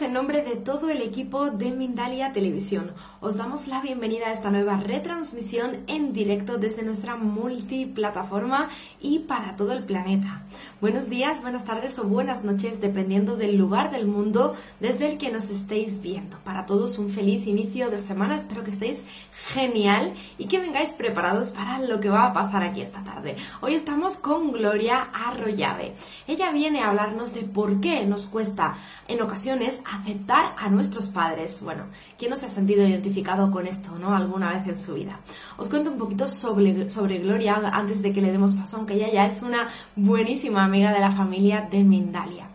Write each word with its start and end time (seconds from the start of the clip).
En 0.00 0.14
nombre 0.14 0.42
de 0.42 0.56
todo 0.56 0.88
el 0.88 1.02
equipo 1.02 1.50
de 1.50 1.72
Mindalia 1.72 2.32
Televisión. 2.32 2.92
Os 3.20 3.36
damos 3.36 3.66
la 3.66 3.82
bienvenida 3.82 4.28
a 4.28 4.32
esta 4.32 4.50
nueva 4.50 4.78
retransmisión 4.78 5.84
en 5.88 6.14
directo 6.14 6.56
desde 6.56 6.82
nuestra 6.82 7.16
multiplataforma 7.16 8.70
y 8.98 9.18
para 9.18 9.56
todo 9.56 9.72
el 9.72 9.84
planeta. 9.84 10.42
Buenos 10.80 11.10
días, 11.10 11.42
buenas 11.42 11.64
tardes 11.64 11.98
o 11.98 12.04
buenas 12.04 12.44
noches, 12.44 12.80
dependiendo 12.80 13.36
del 13.36 13.56
lugar 13.56 13.90
del 13.90 14.06
mundo 14.06 14.54
desde 14.80 15.10
el 15.10 15.18
que 15.18 15.30
nos 15.30 15.50
estéis 15.50 16.00
viendo. 16.00 16.38
Para 16.44 16.64
todos 16.64 16.98
un 16.98 17.10
feliz 17.10 17.46
inicio 17.46 17.90
de 17.90 17.98
semana, 17.98 18.36
espero 18.36 18.64
que 18.64 18.70
estéis 18.70 19.04
genial 19.48 20.14
y 20.38 20.46
que 20.46 20.60
vengáis 20.60 20.94
preparados 20.94 21.50
para 21.50 21.78
lo 21.78 22.00
que 22.00 22.08
va 22.08 22.24
a 22.24 22.32
pasar 22.32 22.62
aquí 22.62 22.80
esta 22.80 23.04
tarde. 23.04 23.36
Hoy 23.60 23.74
estamos 23.74 24.16
con 24.16 24.52
Gloria 24.52 25.10
Arroyave. 25.12 25.94
Ella 26.26 26.50
viene 26.52 26.80
a 26.80 26.88
hablarnos 26.88 27.34
de 27.34 27.42
por 27.42 27.82
qué 27.82 28.06
nos 28.06 28.26
cuesta 28.26 28.76
en 29.06 29.20
ocasiones 29.20 29.82
aceptar 29.90 30.54
a 30.58 30.68
nuestros 30.68 31.08
padres. 31.08 31.60
Bueno, 31.62 31.84
¿quién 32.18 32.30
no 32.30 32.36
se 32.36 32.46
ha 32.46 32.48
sentido 32.48 32.86
identificado 32.86 33.50
con 33.50 33.66
esto, 33.66 33.98
no? 33.98 34.14
Alguna 34.14 34.52
vez 34.52 34.66
en 34.68 34.78
su 34.78 34.94
vida. 34.94 35.20
Os 35.56 35.68
cuento 35.68 35.90
un 35.90 35.98
poquito 35.98 36.28
sobre, 36.28 36.88
sobre 36.90 37.18
Gloria 37.18 37.56
antes 37.72 38.02
de 38.02 38.12
que 38.12 38.20
le 38.20 38.32
demos 38.32 38.54
paso, 38.54 38.76
aunque 38.76 38.94
ella 38.94 39.10
ya 39.12 39.26
es 39.26 39.42
una 39.42 39.68
buenísima 39.96 40.64
amiga 40.64 40.92
de 40.92 41.00
la 41.00 41.10
familia 41.10 41.68
de 41.70 41.82
Mindalia. 41.82 42.46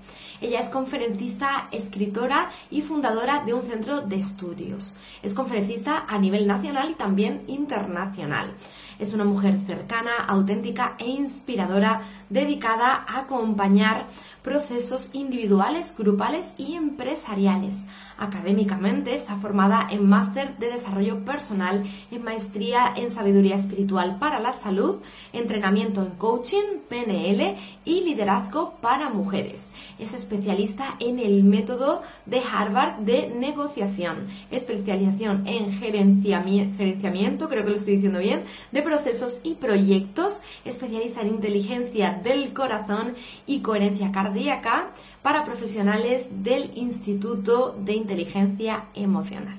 Ella 0.41 0.59
es 0.59 0.69
conferencista, 0.69 1.69
escritora 1.71 2.51
y 2.69 2.81
fundadora 2.81 3.43
de 3.45 3.53
un 3.53 3.63
centro 3.63 4.01
de 4.01 4.17
estudios. 4.17 4.95
Es 5.23 5.33
conferencista 5.33 6.05
a 6.07 6.17
nivel 6.17 6.45
nacional 6.45 6.91
y 6.91 6.95
también 6.95 7.43
internacional. 7.47 8.53
Es 8.99 9.13
una 9.13 9.25
mujer 9.25 9.59
cercana, 9.65 10.25
auténtica 10.27 10.95
e 10.97 11.07
inspiradora, 11.07 12.03
dedicada 12.29 13.05
a 13.07 13.19
acompañar 13.19 14.07
procesos 14.41 15.09
individuales, 15.13 15.93
grupales 15.97 16.53
y 16.57 16.75
empresariales. 16.75 17.83
Académicamente 18.17 19.15
está 19.15 19.35
formada 19.35 19.87
en 19.89 20.07
máster 20.07 20.57
de 20.57 20.67
desarrollo 20.67 21.25
personal, 21.25 21.83
en 22.11 22.23
maestría 22.23 22.93
en 22.95 23.09
sabiduría 23.09 23.55
espiritual 23.55 24.17
para 24.19 24.39
la 24.39 24.53
salud, 24.53 25.01
entrenamiento 25.33 26.03
en 26.03 26.11
coaching, 26.11 26.79
PNL 26.87 27.57
y 27.85 28.01
liderazgo 28.01 28.75
para 28.81 29.09
mujeres. 29.09 29.73
Es 29.99 30.13
especialista 30.13 30.95
en 30.99 31.19
el 31.19 31.43
método 31.43 32.03
de 32.25 32.39
Harvard 32.39 32.99
de 32.99 33.27
negociación, 33.27 34.27
especialización 34.51 35.47
en 35.47 35.71
gerenciamiento, 35.73 37.49
creo 37.49 37.63
que 37.63 37.71
lo 37.71 37.75
estoy 37.75 37.95
diciendo 37.95 38.19
bien, 38.19 38.43
de 38.71 38.81
procesos 38.85 39.41
y 39.43 39.55
proyectos, 39.55 40.39
especialista 40.63 41.21
en 41.21 41.27
inteligencia 41.27 42.19
del 42.23 42.53
corazón 42.53 43.15
y 43.45 43.59
coherencia 43.59 44.11
cardíaca 44.11 44.91
para 45.21 45.43
profesionales 45.43 46.29
del 46.43 46.71
Instituto 46.75 47.75
de 47.77 47.93
Inteligencia 47.93 48.85
Emocional. 48.93 49.57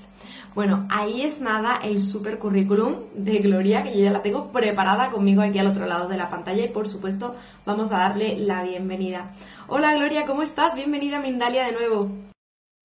Bueno, 0.54 0.86
ahí 0.88 1.20
es 1.20 1.40
nada 1.40 1.80
el 1.82 1.98
super 1.98 2.38
currículum 2.38 2.94
de 3.14 3.40
Gloria, 3.40 3.82
que 3.82 3.92
yo 3.92 4.04
ya 4.04 4.10
la 4.10 4.22
tengo 4.22 4.52
preparada 4.52 5.10
conmigo 5.10 5.42
aquí 5.42 5.58
al 5.58 5.66
otro 5.66 5.84
lado 5.84 6.08
de 6.08 6.16
la 6.16 6.30
pantalla 6.30 6.64
y 6.64 6.68
por 6.68 6.88
supuesto 6.88 7.34
vamos 7.66 7.92
a 7.92 7.98
darle 7.98 8.38
la 8.38 8.62
bienvenida. 8.62 9.34
Hola 9.66 9.94
Gloria, 9.94 10.24
¿cómo 10.24 10.42
estás? 10.42 10.74
Bienvenida 10.74 11.18
a 11.18 11.20
Mindalia 11.20 11.66
de 11.66 11.72
nuevo. 11.72 12.10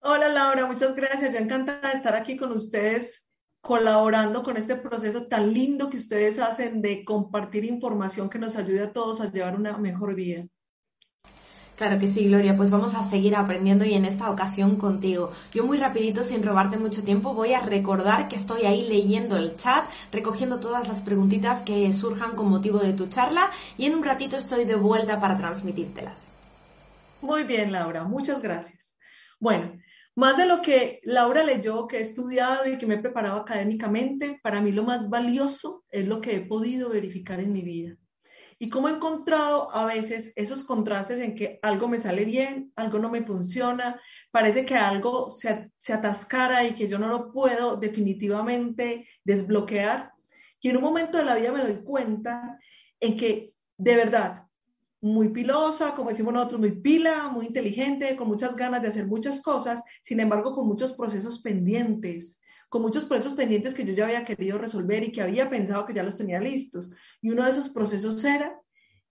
Hola 0.01 0.28
Laura, 0.28 0.66
muchas 0.66 0.96
gracias. 0.96 1.34
Ya 1.34 1.40
encantada 1.40 1.91
de 1.91 1.96
estar 1.96 2.16
aquí 2.16 2.35
con 2.35 2.51
ustedes 2.51 3.31
colaborando 3.61 4.44
con 4.44 4.57
este 4.57 4.75
proceso 4.75 5.27
tan 5.27 5.53
lindo 5.53 5.89
que 5.89 5.97
ustedes 5.97 6.39
hacen 6.39 6.81
de 6.81 7.05
compartir 7.05 7.63
información 7.63 8.29
que 8.29 8.39
nos 8.39 8.55
ayude 8.55 8.83
a 8.83 8.94
todos 8.94 9.22
a 9.22 9.31
llevar 9.31 9.55
una 9.55 9.77
mejor 9.77 10.16
vida. 10.16 10.45
Claro 11.81 11.97
que 11.97 12.07
sí, 12.07 12.27
Gloria, 12.27 12.55
pues 12.55 12.69
vamos 12.69 12.94
a 12.94 13.01
seguir 13.01 13.35
aprendiendo 13.35 13.85
y 13.85 13.95
en 13.95 14.05
esta 14.05 14.29
ocasión 14.29 14.75
contigo. 14.75 15.31
Yo 15.51 15.66
muy 15.66 15.79
rapidito, 15.79 16.23
sin 16.23 16.44
robarte 16.44 16.77
mucho 16.77 17.03
tiempo, 17.03 17.33
voy 17.33 17.53
a 17.53 17.61
recordar 17.61 18.27
que 18.27 18.35
estoy 18.35 18.66
ahí 18.66 18.88
leyendo 18.88 19.35
el 19.35 19.55
chat, 19.55 19.85
recogiendo 20.11 20.59
todas 20.59 20.88
las 20.88 21.01
preguntitas 21.01 21.63
que 21.63 21.91
surjan 21.91 22.35
con 22.35 22.50
motivo 22.50 22.77
de 22.77 22.94
tu 22.94 23.07
charla 23.07 23.50
y 23.79 23.88
en 23.88 23.95
un 23.95 24.03
ratito 24.03 24.38
estoy 24.38 24.66
de 24.66 24.75
vuelta 24.75 25.19
para 25.19 25.38
transmitírtelas. 25.38 26.31
Muy 27.21 27.45
bien, 27.45 27.71
Laura, 27.71 28.03
muchas 28.03 28.44
gracias. 28.44 28.95
Bueno, 29.39 29.71
más 30.16 30.38
de 30.38 30.45
lo 30.45 30.61
que 30.61 30.99
Laura 31.03 31.44
leyó, 31.44 31.88
que 31.88 31.97
he 31.97 32.01
estudiado 32.01 32.67
y 32.67 32.77
que 32.77 32.85
me 32.85 32.95
he 32.95 32.99
preparado 32.99 33.39
académicamente, 33.39 34.39
para 34.44 34.61
mí 34.61 34.72
lo 34.72 34.83
más 34.83 35.09
valioso 35.09 35.83
es 35.89 36.07
lo 36.07 36.22
que 36.22 36.35
he 36.35 36.41
podido 36.41 36.89
verificar 36.89 37.39
en 37.39 37.53
mi 37.53 37.61
vida 37.61 37.95
y 38.61 38.69
cómo 38.69 38.89
he 38.89 38.91
encontrado 38.91 39.73
a 39.73 39.88
veces 39.88 40.33
esos 40.35 40.63
contrastes 40.63 41.17
en 41.19 41.33
que 41.33 41.57
algo 41.63 41.88
me 41.88 42.00
sale 42.00 42.25
bien, 42.25 42.71
algo 42.75 43.00
no 43.00 43.09
me 43.09 43.23
funciona, 43.23 44.00
parece 44.29 44.67
que 44.67 44.75
algo 44.75 45.31
se, 45.31 45.71
se 45.81 45.94
atascara 45.94 46.63
y 46.66 46.75
que 46.75 46.88
yo 46.88 47.00
no 47.00 47.07
lo 47.07 47.31
puedo 47.31 47.75
definitivamente 47.77 49.07
desbloquear. 49.23 50.11
Y 50.59 50.69
en 50.69 50.77
un 50.77 50.83
momento 50.83 51.17
de 51.17 51.25
la 51.25 51.33
vida 51.33 51.51
me 51.51 51.63
doy 51.63 51.83
cuenta 51.83 52.59
en 53.00 53.17
que 53.17 53.51
de 53.79 53.95
verdad, 53.95 54.41
muy 55.01 55.29
pilosa, 55.29 55.95
como 55.95 56.09
decimos 56.12 56.34
nosotros, 56.34 56.59
muy 56.59 56.73
pila, 56.73 57.28
muy 57.29 57.47
inteligente, 57.47 58.16
con 58.16 58.28
muchas 58.28 58.56
ganas 58.56 58.84
de 58.84 58.89
hacer 58.89 59.07
muchas 59.07 59.41
cosas, 59.41 59.81
sin 60.03 60.19
embargo 60.19 60.53
con 60.53 60.67
muchos 60.67 60.94
procesos 60.94 61.41
pendientes, 61.41 62.39
con 62.69 62.84
muchos 62.84 63.06
procesos 63.06 63.34
pendientes 63.34 63.73
que 63.73 63.84
yo 63.84 63.94
ya 63.94 64.06
había 64.06 64.23
querido 64.23 64.59
resolver 64.59 65.03
y 65.03 65.12
que 65.12 65.23
había 65.23 65.50
pensado 65.50 65.85
que 65.85 65.94
ya 65.94 66.03
los 66.03 66.17
tenía 66.17 66.39
listos. 66.39 66.91
Y 67.19 67.31
uno 67.31 67.44
de 67.44 67.50
esos 67.50 67.69
procesos 67.69 68.23
era, 68.23 68.62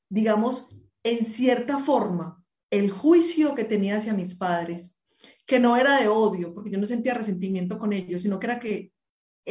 digamos, 0.08 0.74
en 1.02 1.24
cierta 1.24 1.78
forma, 1.78 2.42
el 2.70 2.90
juicio 2.90 3.54
que 3.56 3.64
tenía 3.64 3.96
hacia 3.96 4.14
mis 4.14 4.36
padres, 4.36 4.96
que 5.44 5.58
no 5.58 5.76
era 5.76 6.00
de 6.00 6.06
odio, 6.06 6.54
porque 6.54 6.70
yo 6.70 6.78
no 6.78 6.86
sentía 6.86 7.14
resentimiento 7.14 7.78
con 7.78 7.92
ellos, 7.92 8.22
sino 8.22 8.38
que 8.38 8.46
era 8.46 8.60
que 8.60 8.92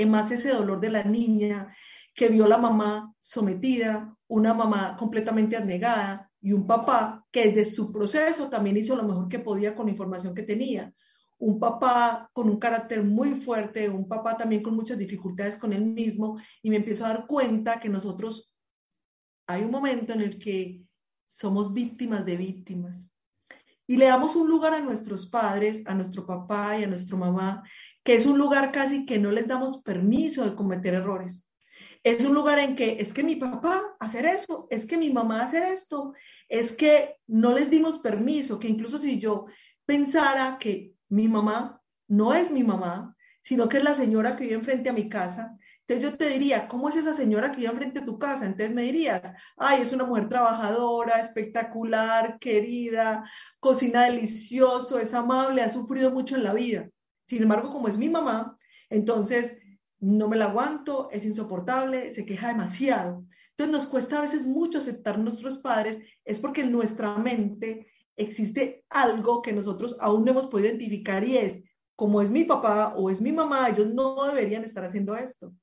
más 0.07 0.31
ese 0.31 0.49
dolor 0.49 0.79
de 0.79 0.89
la 0.89 1.03
niña 1.03 1.75
que 2.15 2.29
vio 2.29 2.47
la 2.47 2.57
mamá 2.57 3.13
sometida, 3.19 4.15
una 4.27 4.53
mamá 4.53 4.95
completamente 4.97 5.57
abnegada 5.57 6.28
y 6.41 6.53
un 6.53 6.65
papá 6.65 7.25
que 7.31 7.51
desde 7.51 7.65
su 7.65 7.91
proceso 7.91 8.49
también 8.49 8.77
hizo 8.77 8.95
lo 8.95 9.03
mejor 9.03 9.27
que 9.27 9.39
podía 9.39 9.75
con 9.75 9.87
la 9.87 9.91
información 9.91 10.33
que 10.33 10.43
tenía 10.43 10.93
un 11.39 11.57
papá 11.57 12.29
con 12.33 12.49
un 12.49 12.59
carácter 12.59 13.03
muy 13.03 13.41
fuerte, 13.41 13.89
un 13.89 14.07
papá 14.07 14.37
también 14.37 14.61
con 14.61 14.75
muchas 14.75 14.97
dificultades 14.97 15.57
con 15.57 15.71
él 15.73 15.85
mismo, 15.85 16.37
y 16.61 16.69
me 16.69 16.75
empiezo 16.75 17.05
a 17.05 17.09
dar 17.09 17.27
cuenta 17.27 17.79
que 17.79 17.89
nosotros 17.89 18.53
hay 19.47 19.63
un 19.63 19.71
momento 19.71 20.13
en 20.13 20.21
el 20.21 20.37
que 20.37 20.83
somos 21.25 21.73
víctimas 21.73 22.25
de 22.25 22.37
víctimas. 22.37 23.09
Y 23.87 23.97
le 23.97 24.05
damos 24.05 24.35
un 24.35 24.47
lugar 24.47 24.73
a 24.73 24.81
nuestros 24.81 25.27
padres, 25.27 25.81
a 25.87 25.95
nuestro 25.95 26.25
papá 26.25 26.77
y 26.77 26.83
a 26.83 26.87
nuestra 26.87 27.17
mamá, 27.17 27.63
que 28.03 28.15
es 28.15 28.25
un 28.25 28.37
lugar 28.37 28.71
casi 28.71 29.05
que 29.05 29.17
no 29.17 29.31
les 29.31 29.47
damos 29.47 29.81
permiso 29.81 30.43
de 30.43 30.55
cometer 30.55 30.93
errores. 30.93 31.45
Es 32.03 32.23
un 32.23 32.33
lugar 32.33 32.59
en 32.59 32.75
que 32.75 32.97
es 32.99 33.13
que 33.13 33.23
mi 33.23 33.35
papá 33.35 33.95
hacer 33.99 34.25
eso, 34.25 34.67
es 34.69 34.85
que 34.85 34.97
mi 34.97 35.11
mamá 35.11 35.43
hacer 35.43 35.63
esto, 35.63 36.13
es 36.47 36.71
que 36.71 37.17
no 37.27 37.53
les 37.53 37.69
dimos 37.69 37.99
permiso, 37.99 38.59
que 38.59 38.69
incluso 38.69 38.97
si 38.97 39.19
yo 39.19 39.45
pensara 39.85 40.57
que 40.59 40.93
mi 41.09 41.27
mamá 41.27 41.81
no 42.07 42.33
es 42.33 42.51
mi 42.51 42.63
mamá, 42.63 43.15
sino 43.41 43.67
que 43.67 43.77
es 43.77 43.83
la 43.83 43.93
señora 43.93 44.35
que 44.35 44.43
vive 44.43 44.55
enfrente 44.55 44.89
a 44.89 44.93
mi 44.93 45.09
casa. 45.09 45.57
Entonces 45.87 46.11
yo 46.11 46.17
te 46.17 46.29
diría, 46.29 46.67
¿cómo 46.67 46.89
es 46.89 46.95
esa 46.95 47.13
señora 47.13 47.51
que 47.51 47.57
vive 47.57 47.71
enfrente 47.71 47.99
a 47.99 48.05
tu 48.05 48.19
casa? 48.19 48.45
Entonces 48.45 48.73
me 48.75 48.83
dirías, 48.83 49.21
ay, 49.57 49.81
es 49.81 49.91
una 49.91 50.05
mujer 50.05 50.29
trabajadora, 50.29 51.19
espectacular, 51.19 52.37
querida, 52.37 53.27
cocina 53.59 54.05
delicioso, 54.05 54.99
es 54.99 55.13
amable, 55.13 55.63
ha 55.63 55.69
sufrido 55.69 56.11
mucho 56.11 56.35
en 56.35 56.43
la 56.43 56.53
vida. 56.53 56.87
Sin 57.27 57.41
embargo, 57.41 57.71
como 57.71 57.87
es 57.87 57.97
mi 57.97 58.07
mamá, 58.07 58.55
entonces 58.89 59.59
no 59.99 60.27
me 60.27 60.37
la 60.37 60.45
aguanto, 60.45 61.09
es 61.11 61.25
insoportable, 61.25 62.13
se 62.13 62.25
queja 62.25 62.49
demasiado. 62.49 63.25
Entonces 63.51 63.83
nos 63.83 63.87
cuesta 63.87 64.17
a 64.17 64.21
veces 64.21 64.45
mucho 64.45 64.77
aceptar 64.77 65.19
nuestros 65.19 65.57
padres, 65.57 66.01
es 66.23 66.39
porque 66.39 66.61
en 66.61 66.71
nuestra 66.71 67.17
mente 67.17 67.91
existe 68.15 68.85
algo 68.89 69.41
que 69.41 69.53
nosotros 69.53 69.95
aún 69.99 70.25
no 70.25 70.31
hemos 70.31 70.47
podido 70.47 70.69
identificar 70.69 71.23
y 71.23 71.37
es, 71.37 71.63
como 71.95 72.21
es 72.21 72.29
mi 72.29 72.45
papá 72.45 72.93
o 72.95 73.09
es 73.09 73.19
mi 73.19 73.31
mamá, 73.31 73.67
ellos 73.69 73.93
no 73.93 74.25
deberían 74.25 74.63
estar 74.63 74.85
haciendo 74.85 75.15
esto. 75.15 75.53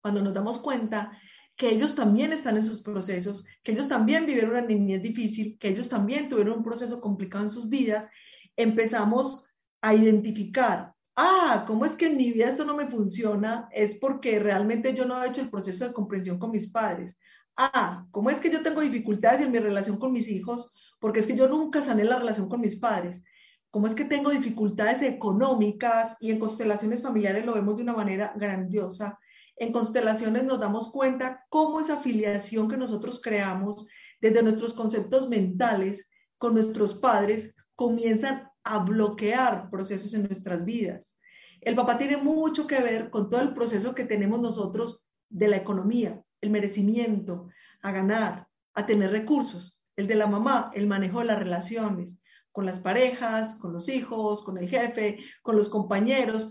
Cuando 0.00 0.22
nos 0.22 0.34
damos 0.34 0.58
cuenta 0.58 1.18
que 1.56 1.70
ellos 1.70 1.94
también 1.94 2.32
están 2.32 2.56
en 2.56 2.66
sus 2.66 2.82
procesos, 2.82 3.44
que 3.64 3.72
ellos 3.72 3.88
también 3.88 4.26
vivieron 4.26 4.50
una 4.50 4.60
niñez 4.60 5.02
difícil, 5.02 5.58
que 5.58 5.68
ellos 5.68 5.88
también 5.88 6.28
tuvieron 6.28 6.58
un 6.58 6.64
proceso 6.64 7.00
complicado 7.00 7.44
en 7.44 7.50
sus 7.50 7.68
vidas, 7.68 8.08
empezamos 8.56 9.46
a 9.80 9.94
identificar, 9.94 10.94
ah, 11.16 11.64
¿cómo 11.66 11.84
es 11.84 11.96
que 11.96 12.06
en 12.06 12.16
mi 12.16 12.32
vida 12.32 12.48
esto 12.48 12.64
no 12.64 12.74
me 12.74 12.86
funciona? 12.86 13.68
Es 13.72 13.94
porque 13.96 14.38
realmente 14.38 14.94
yo 14.94 15.04
no 15.06 15.22
he 15.22 15.28
hecho 15.28 15.40
el 15.40 15.50
proceso 15.50 15.86
de 15.86 15.92
comprensión 15.92 16.38
con 16.38 16.50
mis 16.50 16.70
padres. 16.70 17.16
Ah, 17.56 18.06
¿cómo 18.10 18.30
es 18.30 18.38
que 18.38 18.50
yo 18.50 18.62
tengo 18.62 18.82
dificultades 18.82 19.40
en 19.40 19.50
mi 19.50 19.58
relación 19.58 19.98
con 19.98 20.12
mis 20.12 20.28
hijos? 20.28 20.70
Porque 21.00 21.20
es 21.20 21.26
que 21.26 21.36
yo 21.36 21.48
nunca 21.48 21.80
sané 21.82 22.04
la 22.04 22.18
relación 22.18 22.48
con 22.48 22.60
mis 22.60 22.76
padres. 22.76 23.22
¿Cómo 23.70 23.86
es 23.86 23.94
que 23.94 24.04
tengo 24.04 24.30
dificultades 24.30 25.02
económicas 25.02 26.16
y 26.20 26.30
en 26.30 26.38
constelaciones 26.38 27.02
familiares 27.02 27.44
lo 27.44 27.54
vemos 27.54 27.76
de 27.76 27.82
una 27.82 27.92
manera 27.94 28.32
grandiosa? 28.36 29.18
En 29.56 29.72
constelaciones 29.72 30.44
nos 30.44 30.60
damos 30.60 30.90
cuenta 30.90 31.44
cómo 31.48 31.80
esa 31.80 31.94
afiliación 31.94 32.68
que 32.68 32.76
nosotros 32.76 33.20
creamos 33.22 33.86
desde 34.20 34.42
nuestros 34.42 34.74
conceptos 34.74 35.28
mentales 35.28 36.08
con 36.38 36.54
nuestros 36.54 36.94
padres 36.94 37.54
comienzan 37.74 38.48
a 38.66 38.78
bloquear 38.80 39.70
procesos 39.70 40.12
en 40.12 40.24
nuestras 40.24 40.64
vidas. 40.64 41.18
El 41.60 41.76
papá 41.76 41.96
tiene 41.96 42.16
mucho 42.16 42.66
que 42.66 42.80
ver 42.80 43.10
con 43.10 43.30
todo 43.30 43.40
el 43.40 43.54
proceso 43.54 43.94
que 43.94 44.04
tenemos 44.04 44.40
nosotros 44.40 45.04
de 45.28 45.48
la 45.48 45.56
economía, 45.56 46.20
el 46.40 46.50
merecimiento, 46.50 47.48
a 47.80 47.92
ganar, 47.92 48.48
a 48.74 48.84
tener 48.84 49.10
recursos. 49.12 49.78
El 49.94 50.08
de 50.08 50.16
la 50.16 50.26
mamá, 50.26 50.70
el 50.74 50.86
manejo 50.86 51.20
de 51.20 51.26
las 51.26 51.38
relaciones 51.38 52.18
con 52.50 52.66
las 52.66 52.80
parejas, 52.80 53.54
con 53.56 53.72
los 53.72 53.88
hijos, 53.88 54.42
con 54.42 54.58
el 54.58 54.68
jefe, 54.68 55.18
con 55.42 55.56
los 55.56 55.68
compañeros. 55.68 56.50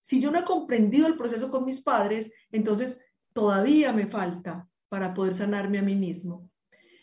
Si 0.00 0.20
yo 0.20 0.30
no 0.30 0.38
he 0.38 0.44
comprendido 0.44 1.06
el 1.06 1.16
proceso 1.16 1.50
con 1.50 1.64
mis 1.64 1.80
padres, 1.80 2.32
entonces 2.50 2.98
todavía 3.32 3.92
me 3.92 4.06
falta 4.06 4.66
para 4.88 5.14
poder 5.14 5.36
sanarme 5.36 5.78
a 5.78 5.82
mí 5.82 5.94
mismo. 5.94 6.50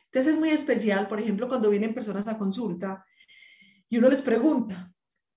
Entonces 0.06 0.34
es 0.34 0.40
muy 0.40 0.50
especial, 0.50 1.08
por 1.08 1.20
ejemplo, 1.20 1.48
cuando 1.48 1.70
vienen 1.70 1.94
personas 1.94 2.28
a 2.28 2.38
consulta 2.38 3.06
y 3.92 3.98
uno 3.98 4.08
les 4.10 4.22
pregunta, 4.22 4.90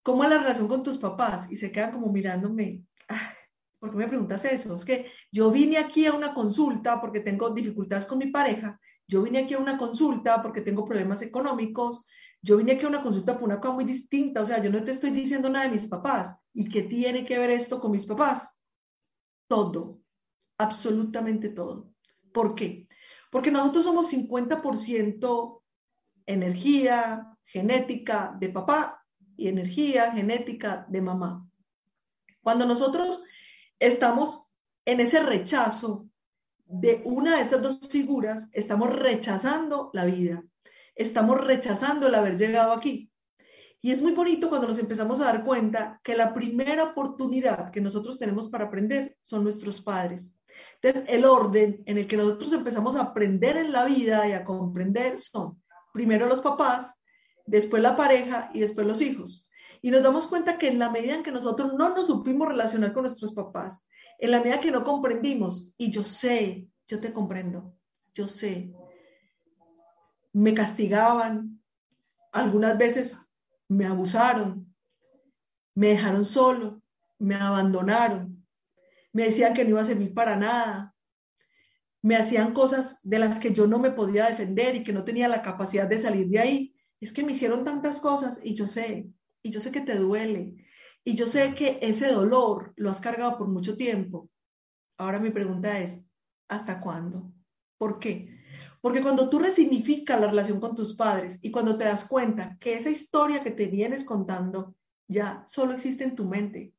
¿cómo 0.04 0.22
es 0.22 0.30
la 0.30 0.38
relación 0.38 0.68
con 0.68 0.84
tus 0.84 0.96
papás? 0.96 1.50
Y 1.50 1.56
se 1.56 1.72
quedan 1.72 1.90
como 1.90 2.12
mirándome, 2.12 2.84
¿por 3.80 3.90
qué 3.90 3.96
me 3.96 4.06
preguntas 4.06 4.44
eso? 4.44 4.76
Es 4.76 4.84
que 4.84 5.10
yo 5.32 5.50
vine 5.50 5.76
aquí 5.76 6.06
a 6.06 6.12
una 6.12 6.32
consulta 6.32 7.00
porque 7.00 7.18
tengo 7.18 7.50
dificultades 7.50 8.06
con 8.06 8.18
mi 8.18 8.28
pareja, 8.28 8.80
yo 9.08 9.22
vine 9.22 9.40
aquí 9.40 9.54
a 9.54 9.58
una 9.58 9.76
consulta 9.76 10.40
porque 10.40 10.60
tengo 10.60 10.84
problemas 10.84 11.20
económicos, 11.20 12.06
yo 12.40 12.56
vine 12.58 12.72
aquí 12.72 12.84
a 12.84 12.88
una 12.88 13.02
consulta 13.02 13.34
por 13.34 13.42
una 13.42 13.58
cosa 13.60 13.74
muy 13.74 13.84
distinta, 13.84 14.42
o 14.42 14.46
sea, 14.46 14.62
yo 14.62 14.70
no 14.70 14.84
te 14.84 14.92
estoy 14.92 15.10
diciendo 15.10 15.50
nada 15.50 15.64
de 15.64 15.72
mis 15.72 15.88
papás. 15.88 16.36
¿Y 16.52 16.68
qué 16.68 16.84
tiene 16.84 17.24
que 17.24 17.36
ver 17.36 17.50
esto 17.50 17.80
con 17.80 17.90
mis 17.90 18.06
papás? 18.06 18.56
Todo, 19.48 19.98
absolutamente 20.58 21.48
todo. 21.48 21.90
¿Por 22.32 22.54
qué? 22.54 22.86
Porque 23.32 23.50
nosotros 23.50 23.82
somos 23.82 24.12
50% 24.12 25.62
energía, 26.26 27.33
genética 27.46 28.34
de 28.38 28.48
papá 28.48 29.04
y 29.36 29.48
energía 29.48 30.12
genética 30.12 30.86
de 30.88 31.00
mamá. 31.00 31.46
Cuando 32.42 32.66
nosotros 32.66 33.22
estamos 33.78 34.44
en 34.84 35.00
ese 35.00 35.20
rechazo 35.22 36.08
de 36.66 37.02
una 37.04 37.36
de 37.36 37.42
esas 37.42 37.62
dos 37.62 37.80
figuras, 37.88 38.48
estamos 38.52 38.94
rechazando 38.94 39.90
la 39.92 40.04
vida, 40.04 40.42
estamos 40.94 41.40
rechazando 41.40 42.08
el 42.08 42.14
haber 42.14 42.36
llegado 42.38 42.72
aquí. 42.72 43.10
Y 43.80 43.90
es 43.90 44.00
muy 44.00 44.12
bonito 44.12 44.48
cuando 44.48 44.68
nos 44.68 44.78
empezamos 44.78 45.20
a 45.20 45.26
dar 45.26 45.44
cuenta 45.44 46.00
que 46.02 46.16
la 46.16 46.32
primera 46.32 46.84
oportunidad 46.84 47.70
que 47.70 47.82
nosotros 47.82 48.18
tenemos 48.18 48.48
para 48.48 48.64
aprender 48.64 49.16
son 49.22 49.44
nuestros 49.44 49.82
padres. 49.82 50.34
Entonces, 50.80 51.04
el 51.08 51.24
orden 51.24 51.82
en 51.86 51.98
el 51.98 52.06
que 52.06 52.16
nosotros 52.16 52.52
empezamos 52.52 52.96
a 52.96 53.02
aprender 53.02 53.56
en 53.56 53.72
la 53.72 53.84
vida 53.84 54.26
y 54.28 54.32
a 54.32 54.44
comprender 54.44 55.18
son 55.18 55.62
primero 55.92 56.26
los 56.26 56.40
papás, 56.40 56.94
después 57.46 57.82
la 57.82 57.96
pareja 57.96 58.50
y 58.54 58.60
después 58.60 58.86
los 58.86 59.00
hijos. 59.00 59.46
Y 59.82 59.90
nos 59.90 60.02
damos 60.02 60.26
cuenta 60.26 60.58
que 60.58 60.68
en 60.68 60.78
la 60.78 60.90
medida 60.90 61.14
en 61.14 61.22
que 61.22 61.32
nosotros 61.32 61.74
no 61.74 61.90
nos 61.90 62.06
supimos 62.06 62.48
relacionar 62.48 62.92
con 62.92 63.02
nuestros 63.02 63.32
papás, 63.32 63.86
en 64.18 64.30
la 64.30 64.40
medida 64.40 64.60
que 64.60 64.70
no 64.70 64.84
comprendimos, 64.84 65.70
y 65.76 65.90
yo 65.90 66.04
sé, 66.04 66.68
yo 66.86 67.00
te 67.00 67.12
comprendo, 67.12 67.76
yo 68.14 68.28
sé, 68.28 68.72
me 70.32 70.54
castigaban, 70.54 71.60
algunas 72.32 72.78
veces 72.78 73.18
me 73.68 73.86
abusaron, 73.86 74.74
me 75.74 75.88
dejaron 75.88 76.24
solo, 76.24 76.82
me 77.18 77.34
abandonaron, 77.34 78.44
me 79.12 79.24
decían 79.24 79.54
que 79.54 79.64
no 79.64 79.70
iba 79.70 79.82
a 79.82 79.86
servir 79.86 80.14
para 80.14 80.36
nada, 80.36 80.94
me 82.02 82.16
hacían 82.16 82.52
cosas 82.52 82.98
de 83.02 83.18
las 83.18 83.38
que 83.38 83.52
yo 83.52 83.66
no 83.66 83.78
me 83.78 83.90
podía 83.90 84.26
defender 84.26 84.76
y 84.76 84.84
que 84.84 84.92
no 84.92 85.04
tenía 85.04 85.28
la 85.28 85.42
capacidad 85.42 85.86
de 85.86 86.00
salir 86.00 86.28
de 86.28 86.38
ahí 86.38 86.73
es 87.00 87.12
que 87.12 87.24
me 87.24 87.32
hicieron 87.32 87.64
tantas 87.64 88.00
cosas 88.00 88.40
y 88.42 88.54
yo 88.54 88.66
sé, 88.66 89.10
y 89.42 89.50
yo 89.50 89.60
sé 89.60 89.70
que 89.70 89.80
te 89.80 89.96
duele, 89.96 90.54
y 91.04 91.14
yo 91.14 91.26
sé 91.26 91.54
que 91.54 91.78
ese 91.82 92.08
dolor 92.08 92.72
lo 92.76 92.90
has 92.90 93.00
cargado 93.00 93.36
por 93.36 93.48
mucho 93.48 93.76
tiempo. 93.76 94.30
Ahora 94.96 95.18
mi 95.18 95.30
pregunta 95.30 95.78
es, 95.80 96.00
¿hasta 96.48 96.80
cuándo? 96.80 97.30
¿Por 97.76 97.98
qué? 97.98 98.40
Porque 98.80 99.02
cuando 99.02 99.28
tú 99.28 99.38
resignificas 99.38 100.20
la 100.20 100.28
relación 100.28 100.60
con 100.60 100.74
tus 100.74 100.94
padres 100.94 101.38
y 101.42 101.50
cuando 101.50 101.76
te 101.76 101.84
das 101.84 102.04
cuenta 102.04 102.56
que 102.60 102.74
esa 102.74 102.90
historia 102.90 103.42
que 103.42 103.50
te 103.50 103.66
vienes 103.66 104.04
contando 104.04 104.74
ya 105.08 105.44
solo 105.46 105.72
existe 105.72 106.04
en 106.04 106.14
tu 106.14 106.24
mente, 106.24 106.74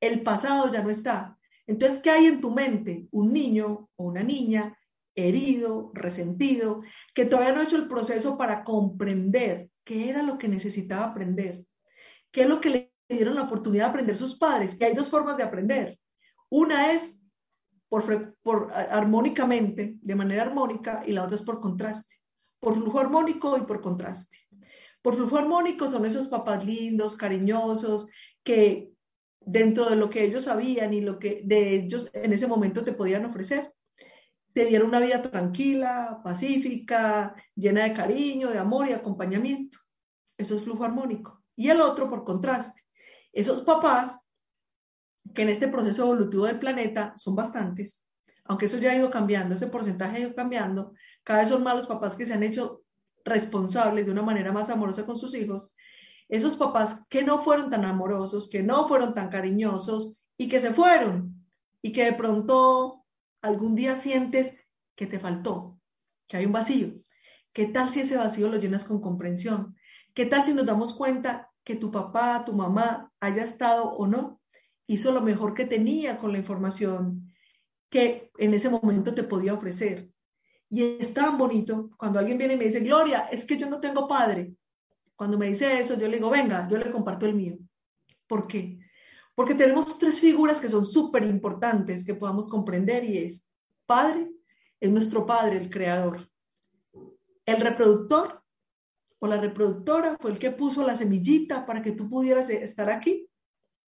el 0.00 0.22
pasado 0.22 0.72
ya 0.72 0.82
no 0.82 0.90
está. 0.90 1.38
Entonces, 1.66 2.00
¿qué 2.00 2.10
hay 2.10 2.26
en 2.26 2.40
tu 2.40 2.50
mente? 2.50 3.06
Un 3.12 3.32
niño 3.32 3.88
o 3.96 4.04
una 4.04 4.22
niña 4.22 4.76
herido, 5.14 5.90
resentido, 5.94 6.82
que 7.14 7.26
todavía 7.26 7.52
no 7.52 7.60
ha 7.60 7.64
hecho 7.64 7.76
el 7.76 7.88
proceso 7.88 8.38
para 8.38 8.64
comprender 8.64 9.68
qué 9.84 10.08
era 10.08 10.22
lo 10.22 10.38
que 10.38 10.48
necesitaba 10.48 11.04
aprender, 11.04 11.64
qué 12.32 12.42
es 12.42 12.48
lo 12.48 12.60
que 12.60 12.70
le 12.70 12.92
dieron 13.08 13.34
la 13.34 13.42
oportunidad 13.42 13.84
de 13.84 13.90
aprender 13.90 14.16
sus 14.16 14.38
padres. 14.38 14.76
Y 14.80 14.84
hay 14.84 14.94
dos 14.94 15.08
formas 15.08 15.36
de 15.36 15.42
aprender. 15.42 15.98
Una 16.48 16.92
es 16.92 17.20
por, 17.88 18.72
armónicamente, 18.72 19.96
de 20.00 20.14
manera 20.14 20.42
armónica, 20.42 21.02
y 21.06 21.12
la 21.12 21.24
otra 21.24 21.34
es 21.36 21.42
por 21.42 21.60
contraste, 21.60 22.16
por 22.60 22.74
flujo 22.74 23.00
armónico 23.00 23.58
y 23.58 23.62
por 23.62 23.80
contraste. 23.80 24.38
Por 25.02 25.16
flujo 25.16 25.38
armónico 25.38 25.88
son 25.88 26.04
esos 26.06 26.28
papás 26.28 26.64
lindos, 26.64 27.16
cariñosos, 27.16 28.08
que 28.44 28.92
dentro 29.40 29.88
de 29.88 29.96
lo 29.96 30.10
que 30.10 30.22
ellos 30.22 30.44
sabían 30.44 30.92
y 30.94 31.00
lo 31.00 31.18
que 31.18 31.40
de 31.44 31.74
ellos 31.74 32.10
en 32.12 32.32
ese 32.32 32.46
momento 32.46 32.84
te 32.84 32.92
podían 32.92 33.24
ofrecer, 33.24 33.72
te 34.52 34.64
dieron 34.64 34.88
una 34.88 35.00
vida 35.00 35.22
tranquila, 35.22 36.20
pacífica, 36.24 37.34
llena 37.54 37.84
de 37.84 37.94
cariño, 37.94 38.50
de 38.50 38.58
amor 38.58 38.88
y 38.88 38.92
acompañamiento. 38.92 39.78
Eso 40.36 40.56
es 40.56 40.62
flujo 40.62 40.84
armónico. 40.84 41.42
Y 41.54 41.68
el 41.68 41.80
otro, 41.80 42.08
por 42.08 42.24
contraste, 42.24 42.84
esos 43.32 43.62
papás 43.62 44.20
que 45.34 45.42
en 45.42 45.50
este 45.50 45.68
proceso 45.68 46.04
evolutivo 46.04 46.46
del 46.46 46.58
planeta 46.58 47.14
son 47.16 47.36
bastantes, 47.36 48.04
aunque 48.44 48.66
eso 48.66 48.78
ya 48.78 48.90
ha 48.90 48.96
ido 48.96 49.10
cambiando, 49.10 49.54
ese 49.54 49.68
porcentaje 49.68 50.16
ha 50.16 50.20
ido 50.20 50.34
cambiando, 50.34 50.92
cada 51.22 51.40
vez 51.40 51.48
son 51.50 51.62
más 51.62 51.76
los 51.76 51.86
papás 51.86 52.16
que 52.16 52.26
se 52.26 52.32
han 52.32 52.42
hecho 52.42 52.82
responsables 53.24 54.06
de 54.06 54.12
una 54.12 54.22
manera 54.22 54.50
más 54.50 54.70
amorosa 54.70 55.06
con 55.06 55.18
sus 55.18 55.34
hijos, 55.34 55.72
esos 56.28 56.56
papás 56.56 57.04
que 57.08 57.22
no 57.22 57.42
fueron 57.42 57.70
tan 57.70 57.84
amorosos, 57.84 58.48
que 58.48 58.62
no 58.62 58.88
fueron 58.88 59.14
tan 59.14 59.28
cariñosos 59.28 60.16
y 60.36 60.48
que 60.48 60.60
se 60.60 60.72
fueron 60.72 61.34
y 61.82 61.92
que 61.92 62.04
de 62.04 62.12
pronto 62.12 62.99
algún 63.42 63.74
día 63.74 63.96
sientes 63.96 64.54
que 64.96 65.06
te 65.06 65.18
faltó, 65.18 65.78
que 66.28 66.36
hay 66.36 66.46
un 66.46 66.52
vacío. 66.52 66.94
¿Qué 67.52 67.66
tal 67.66 67.90
si 67.90 68.00
ese 68.00 68.16
vacío 68.16 68.48
lo 68.48 68.58
llenas 68.58 68.84
con 68.84 69.00
comprensión? 69.00 69.76
¿Qué 70.14 70.26
tal 70.26 70.42
si 70.42 70.54
nos 70.54 70.66
damos 70.66 70.94
cuenta 70.94 71.50
que 71.64 71.76
tu 71.76 71.90
papá, 71.90 72.44
tu 72.44 72.52
mamá, 72.52 73.12
haya 73.20 73.42
estado 73.42 73.90
o 73.90 74.06
no, 74.06 74.40
hizo 74.86 75.12
lo 75.12 75.20
mejor 75.20 75.54
que 75.54 75.64
tenía 75.64 76.18
con 76.18 76.32
la 76.32 76.38
información 76.38 77.32
que 77.88 78.30
en 78.38 78.54
ese 78.54 78.70
momento 78.70 79.14
te 79.14 79.24
podía 79.24 79.54
ofrecer? 79.54 80.08
Y 80.68 80.82
es 81.00 81.12
tan 81.12 81.36
bonito 81.36 81.90
cuando 81.96 82.18
alguien 82.18 82.38
viene 82.38 82.54
y 82.54 82.56
me 82.56 82.64
dice, 82.64 82.80
Gloria, 82.80 83.28
es 83.30 83.44
que 83.44 83.58
yo 83.58 83.68
no 83.68 83.80
tengo 83.80 84.06
padre. 84.06 84.54
Cuando 85.16 85.36
me 85.36 85.48
dice 85.48 85.78
eso, 85.80 85.98
yo 85.98 86.06
le 86.08 86.16
digo, 86.16 86.30
venga, 86.30 86.68
yo 86.68 86.78
le 86.78 86.90
comparto 86.90 87.26
el 87.26 87.34
mío. 87.34 87.58
¿Por 88.26 88.46
qué? 88.46 88.79
Porque 89.40 89.54
tenemos 89.54 89.98
tres 89.98 90.20
figuras 90.20 90.60
que 90.60 90.68
son 90.68 90.84
súper 90.84 91.24
importantes 91.24 92.04
que 92.04 92.12
podamos 92.12 92.46
comprender 92.46 93.04
y 93.04 93.16
es 93.24 93.48
Padre, 93.86 94.30
es 94.78 94.90
nuestro 94.90 95.24
Padre, 95.24 95.56
el 95.56 95.70
Creador. 95.70 96.28
El 97.46 97.58
reproductor 97.58 98.42
o 99.18 99.26
la 99.26 99.40
reproductora 99.40 100.18
fue 100.20 100.32
el 100.32 100.38
que 100.38 100.50
puso 100.50 100.86
la 100.86 100.94
semillita 100.94 101.64
para 101.64 101.80
que 101.80 101.92
tú 101.92 102.06
pudieras 102.06 102.50
estar 102.50 102.90
aquí 102.90 103.30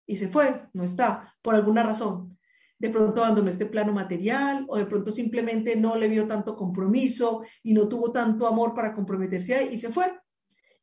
y 0.05 0.17
se 0.17 0.27
fue, 0.27 0.67
no 0.73 0.83
está, 0.83 1.35
por 1.41 1.55
alguna 1.55 1.81
razón. 1.81 2.37
de 2.77 2.91
pronto 2.91 3.23
abandonó 3.23 3.49
este 3.49 3.65
plano 3.65 3.91
material 3.91 4.67
o 4.69 4.77
de 4.77 4.85
pronto 4.85 5.11
simplemente 5.11 5.75
no 5.75 5.95
le 5.95 6.09
vio 6.09 6.27
tanto 6.27 6.55
compromiso 6.55 7.41
y 7.63 7.73
no 7.73 7.89
tuvo 7.89 8.11
tanto 8.11 8.45
amor 8.45 8.75
para 8.75 8.93
comprometerse 8.93 9.55
ahí 9.55 9.69
y 9.73 9.79
se 9.79 9.89
fue. 9.89 10.15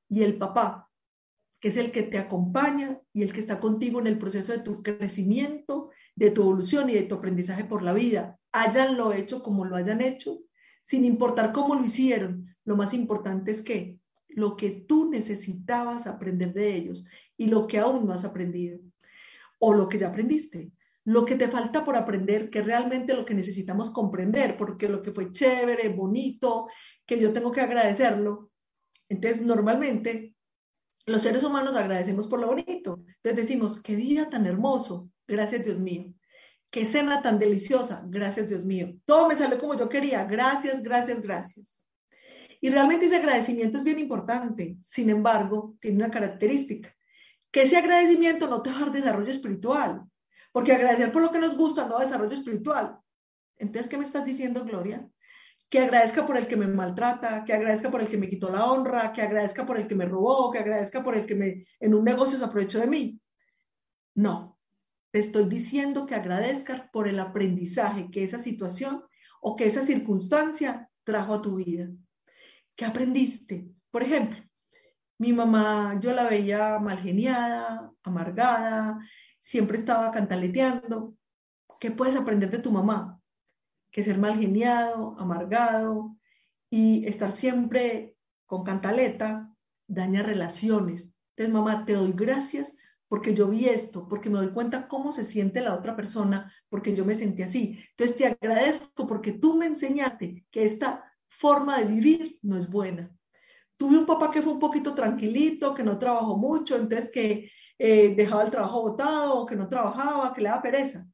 Y 0.08 0.25
el 0.25 0.37
papá, 0.37 0.90
que 1.60 1.68
es 1.68 1.76
el 1.76 1.90
que 1.90 2.02
te 2.02 2.18
acompaña 2.18 3.00
y 3.12 3.22
el 3.22 3.32
que 3.32 3.40
está 3.40 3.60
contigo 3.60 4.00
en 4.00 4.06
el 4.06 4.18
proceso 4.18 4.52
de 4.52 4.60
tu 4.60 4.82
crecimiento, 4.82 5.90
de 6.14 6.30
tu 6.30 6.42
evolución 6.42 6.90
y 6.90 6.94
de 6.94 7.02
tu 7.02 7.16
aprendizaje 7.16 7.64
por 7.64 7.82
la 7.82 7.92
vida, 7.92 8.38
hayan 8.52 8.96
lo 8.96 9.12
hecho 9.12 9.42
como 9.42 9.64
lo 9.64 9.76
hayan 9.76 10.00
hecho, 10.00 10.38
sin 10.82 11.04
importar 11.04 11.52
cómo 11.52 11.75
lo 11.75 11.84
hicieron, 11.84 12.54
lo 12.64 12.76
más 12.76 12.94
importante 12.94 13.50
es 13.50 13.62
que 13.62 13.98
lo 14.28 14.56
que 14.56 14.70
tú 14.70 15.10
necesitabas 15.10 16.06
aprender 16.06 16.52
de 16.52 16.76
ellos 16.76 17.06
y 17.36 17.46
lo 17.46 17.66
que 17.66 17.78
aún 17.78 18.06
no 18.06 18.12
has 18.12 18.25
aprendido 18.25 18.78
o 19.58 19.75
lo 19.75 19.88
que 19.88 19.98
ya 19.98 20.08
aprendiste. 20.08 20.72
Lo 21.04 21.25
que 21.25 21.36
te 21.36 21.48
falta 21.48 21.84
por 21.84 21.96
aprender, 21.96 22.50
que 22.50 22.62
realmente 22.62 23.14
lo 23.14 23.25
que 23.25 23.34
necesitamos 23.34 23.90
comprender, 23.90 24.56
porque 24.56 24.88
lo 24.88 25.02
que 25.02 25.12
fue 25.12 25.32
chévere, 25.32 25.88
bonito, 25.88 26.68
que 27.06 27.18
yo 27.18 27.32
tengo 27.32 27.52
que 27.52 27.60
agradecerlo. 27.60 28.50
Entonces, 29.08 29.40
normalmente, 29.40 30.36
los 31.06 31.22
seres 31.22 31.44
humanos 31.44 31.76
agradecemos 31.76 32.26
por 32.26 32.40
lo 32.40 32.48
bonito. 32.48 33.00
Entonces 33.06 33.36
decimos, 33.36 33.80
qué 33.82 33.96
día 33.96 34.28
tan 34.28 34.44
hermoso, 34.46 35.08
gracias 35.26 35.64
Dios 35.64 35.78
mío. 35.78 36.12
Qué 36.70 36.84
cena 36.84 37.22
tan 37.22 37.38
deliciosa, 37.38 38.02
gracias 38.06 38.48
Dios 38.48 38.64
mío. 38.64 38.92
Todo 39.04 39.28
me 39.28 39.36
salió 39.36 39.58
como 39.58 39.76
yo 39.76 39.88
quería, 39.88 40.25
gracias, 40.25 40.82
gracias, 40.82 41.22
gracias. 41.22 41.86
Y 42.60 42.70
realmente 42.70 43.06
ese 43.06 43.16
agradecimiento 43.16 43.78
es 43.78 43.84
bien 43.84 44.00
importante. 44.00 44.76
Sin 44.82 45.08
embargo, 45.08 45.76
tiene 45.80 45.98
una 45.98 46.10
característica, 46.10 46.94
que 47.52 47.62
ese 47.62 47.76
agradecimiento 47.76 48.48
no 48.48 48.62
te 48.62 48.70
va 48.70 48.76
a 48.76 48.80
dar 48.80 48.92
desarrollo 48.92 49.30
espiritual. 49.30 50.02
Porque 50.50 50.72
agradecer 50.72 51.12
por 51.12 51.22
lo 51.22 51.30
que 51.30 51.38
nos 51.38 51.56
gusta 51.56 51.86
no 51.86 51.98
desarrollo 51.98 52.32
espiritual. 52.32 52.98
Entonces, 53.58 53.88
¿qué 53.88 53.98
me 53.98 54.04
estás 54.04 54.25
diciendo, 54.25 54.64
Gloria? 54.64 55.06
Que 55.68 55.80
agradezca 55.80 56.26
por 56.26 56.37
el 56.37 56.46
que 56.46 56.56
me 56.56 56.66
maltrata, 56.66 57.44
que 57.44 57.52
agradezca 57.52 57.90
por 57.90 58.00
el 58.00 58.08
que 58.08 58.16
me 58.16 58.28
quitó 58.28 58.50
la 58.50 58.66
honra, 58.70 59.12
que 59.12 59.23
agradezca 59.23 59.66
por 59.66 59.78
el 59.78 59.87
que 59.87 59.94
me 59.94 60.06
robó, 60.06 60.50
que 60.50 60.61
agradezca 60.61 61.02
por 61.02 61.16
el 61.16 61.26
que 61.26 61.35
me 61.35 61.66
en 61.80 61.94
un 61.94 62.04
negocio 62.04 62.38
se 62.38 62.44
aprovechó 62.44 62.78
de 62.78 62.87
mí. 62.87 63.20
No, 64.14 64.58
te 65.11 65.18
estoy 65.18 65.46
diciendo 65.46 66.06
que 66.06 66.14
agradezcas 66.14 66.82
por 66.92 67.08
el 67.08 67.18
aprendizaje 67.18 68.11
que 68.11 68.23
esa 68.25 68.38
situación 68.38 69.02
o 69.40 69.56
que 69.56 69.66
esa 69.66 69.82
circunstancia 69.82 70.88
trajo 71.04 71.35
a 71.35 71.42
tu 71.42 71.56
vida. 71.56 71.88
¿Qué 72.76 72.85
aprendiste? 72.85 73.66
Por 73.90 74.02
ejemplo, 74.02 74.38
mi 75.18 75.32
mamá, 75.32 75.99
yo 76.00 76.12
la 76.12 76.25
veía 76.28 76.78
mal 76.78 76.99
geniada, 76.99 77.90
amargada, 78.02 78.99
siempre 79.40 79.78
estaba 79.78 80.11
cantaleteando. 80.11 81.14
¿Qué 81.80 81.90
puedes 81.90 82.16
aprender 82.16 82.50
de 82.50 82.58
tu 82.58 82.70
mamá? 82.70 83.15
Que 83.97 84.03
ser 84.03 84.19
mal 84.19 84.38
geniado, 84.38 85.17
amargado 85.19 86.19
y 86.69 87.07
estar 87.07 87.33
siempre 87.33 88.15
con 88.45 88.62
cantaleta 88.62 89.50
daña 89.87 90.23
relaciones. 90.23 91.15
Entonces, 91.31 91.55
mamá, 91.55 91.87
te 91.87 91.95
doy 91.95 92.12
gracias 92.12 92.76
porque 93.09 93.33
yo 93.33 93.49
vi 93.49 93.71
esto, 93.71 94.07
porque 94.07 94.29
me 94.29 94.37
doy 94.37 94.50
cuenta 94.50 94.87
cómo 94.87 95.12
se 95.12 95.25
siente 95.25 95.62
la 95.62 95.75
otra 95.75 95.97
persona, 95.97 96.53
porque 96.69 96.95
yo 96.95 97.07
me 97.07 97.15
sentí 97.15 97.41
así. 97.41 97.79
Entonces, 97.93 98.19
te 98.19 98.26
agradezco 98.26 99.07
porque 99.07 99.33
tú 99.33 99.55
me 99.55 99.65
enseñaste 99.65 100.45
que 100.50 100.67
esta 100.67 101.03
forma 101.31 101.79
de 101.79 101.87
vivir 101.87 102.38
no 102.43 102.59
es 102.59 102.69
buena. 102.69 103.11
Tuve 103.79 103.97
un 103.97 104.05
papá 104.05 104.31
que 104.31 104.43
fue 104.43 104.53
un 104.53 104.59
poquito 104.59 104.95
tranquilito, 104.95 105.73
que 105.73 105.83
no 105.83 105.99
trabajó 105.99 106.37
mucho, 106.37 106.76
entonces 106.76 107.11
que 107.11 107.50
eh, 107.79 108.15
dejaba 108.15 108.43
el 108.43 108.50
trabajo 108.50 108.83
botado, 108.83 109.47
que 109.47 109.57
no 109.57 109.71
trabajaba, 109.71 110.35
que 110.35 110.43
le 110.43 110.50
daba 110.50 110.61
pereza. 110.61 111.07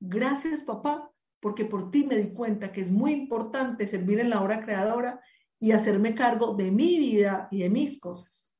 Gracias, 0.00 0.62
papá, 0.62 1.08
porque 1.44 1.66
por 1.66 1.90
ti 1.90 2.06
me 2.06 2.16
di 2.16 2.32
cuenta 2.32 2.72
que 2.72 2.80
es 2.80 2.90
muy 2.90 3.12
importante 3.12 3.86
servir 3.86 4.18
en 4.18 4.30
la 4.30 4.40
obra 4.40 4.64
creadora 4.64 5.20
y 5.60 5.72
hacerme 5.72 6.14
cargo 6.14 6.54
de 6.54 6.70
mi 6.70 6.98
vida 6.98 7.48
y 7.50 7.58
de 7.58 7.68
mis 7.68 8.00
cosas. 8.00 8.50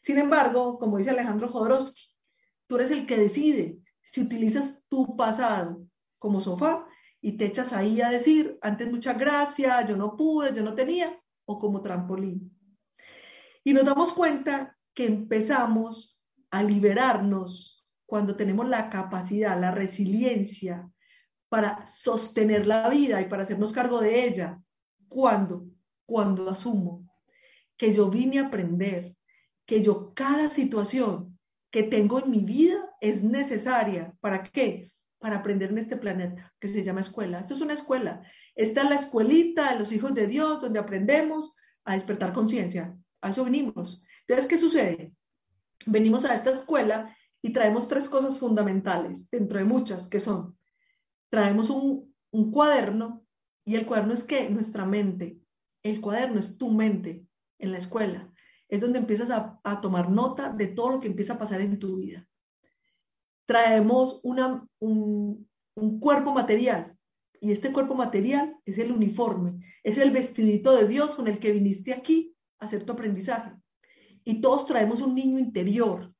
Sin 0.00 0.16
embargo, 0.16 0.78
como 0.78 0.96
dice 0.96 1.10
Alejandro 1.10 1.48
Jodorowsky, 1.48 2.02
tú 2.66 2.76
eres 2.76 2.92
el 2.92 3.04
que 3.04 3.18
decide 3.18 3.76
si 4.02 4.22
utilizas 4.22 4.82
tu 4.88 5.16
pasado 5.16 5.86
como 6.18 6.40
sofá 6.40 6.86
y 7.20 7.32
te 7.32 7.44
echas 7.44 7.74
ahí 7.74 8.00
a 8.00 8.08
decir, 8.08 8.58
antes 8.62 8.90
muchas 8.90 9.18
gracias, 9.18 9.86
yo 9.86 9.98
no 9.98 10.16
pude, 10.16 10.54
yo 10.54 10.62
no 10.62 10.74
tenía, 10.74 11.20
o 11.44 11.58
como 11.58 11.82
trampolín. 11.82 12.56
Y 13.64 13.74
nos 13.74 13.84
damos 13.84 14.14
cuenta 14.14 14.78
que 14.94 15.04
empezamos 15.04 16.18
a 16.50 16.62
liberarnos 16.62 17.86
cuando 18.06 18.34
tenemos 18.34 18.66
la 18.66 18.88
capacidad, 18.88 19.60
la 19.60 19.72
resiliencia 19.72 20.90
para 21.50 21.86
sostener 21.86 22.66
la 22.66 22.88
vida 22.88 23.20
y 23.20 23.26
para 23.26 23.42
hacernos 23.42 23.74
cargo 23.74 24.00
de 24.00 24.24
ella. 24.26 24.58
¿Cuándo? 25.08 25.66
Cuando 26.06 26.48
asumo 26.48 27.06
que 27.76 27.92
yo 27.92 28.08
vine 28.08 28.38
a 28.38 28.46
aprender, 28.46 29.14
que 29.66 29.82
yo 29.82 30.14
cada 30.14 30.48
situación 30.48 31.38
que 31.70 31.82
tengo 31.82 32.20
en 32.20 32.30
mi 32.30 32.44
vida 32.44 32.88
es 33.02 33.22
necesaria. 33.22 34.14
¿Para 34.20 34.44
qué? 34.44 34.90
Para 35.18 35.36
aprender 35.36 35.70
en 35.70 35.78
este 35.78 35.98
planeta 35.98 36.54
que 36.58 36.68
se 36.68 36.82
llama 36.82 37.00
escuela. 37.00 37.40
Esto 37.40 37.52
es 37.52 37.60
una 37.60 37.74
escuela. 37.74 38.22
Esta 38.54 38.82
es 38.82 38.88
la 38.88 38.96
escuelita 38.96 39.72
de 39.72 39.78
los 39.78 39.92
hijos 39.92 40.14
de 40.14 40.26
Dios 40.26 40.62
donde 40.62 40.78
aprendemos 40.78 41.52
a 41.84 41.94
despertar 41.94 42.32
conciencia. 42.32 42.96
A 43.20 43.30
eso 43.30 43.44
venimos. 43.44 44.02
Entonces, 44.26 44.46
¿qué 44.46 44.56
sucede? 44.56 45.12
venimos 45.86 46.24
a 46.24 46.34
esta 46.34 46.50
escuela 46.50 47.16
y 47.42 47.52
traemos 47.52 47.88
tres 47.88 48.08
cosas 48.08 48.38
fundamentales, 48.38 49.30
dentro 49.30 49.58
de 49.58 49.64
muchas, 49.64 50.08
que 50.08 50.20
son, 50.20 50.56
traemos 51.30 51.70
un, 51.70 52.10
cuaderno 52.52 53.24
y 53.64 53.76
el 53.76 53.86
cuaderno 53.86 54.12
es 54.14 54.24
que 54.24 54.50
nuestra 54.50 54.84
mente, 54.84 55.40
el 55.82 56.00
cuaderno 56.00 56.38
es 56.38 56.58
tu 56.58 56.70
mente 56.70 57.24
en 57.58 57.72
la 57.72 57.78
escuela, 57.78 58.30
es 58.68 58.80
donde 58.80 58.98
empiezas 58.98 59.30
a, 59.30 59.80
tomar 59.80 60.10
nota 60.10 60.52
de 60.52 60.66
todo 60.66 60.90
lo 60.90 61.00
que 61.00 61.08
empieza 61.08 61.34
a 61.34 61.38
pasar 61.38 61.60
en 61.60 61.78
tu 61.78 61.96
vida. 61.96 62.26
Traemos 63.46 64.20
una, 64.22 64.66
un, 64.78 65.48
un 65.74 66.00
cuerpo 66.00 66.32
material 66.32 66.96
y 67.40 67.52
este 67.52 67.72
cuerpo 67.72 67.94
material 67.94 68.56
es 68.64 68.78
el 68.78 68.92
uniforme, 68.92 69.64
es 69.82 69.98
el 69.98 70.10
vestidito 70.10 70.76
de 70.76 70.86
Dios 70.86 71.14
con 71.14 71.26
el 71.26 71.38
que 71.38 71.52
viniste 71.52 71.92
aquí 71.92 72.36
a 72.58 72.66
hacer 72.66 72.84
tu 72.84 72.92
aprendizaje. 72.92 73.52
Y 74.24 74.40
todos 74.40 74.66
traemos 74.66 75.00
un 75.00 75.14
niño 75.14 75.38
interior, 75.38 76.12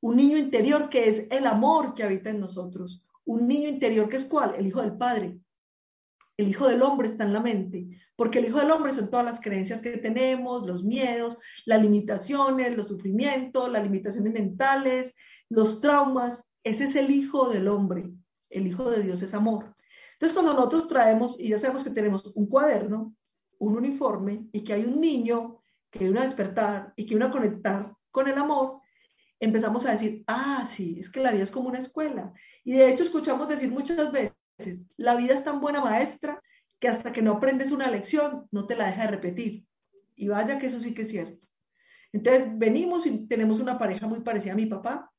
un 0.00 0.16
niño 0.16 0.38
interior 0.38 0.88
que 0.88 1.08
es 1.08 1.26
el 1.30 1.46
amor 1.46 1.94
que 1.94 2.02
habita 2.02 2.30
en 2.30 2.40
nosotros, 2.40 3.03
un 3.26 3.46
niño 3.46 3.68
interior 3.68 4.08
que 4.08 4.16
es 4.16 4.24
cuál, 4.24 4.54
el 4.54 4.66
Hijo 4.66 4.82
del 4.82 4.96
Padre. 4.96 5.38
El 6.36 6.48
Hijo 6.48 6.66
del 6.66 6.82
Hombre 6.82 7.08
está 7.08 7.24
en 7.24 7.32
la 7.32 7.40
mente, 7.40 7.86
porque 8.16 8.40
el 8.40 8.46
Hijo 8.46 8.58
del 8.58 8.70
Hombre 8.70 8.92
son 8.92 9.08
todas 9.08 9.24
las 9.24 9.40
creencias 9.40 9.80
que 9.80 9.96
tenemos, 9.98 10.66
los 10.66 10.82
miedos, 10.82 11.38
las 11.64 11.80
limitaciones, 11.80 12.76
los 12.76 12.88
sufrimientos, 12.88 13.70
las 13.70 13.84
limitaciones 13.84 14.32
mentales, 14.32 15.14
los 15.48 15.80
traumas. 15.80 16.44
Ese 16.64 16.84
es 16.84 16.96
el 16.96 17.10
Hijo 17.10 17.48
del 17.48 17.68
Hombre. 17.68 18.10
El 18.50 18.66
Hijo 18.66 18.90
de 18.90 19.02
Dios 19.02 19.22
es 19.22 19.32
amor. 19.32 19.74
Entonces, 20.14 20.34
cuando 20.34 20.54
nosotros 20.54 20.88
traemos, 20.88 21.38
y 21.38 21.48
ya 21.48 21.58
sabemos 21.58 21.84
que 21.84 21.90
tenemos 21.90 22.32
un 22.34 22.46
cuaderno, 22.46 23.14
un 23.58 23.76
uniforme, 23.76 24.48
y 24.52 24.62
que 24.64 24.74
hay 24.74 24.84
un 24.84 25.00
niño 25.00 25.60
que 25.90 26.10
una 26.10 26.22
despertar 26.22 26.92
y 26.96 27.06
que 27.06 27.14
una 27.14 27.30
conectar 27.30 27.94
con 28.10 28.26
el 28.26 28.36
amor, 28.36 28.73
empezamos 29.44 29.86
a 29.86 29.92
decir, 29.92 30.24
ah, 30.26 30.66
sí, 30.68 30.96
es 30.98 31.10
que 31.10 31.20
la 31.20 31.32
vida 31.32 31.44
es 31.44 31.50
como 31.50 31.68
una 31.68 31.78
escuela. 31.78 32.32
Y 32.64 32.72
de 32.72 32.88
hecho 32.90 33.02
escuchamos 33.02 33.48
decir 33.48 33.70
muchas 33.70 34.10
veces, 34.12 34.86
la 34.96 35.16
vida 35.16 35.34
es 35.34 35.44
tan 35.44 35.60
buena 35.60 35.80
maestra 35.80 36.40
que 36.78 36.88
hasta 36.88 37.12
que 37.12 37.22
no 37.22 37.32
aprendes 37.32 37.72
una 37.72 37.90
lección, 37.90 38.46
no 38.50 38.66
te 38.66 38.76
la 38.76 38.86
deja 38.86 39.02
de 39.02 39.08
repetir. 39.08 39.66
Y 40.16 40.28
vaya 40.28 40.58
que 40.58 40.66
eso 40.66 40.80
sí 40.80 40.94
que 40.94 41.02
es 41.02 41.10
cierto. 41.10 41.46
Entonces 42.12 42.46
venimos 42.56 43.06
y 43.06 43.26
tenemos 43.26 43.60
una 43.60 43.78
pareja 43.78 44.06
muy 44.06 44.20
parecida 44.20 44.52
a 44.52 44.56
mi 44.56 44.66
papá, 44.66 45.10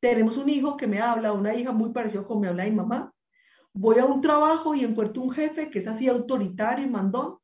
tenemos 0.00 0.38
un 0.38 0.48
hijo 0.48 0.76
que 0.76 0.86
me 0.86 1.00
habla, 1.00 1.32
una 1.32 1.54
hija 1.54 1.72
muy 1.72 1.92
parecida 1.92 2.24
como 2.24 2.40
me 2.40 2.48
habla 2.48 2.64
mi 2.64 2.70
mamá. 2.70 3.12
Voy 3.72 3.98
a 3.98 4.06
un 4.06 4.20
trabajo 4.20 4.74
y 4.74 4.84
encuentro 4.84 5.22
un 5.22 5.30
jefe 5.30 5.70
que 5.70 5.78
es 5.78 5.86
así 5.86 6.08
autoritario 6.08 6.86
y 6.86 6.88
mandón 6.88 7.40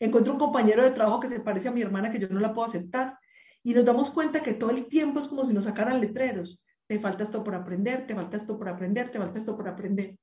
encuentro 0.00 0.32
un 0.32 0.38
compañero 0.38 0.82
de 0.82 0.90
trabajo 0.90 1.20
que 1.20 1.28
se 1.28 1.40
parece 1.40 1.68
a 1.68 1.72
mi 1.72 1.82
hermana 1.82 2.10
que 2.10 2.18
yo 2.18 2.28
no 2.28 2.40
la 2.40 2.52
puedo 2.52 2.66
aceptar. 2.66 3.18
Y 3.62 3.74
nos 3.74 3.84
damos 3.84 4.10
cuenta 4.10 4.42
que 4.42 4.54
todo 4.54 4.70
el 4.70 4.86
tiempo 4.86 5.20
es 5.20 5.28
como 5.28 5.44
si 5.44 5.52
nos 5.52 5.64
sacaran 5.64 6.00
letreros. 6.00 6.64
Te 6.86 6.98
falta 6.98 7.24
esto 7.24 7.44
por 7.44 7.54
aprender, 7.54 8.06
te 8.06 8.14
falta 8.14 8.36
esto 8.36 8.58
por 8.58 8.68
aprender, 8.68 9.10
te 9.10 9.18
falta 9.18 9.38
esto 9.38 9.56
por 9.56 9.68
aprender. 9.68 10.18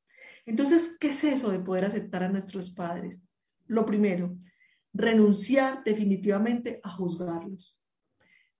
Entonces, 0.45 0.95
¿qué 0.99 1.09
es 1.09 1.23
eso 1.23 1.51
de 1.51 1.59
poder 1.59 1.85
aceptar 1.85 2.23
a 2.23 2.29
nuestros 2.29 2.71
padres? 2.73 3.21
Lo 3.67 3.85
primero, 3.85 4.37
renunciar 4.93 5.83
definitivamente 5.83 6.79
a 6.83 6.89
juzgarlos. 6.89 7.77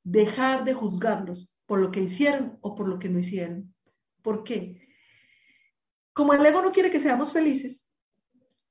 Dejar 0.04 0.64
de 0.64 0.74
juzgarlos 0.74 1.50
por 1.66 1.80
lo 1.80 1.92
que 1.92 2.02
hicieron 2.02 2.58
o 2.62 2.76
por 2.76 2.88
lo 2.88 3.00
que 3.00 3.10
no 3.10 3.20
hicieron. 3.20 3.74
¿Por 4.22 4.44
qué? 4.44 4.88
Como 6.14 6.34
el 6.34 6.46
ego 6.46 6.62
no 6.62 6.72
quiere 6.72 6.92
que 6.92 7.00
seamos 7.00 7.34
felices, 7.34 7.94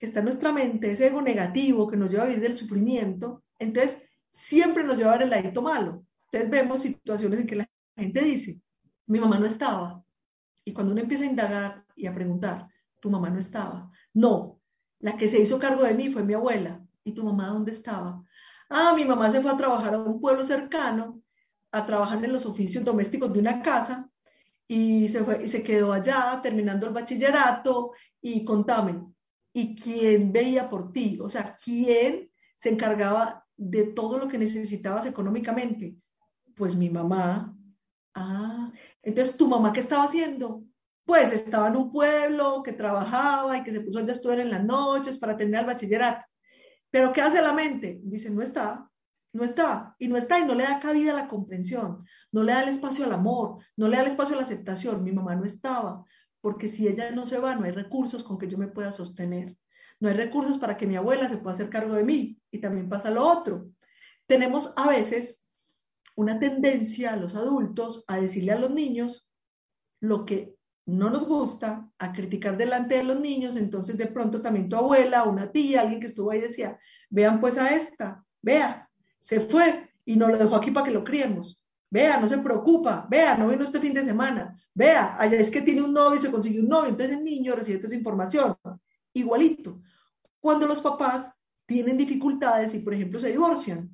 está 0.00 0.20
en 0.20 0.26
nuestra 0.26 0.52
mente, 0.52 0.90
ese 0.90 1.06
ego 1.06 1.22
negativo 1.22 1.86
que 1.88 1.96
nos 1.96 2.10
lleva 2.10 2.24
a 2.24 2.26
vivir 2.26 2.42
del 2.42 2.56
sufrimiento, 2.56 3.44
entonces 3.58 4.02
siempre 4.28 4.84
nos 4.84 4.96
lleva 4.96 5.10
a 5.10 5.18
ver 5.18 5.22
el 5.22 5.30
ladito 5.30 5.62
malo. 5.62 6.04
Entonces 6.30 6.50
vemos 6.50 6.82
situaciones 6.82 7.40
en 7.40 7.46
que 7.46 7.56
la 7.56 7.70
gente 7.96 8.20
dice, 8.20 8.60
mi 9.06 9.20
mamá 9.20 9.38
no 9.38 9.46
estaba. 9.46 10.02
Y 10.64 10.72
cuando 10.72 10.92
uno 10.92 11.00
empieza 11.00 11.24
a 11.24 11.28
indagar 11.28 11.84
y 11.94 12.06
a 12.06 12.14
preguntar, 12.14 12.68
tu 13.00 13.10
mamá 13.10 13.30
no 13.30 13.38
estaba. 13.38 13.90
No, 14.12 14.60
la 14.98 15.16
que 15.16 15.28
se 15.28 15.40
hizo 15.40 15.58
cargo 15.58 15.84
de 15.84 15.94
mí 15.94 16.10
fue 16.10 16.24
mi 16.24 16.34
abuela. 16.34 16.84
¿Y 17.04 17.12
tu 17.12 17.24
mamá 17.24 17.48
dónde 17.48 17.70
estaba? 17.70 18.24
Ah, 18.68 18.92
mi 18.94 19.04
mamá 19.04 19.30
se 19.30 19.40
fue 19.40 19.52
a 19.52 19.56
trabajar 19.56 19.94
a 19.94 19.98
un 19.98 20.20
pueblo 20.20 20.44
cercano, 20.44 21.22
a 21.70 21.86
trabajar 21.86 22.24
en 22.24 22.32
los 22.32 22.46
oficios 22.46 22.84
domésticos 22.84 23.32
de 23.32 23.38
una 23.38 23.62
casa 23.62 24.10
y 24.66 25.08
se, 25.08 25.22
fue, 25.22 25.44
y 25.44 25.48
se 25.48 25.62
quedó 25.62 25.92
allá 25.92 26.40
terminando 26.42 26.86
el 26.86 26.92
bachillerato 26.92 27.92
y 28.20 28.44
contame, 28.44 29.04
¿y 29.52 29.76
quién 29.76 30.32
veía 30.32 30.68
por 30.68 30.92
ti? 30.92 31.18
O 31.22 31.28
sea, 31.28 31.56
¿quién 31.62 32.30
se 32.56 32.70
encargaba 32.70 33.45
de 33.56 33.84
todo 33.84 34.18
lo 34.18 34.28
que 34.28 34.38
necesitabas 34.38 35.06
económicamente? 35.06 35.96
Pues 36.54 36.74
mi 36.74 36.90
mamá. 36.90 37.54
Ah, 38.14 38.72
entonces, 39.02 39.36
¿tu 39.36 39.46
mamá 39.46 39.72
qué 39.72 39.80
estaba 39.80 40.04
haciendo? 40.04 40.62
Pues 41.04 41.32
estaba 41.32 41.68
en 41.68 41.76
un 41.76 41.92
pueblo 41.92 42.62
que 42.62 42.72
trabajaba 42.72 43.58
y 43.58 43.62
que 43.62 43.72
se 43.72 43.80
puso 43.80 43.98
a 43.98 44.02
estudiar 44.02 44.40
en 44.40 44.50
las 44.50 44.64
noches 44.64 45.18
para 45.18 45.36
tener 45.36 45.60
el 45.60 45.66
bachillerato. 45.66 46.24
Pero 46.90 47.12
¿qué 47.12 47.20
hace 47.20 47.42
la 47.42 47.52
mente? 47.52 48.00
Dice, 48.02 48.30
no 48.30 48.42
está, 48.42 48.90
no 49.32 49.44
está, 49.44 49.94
y 49.98 50.08
no 50.08 50.16
está, 50.16 50.40
y 50.40 50.44
no 50.44 50.54
le 50.54 50.64
da 50.64 50.80
cabida 50.80 51.12
a 51.12 51.14
la 51.14 51.28
comprensión, 51.28 52.04
no 52.32 52.42
le 52.42 52.52
da 52.52 52.62
el 52.62 52.70
espacio 52.70 53.04
al 53.04 53.12
amor, 53.12 53.58
no 53.76 53.88
le 53.88 53.96
da 53.96 54.02
el 54.02 54.08
espacio 54.08 54.34
a 54.34 54.38
la 54.38 54.44
aceptación. 54.44 55.04
Mi 55.04 55.12
mamá 55.12 55.36
no 55.36 55.44
estaba, 55.44 56.04
porque 56.40 56.68
si 56.68 56.88
ella 56.88 57.10
no 57.10 57.26
se 57.26 57.38
va, 57.38 57.54
no 57.54 57.64
hay 57.64 57.72
recursos 57.72 58.24
con 58.24 58.38
que 58.38 58.48
yo 58.48 58.56
me 58.58 58.68
pueda 58.68 58.90
sostener. 58.92 59.56
No 60.00 60.08
hay 60.08 60.14
recursos 60.14 60.58
para 60.58 60.76
que 60.76 60.86
mi 60.86 60.96
abuela 60.96 61.28
se 61.28 61.38
pueda 61.38 61.54
hacer 61.54 61.70
cargo 61.70 61.94
de 61.94 62.04
mí. 62.04 62.40
Y 62.50 62.60
también 62.60 62.88
pasa 62.88 63.10
lo 63.10 63.26
otro. 63.26 63.70
Tenemos 64.26 64.72
a 64.76 64.88
veces 64.88 65.44
una 66.16 66.38
tendencia 66.38 67.12
a 67.12 67.16
los 67.16 67.34
adultos 67.34 68.04
a 68.08 68.18
decirle 68.20 68.52
a 68.52 68.58
los 68.58 68.70
niños 68.70 69.28
lo 70.00 70.24
que 70.24 70.56
no 70.86 71.10
nos 71.10 71.26
gusta, 71.26 71.90
a 71.98 72.12
criticar 72.12 72.56
delante 72.56 72.96
de 72.96 73.04
los 73.04 73.18
niños, 73.18 73.56
entonces 73.56 73.98
de 73.98 74.06
pronto 74.06 74.40
también 74.40 74.68
tu 74.68 74.76
abuela, 74.76 75.24
una 75.24 75.50
tía, 75.50 75.80
alguien 75.80 76.00
que 76.00 76.06
estuvo 76.06 76.30
ahí 76.30 76.40
decía, 76.40 76.78
vean 77.10 77.40
pues 77.40 77.58
a 77.58 77.74
esta, 77.74 78.24
vea, 78.40 78.88
se 79.20 79.40
fue 79.40 79.90
y 80.04 80.16
nos 80.16 80.30
lo 80.30 80.38
dejó 80.38 80.54
aquí 80.54 80.70
para 80.70 80.86
que 80.86 80.92
lo 80.92 81.02
criemos. 81.02 81.60
Vea, 81.90 82.20
no 82.20 82.28
se 82.28 82.38
preocupa, 82.38 83.06
vea, 83.10 83.36
no 83.36 83.48
vino 83.48 83.64
este 83.64 83.80
fin 83.80 83.94
de 83.94 84.04
semana, 84.04 84.56
vea, 84.74 85.16
allá 85.18 85.38
es 85.38 85.50
que 85.50 85.62
tiene 85.62 85.82
un 85.82 85.92
novio 85.92 86.18
y 86.18 86.22
se 86.22 86.30
consiguió 86.30 86.62
un 86.62 86.68
novio, 86.68 86.90
entonces 86.90 87.16
el 87.16 87.24
niño 87.24 87.54
recibe 87.54 87.84
esa 87.84 87.94
información. 87.94 88.56
Igualito. 89.18 89.80
Cuando 90.40 90.66
los 90.66 90.80
papás 90.80 91.32
tienen 91.66 91.96
dificultades 91.96 92.74
y, 92.74 92.80
por 92.80 92.94
ejemplo, 92.94 93.18
se 93.18 93.30
divorcian, 93.30 93.90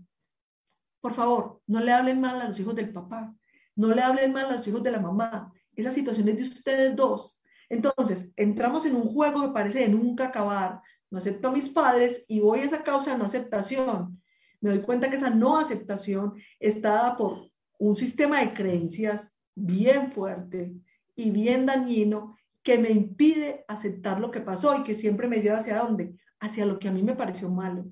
por 1.01 1.15
favor, 1.15 1.61
no 1.67 1.81
le 1.81 1.93
hablen 1.93 2.21
mal 2.21 2.41
a 2.41 2.49
los 2.49 2.61
hijos 2.61 2.75
del 2.75 2.93
papá, 2.93 3.35
no 3.75 3.95
le 3.95 4.03
hablen 4.03 4.33
mal 4.33 4.47
a 4.47 4.57
los 4.57 4.69
hijos 4.69 4.83
de 4.83 4.91
la 4.91 5.01
mamá. 5.01 5.53
Esa 5.75 5.91
situación 5.91 6.29
es 6.29 6.37
de 6.37 6.43
ustedes 6.45 6.95
dos. 6.95 7.41
Entonces, 7.69 8.31
entramos 8.37 8.85
en 8.85 8.97
un 8.97 9.13
juego 9.13 9.43
que 9.43 9.49
parece 9.49 9.81
de 9.81 9.89
nunca 9.89 10.27
acabar. 10.27 10.81
No 11.11 11.19
acepto 11.19 11.49
a 11.49 11.53
mis 11.53 11.69
padres 11.69 12.25
y 12.29 12.41
voy 12.41 12.61
a 12.61 12.65
esa 12.65 12.83
causa 12.83 13.13
de 13.13 13.19
no 13.19 13.25
aceptación 13.25 14.23
me 14.63 14.71
doy 14.71 14.81
cuenta 14.83 15.11
que 15.11 15.17
esa 15.17 15.29
no 15.29 15.59
aceptación 15.59 16.35
está 16.59 16.91
dada 16.91 17.17
por 17.17 17.51
un 17.79 17.97
sistema 17.97 18.41
de 18.41 18.55
creencias 18.55 19.37
bien 19.55 20.13
fuerte 20.13 20.73
y 21.17 21.31
bien 21.31 21.67
dañino 21.67 22.39
que 22.63 22.79
me 22.79 22.91
impide 22.91 23.65
aceptar 23.69 24.21
lo 24.21 24.31
que 24.31 24.41
pasó 24.41 24.77
y 24.79 24.85
que 24.85 24.95
siempre 24.95 25.29
me 25.29 25.41
lleva 25.41 25.59
hacia 25.59 25.79
dónde? 25.79 26.15
Hacia 26.41 26.67
lo 26.67 26.79
que 26.79 26.89
a 26.89 26.93
mí 26.93 27.03
me 27.03 27.17
pareció 27.17 27.51
malo, 27.51 27.87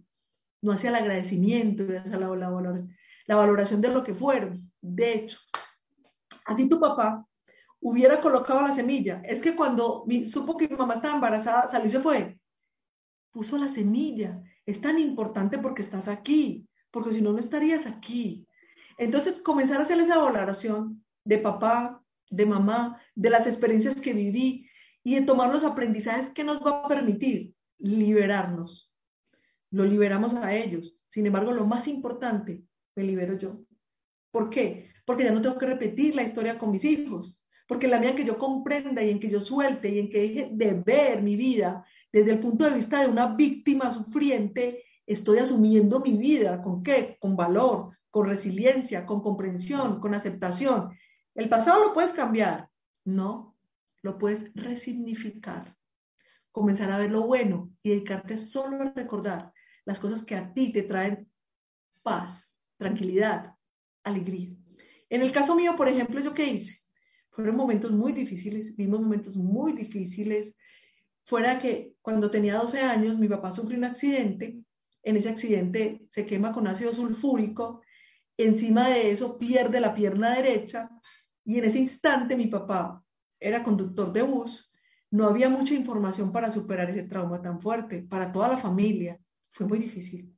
no 0.63 0.73
hacia 0.73 0.91
el 0.91 0.97
agradecimiento, 0.97 1.85
hacia 1.97 2.19
la, 2.19 2.29
la 3.27 3.37
valoración 3.37 3.81
de 3.81 3.89
lo 3.89 4.03
que 4.03 4.15
fueron. 4.15 4.71
De 4.81 5.15
hecho, 5.15 5.39
así 6.45 6.69
tu 6.69 6.81
papá 6.81 7.27
hubiera 7.81 8.21
colocado 8.21 8.63
la 8.63 8.75
semilla. 8.75 9.23
Es 9.25 9.41
que 9.43 9.57
cuando 9.57 10.05
supo 10.27 10.57
que 10.57 10.69
mi 10.69 10.77
mamá 10.77 10.95
estaba 10.95 11.15
embarazada, 11.15 11.69
salió 11.69 11.87
y 11.87 11.91
se 11.91 12.01
fue. 12.01 12.41
Puso 13.33 13.57
la 13.57 13.69
semilla 13.69 14.43
es 14.71 14.81
tan 14.81 14.99
importante 14.99 15.59
porque 15.59 15.83
estás 15.83 16.09
aquí, 16.09 16.69
porque 16.91 17.13
si 17.13 17.23
no, 17.23 17.33
no 17.33 17.39
estarías 17.39 17.87
aquí. 17.87 18.47
Entonces, 18.99 19.41
comenzar 19.41 19.79
a 19.79 19.83
hacer 19.83 19.99
esa 19.99 20.19
valoración 20.19 21.05
de 21.25 21.39
papá, 21.39 22.00
de 22.31 22.47
mamá, 22.47 23.01
de 23.15 23.31
las 23.31 23.47
experiencias 23.47 24.01
que 24.01 24.15
viví 24.15 24.69
y 25.03 25.17
de 25.17 25.23
tomar 25.23 25.53
los 25.53 25.65
aprendizajes 25.65 26.31
que 26.31 26.45
nos 26.45 26.65
va 26.65 26.85
a 26.85 26.89
permitir 26.89 27.55
liberarnos. 27.79 28.93
Lo 29.71 29.85
liberamos 29.85 30.35
a 30.35 30.55
ellos. 30.55 30.97
Sin 31.09 31.27
embargo, 31.27 31.53
lo 31.53 31.67
más 31.67 31.89
importante, 31.89 32.63
me 32.95 33.05
libero 33.05 33.37
yo. 33.37 33.61
¿Por 34.31 34.51
qué? 34.51 34.91
Porque 35.05 35.25
ya 35.25 35.33
no 35.33 35.43
tengo 35.43 35.59
que 35.59 35.67
repetir 35.67 36.15
la 36.15 36.23
historia 36.23 36.59
con 36.59 36.71
mis 36.71 36.85
hijos. 36.85 37.39
Porque 37.67 37.89
la 37.89 38.01
mía 38.01 38.17
que 38.17 38.25
yo 38.25 38.39
comprenda 38.39 39.03
y 39.03 39.11
en 39.11 39.21
que 39.21 39.31
yo 39.31 39.41
suelte 39.41 39.89
y 39.89 39.99
en 39.99 40.11
que 40.11 40.21
deje 40.21 40.49
de 40.53 40.75
ver 40.75 41.23
mi 41.23 41.37
vida 41.37 41.85
desde 42.13 42.33
el 42.33 42.41
punto 42.41 42.65
de 42.65 42.75
vista 42.75 43.01
de 43.01 43.09
una 43.09 43.35
víctima 43.35 43.93
sufriente, 43.93 44.85
estoy 45.07 45.39
asumiendo 45.39 46.01
mi 46.01 46.17
vida. 46.17 46.63
¿Con 46.63 46.83
qué? 46.83 47.17
Con 47.21 47.37
valor, 47.37 47.97
con 48.11 48.27
resiliencia, 48.29 49.07
con 49.07 49.23
comprensión, 49.23 50.01
con 50.01 50.15
aceptación. 50.15 50.91
¿El 51.35 51.49
pasado 51.49 51.85
lo 51.85 51.95
puedes 51.95 52.13
cambiar? 52.13 52.69
No, 53.05 53.57
lo 54.03 54.19
puedes 54.19 54.53
resignificar. 54.55 55.77
Comenzar 56.51 56.91
a 56.91 56.99
ver 56.99 57.11
lo 57.11 57.23
bueno 57.23 57.71
y 57.83 57.91
dedicarte 57.91 58.37
solo 58.37 58.83
a 58.83 58.93
recordar 58.93 59.53
las 59.85 60.01
cosas 60.01 60.25
que 60.25 60.35
a 60.35 60.53
ti 60.53 60.73
te 60.73 60.83
traen 60.83 61.31
paz, 62.03 62.53
tranquilidad, 62.77 63.55
alegría. 64.03 64.55
En 65.09 65.23
el 65.23 65.33
caso 65.33 65.55
mío, 65.55 65.77
por 65.77 65.89
ejemplo, 65.89 66.21
¿yo 66.21 66.35
qué 66.35 66.47
hice? 66.47 66.81
Fueron 67.31 67.57
momentos 67.57 67.93
muy 67.93 68.13
difíciles, 68.13 68.77
vimos 68.77 69.01
momentos 69.01 69.37
muy 69.37 69.73
difíciles, 69.73 70.57
fuera 71.25 71.59
que 71.59 71.95
cuando 72.03 72.31
tenía 72.31 72.57
12 72.57 72.81
años 72.81 73.19
mi 73.19 73.29
papá 73.29 73.53
sufrió 73.53 73.79
un 73.79 73.85
accidente, 73.85 74.59
en 75.03 75.17
ese 75.17 75.29
accidente 75.29 76.03
se 76.09 76.27
quema 76.27 76.53
con 76.53 76.67
ácido 76.67 76.93
sulfúrico, 76.93 77.83
encima 78.37 78.89
de 78.89 79.11
eso 79.11 79.39
pierde 79.39 79.81
la 79.81 79.95
pierna 79.95 80.35
derecha 80.35 80.91
y 81.51 81.59
en 81.59 81.65
ese 81.65 81.81
instante 81.81 82.37
mi 82.37 82.47
papá 82.47 83.03
era 83.41 83.65
conductor 83.65 84.13
de 84.13 84.23
bus, 84.23 84.71
no 85.11 85.27
había 85.27 85.49
mucha 85.49 85.75
información 85.75 86.31
para 86.31 86.53
superar 86.53 86.89
ese 86.91 87.03
trauma 87.03 87.43
tan 87.43 87.61
fuerte, 87.61 88.03
para 88.09 88.31
toda 88.31 88.47
la 88.47 88.59
familia, 88.59 89.19
fue 89.51 89.67
muy 89.67 89.81
difícil. 89.81 90.33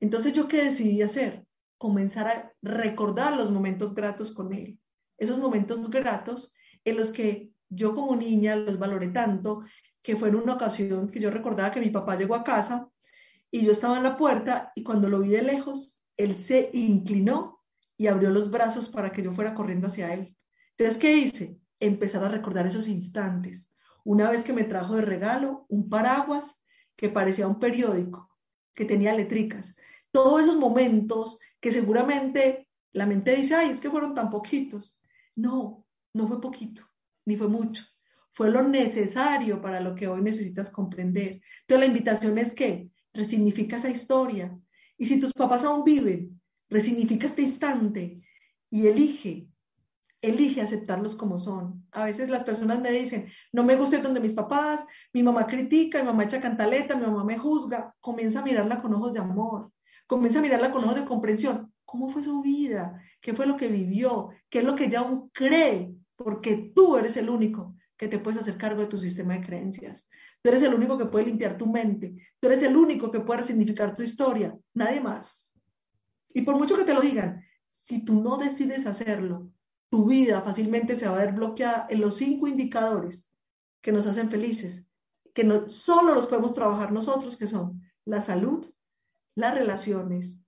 Entonces 0.00 0.32
yo 0.32 0.48
qué 0.48 0.64
decidí 0.64 1.02
hacer? 1.02 1.46
Comenzar 1.78 2.26
a 2.26 2.52
recordar 2.62 3.36
los 3.36 3.52
momentos 3.52 3.94
gratos 3.94 4.32
con 4.32 4.52
él, 4.52 4.80
esos 5.18 5.38
momentos 5.38 5.88
gratos 5.88 6.52
en 6.84 6.96
los 6.96 7.10
que 7.10 7.52
yo 7.68 7.94
como 7.94 8.16
niña 8.16 8.56
los 8.56 8.76
valoré 8.76 9.10
tanto 9.10 9.62
que 10.02 10.16
fue 10.16 10.30
en 10.30 10.34
una 10.34 10.54
ocasión 10.54 11.12
que 11.12 11.20
yo 11.20 11.30
recordaba 11.30 11.70
que 11.70 11.80
mi 11.80 11.90
papá 11.90 12.16
llegó 12.16 12.34
a 12.34 12.42
casa 12.42 12.88
y 13.52 13.64
yo 13.64 13.70
estaba 13.70 13.98
en 13.98 14.02
la 14.02 14.16
puerta 14.16 14.72
y 14.74 14.82
cuando 14.82 15.08
lo 15.08 15.20
vi 15.20 15.28
de 15.28 15.42
lejos, 15.42 15.96
él 16.16 16.34
se 16.34 16.70
inclinó 16.72 17.63
y 17.96 18.06
abrió 18.06 18.30
los 18.30 18.50
brazos 18.50 18.88
para 18.88 19.12
que 19.12 19.22
yo 19.22 19.32
fuera 19.32 19.54
corriendo 19.54 19.88
hacia 19.88 20.12
él. 20.12 20.36
Entonces, 20.76 20.98
¿qué 21.00 21.12
hice? 21.12 21.58
Empezar 21.80 22.24
a 22.24 22.28
recordar 22.28 22.66
esos 22.66 22.88
instantes. 22.88 23.70
Una 24.04 24.30
vez 24.30 24.42
que 24.42 24.52
me 24.52 24.64
trajo 24.64 24.96
de 24.96 25.02
regalo 25.02 25.66
un 25.68 25.88
paraguas 25.88 26.62
que 26.96 27.08
parecía 27.08 27.46
un 27.46 27.58
periódico, 27.58 28.30
que 28.74 28.84
tenía 28.84 29.14
letricas. 29.14 29.74
Todos 30.10 30.42
esos 30.42 30.56
momentos 30.56 31.38
que 31.60 31.72
seguramente 31.72 32.68
la 32.92 33.06
mente 33.06 33.34
dice, 33.34 33.54
ay, 33.54 33.70
es 33.70 33.80
que 33.80 33.90
fueron 33.90 34.14
tan 34.14 34.30
poquitos. 34.30 34.96
No, 35.36 35.86
no 36.12 36.28
fue 36.28 36.40
poquito, 36.40 36.82
ni 37.24 37.36
fue 37.36 37.48
mucho 37.48 37.84
fue 38.34 38.50
lo 38.50 38.62
necesario 38.62 39.62
para 39.62 39.80
lo 39.80 39.94
que 39.94 40.08
hoy 40.08 40.20
necesitas 40.20 40.70
comprender. 40.70 41.40
Entonces 41.60 41.78
la 41.80 41.86
invitación 41.86 42.36
es 42.38 42.52
que 42.52 42.90
resignifica 43.12 43.76
esa 43.76 43.90
historia. 43.90 44.56
Y 44.98 45.06
si 45.06 45.20
tus 45.20 45.32
papás 45.32 45.64
aún 45.64 45.84
viven, 45.84 46.40
resignifica 46.68 47.26
este 47.26 47.42
instante 47.42 48.22
y 48.70 48.86
elige, 48.86 49.48
elige 50.20 50.60
aceptarlos 50.60 51.16
como 51.16 51.38
son. 51.38 51.86
A 51.92 52.04
veces 52.04 52.30
las 52.30 52.44
personas 52.44 52.80
me 52.80 52.90
dicen, 52.90 53.30
no 53.52 53.62
me 53.62 53.76
gusta 53.76 53.98
donde 53.98 54.20
mis 54.20 54.32
papás, 54.32 54.84
mi 55.12 55.22
mamá 55.22 55.46
critica, 55.46 56.00
mi 56.00 56.06
mamá 56.06 56.24
echa 56.24 56.40
cantaleta, 56.40 56.96
mi 56.96 57.02
mamá 57.02 57.24
me 57.24 57.38
juzga. 57.38 57.94
Comienza 58.00 58.40
a 58.40 58.44
mirarla 58.44 58.80
con 58.80 58.94
ojos 58.94 59.12
de 59.12 59.20
amor, 59.20 59.70
comienza 60.06 60.38
a 60.38 60.42
mirarla 60.42 60.72
con 60.72 60.84
ojos 60.84 60.96
de 60.96 61.04
comprensión. 61.04 61.72
¿Cómo 61.84 62.08
fue 62.08 62.22
su 62.22 62.42
vida? 62.42 63.00
¿Qué 63.20 63.34
fue 63.34 63.46
lo 63.46 63.56
que 63.56 63.68
vivió? 63.68 64.30
¿Qué 64.50 64.58
es 64.58 64.64
lo 64.64 64.74
que 64.74 64.84
ella 64.84 65.00
aún 65.00 65.30
cree? 65.30 65.94
Porque 66.16 66.72
tú 66.74 66.96
eres 66.96 67.16
el 67.16 67.28
único 67.28 67.76
que 67.96 68.08
te 68.08 68.18
puedes 68.18 68.40
hacer 68.40 68.56
cargo 68.56 68.80
de 68.80 68.88
tu 68.88 68.98
sistema 68.98 69.34
de 69.34 69.46
creencias. 69.46 70.08
Tú 70.42 70.48
eres 70.48 70.62
el 70.62 70.74
único 70.74 70.98
que 70.98 71.06
puede 71.06 71.26
limpiar 71.26 71.56
tu 71.56 71.66
mente. 71.66 72.14
Tú 72.40 72.48
eres 72.48 72.62
el 72.62 72.76
único 72.76 73.10
que 73.10 73.20
puede 73.20 73.42
significar 73.42 73.94
tu 73.94 74.02
historia. 74.02 74.56
Nadie 74.74 75.00
más. 75.00 75.43
Y 76.34 76.42
por 76.42 76.56
mucho 76.56 76.76
que 76.76 76.84
te 76.84 76.92
lo 76.92 77.00
digan, 77.00 77.42
si 77.80 78.04
tú 78.04 78.20
no 78.20 78.36
decides 78.36 78.86
hacerlo, 78.86 79.50
tu 79.88 80.06
vida 80.06 80.42
fácilmente 80.42 80.96
se 80.96 81.08
va 81.08 81.14
a 81.14 81.24
ver 81.24 81.32
bloqueada 81.32 81.86
en 81.88 82.02
los 82.02 82.16
cinco 82.16 82.46
indicadores 82.46 83.30
que 83.80 83.92
nos 83.92 84.06
hacen 84.06 84.28
felices, 84.28 84.84
que 85.32 85.44
no, 85.44 85.66
solo 85.70 86.14
los 86.14 86.26
podemos 86.26 86.52
trabajar 86.52 86.92
nosotros, 86.92 87.38
que 87.38 87.46
son 87.46 87.80
la 88.04 88.20
salud, 88.20 88.70
las 89.34 89.54
relaciones, 89.54 90.38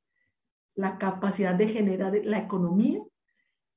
la 0.74 0.98
capacidad 0.98 1.54
de 1.54 1.68
generar 1.68 2.12
la 2.24 2.38
economía, 2.38 3.00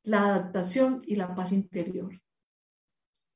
la 0.03 0.25
adaptación 0.25 1.01
y 1.05 1.15
la 1.15 1.33
paz 1.33 1.53
interior 1.53 2.19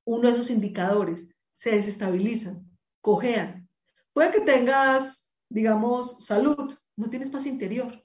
uno 0.05 0.27
de 0.27 0.33
esos 0.33 0.49
indicadores 0.49 1.27
se 1.53 1.71
desestabilizan, 1.71 2.69
cojean. 3.01 3.67
Puede 4.13 4.31
que 4.31 4.41
tengas, 4.41 5.25
digamos, 5.49 6.23
salud, 6.25 6.75
no 6.95 7.09
tienes 7.09 7.29
paz 7.29 7.45
interior. 7.45 8.02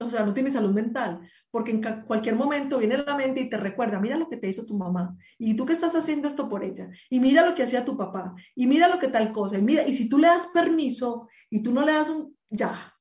O 0.00 0.08
sea, 0.08 0.24
no 0.24 0.32
tienes 0.32 0.52
salud 0.52 0.72
mental, 0.72 1.20
porque 1.50 1.72
en 1.72 1.82
cualquier 2.02 2.36
momento 2.36 2.78
viene 2.78 2.98
la 2.98 3.16
mente 3.16 3.40
y 3.40 3.50
te 3.50 3.56
recuerda, 3.56 3.98
mira 3.98 4.16
lo 4.16 4.28
que 4.28 4.36
te 4.36 4.48
hizo 4.48 4.64
tu 4.64 4.76
mamá, 4.76 5.16
y 5.38 5.54
tú 5.54 5.66
que 5.66 5.72
estás 5.72 5.94
haciendo 5.94 6.28
esto 6.28 6.48
por 6.48 6.62
ella, 6.62 6.88
y 7.10 7.18
mira 7.18 7.44
lo 7.44 7.54
que 7.54 7.64
hacía 7.64 7.84
tu 7.84 7.96
papá, 7.96 8.34
y 8.54 8.66
mira 8.66 8.88
lo 8.88 8.98
que 8.98 9.08
tal 9.08 9.32
cosa, 9.32 9.58
y 9.58 9.62
mira, 9.62 9.86
y 9.86 9.94
si 9.94 10.08
tú 10.08 10.18
le 10.18 10.28
das 10.28 10.46
permiso 10.54 11.28
y 11.50 11.62
tú 11.62 11.72
no 11.72 11.84
le 11.84 11.92
das 11.92 12.10
un, 12.10 12.36
ya, 12.48 12.94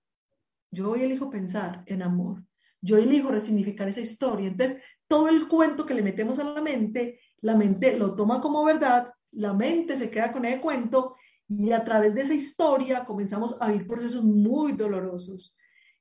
yo 0.72 0.92
hoy 0.92 1.04
elijo 1.04 1.30
pensar 1.30 1.84
en 1.86 2.02
amor, 2.02 2.44
yo 2.82 2.98
elijo 2.98 3.30
resignificar 3.30 3.88
esa 3.88 4.02
historia. 4.02 4.48
Entonces, 4.48 4.82
todo 5.08 5.30
el 5.30 5.48
cuento 5.48 5.86
que 5.86 5.94
le 5.94 6.04
metemos 6.04 6.40
a 6.40 6.44
la 6.44 6.62
mente, 6.62 7.20
la 7.42 7.56
mente 7.56 7.98
lo 7.98 8.16
toma 8.16 8.42
como 8.42 8.64
verdad, 8.64 9.14
la 9.32 9.54
mente 9.54 9.96
se 9.96 10.10
queda 10.10 10.32
con 10.32 10.46
ese 10.46 10.60
cuento 10.60 11.16
y 11.48 11.72
a 11.72 11.84
través 11.84 12.14
de 12.14 12.22
esa 12.22 12.34
historia 12.34 13.06
comenzamos 13.06 13.56
a 13.60 13.68
vivir 13.68 13.88
procesos 13.88 14.24
muy 14.24 14.74
dolorosos 14.74 15.56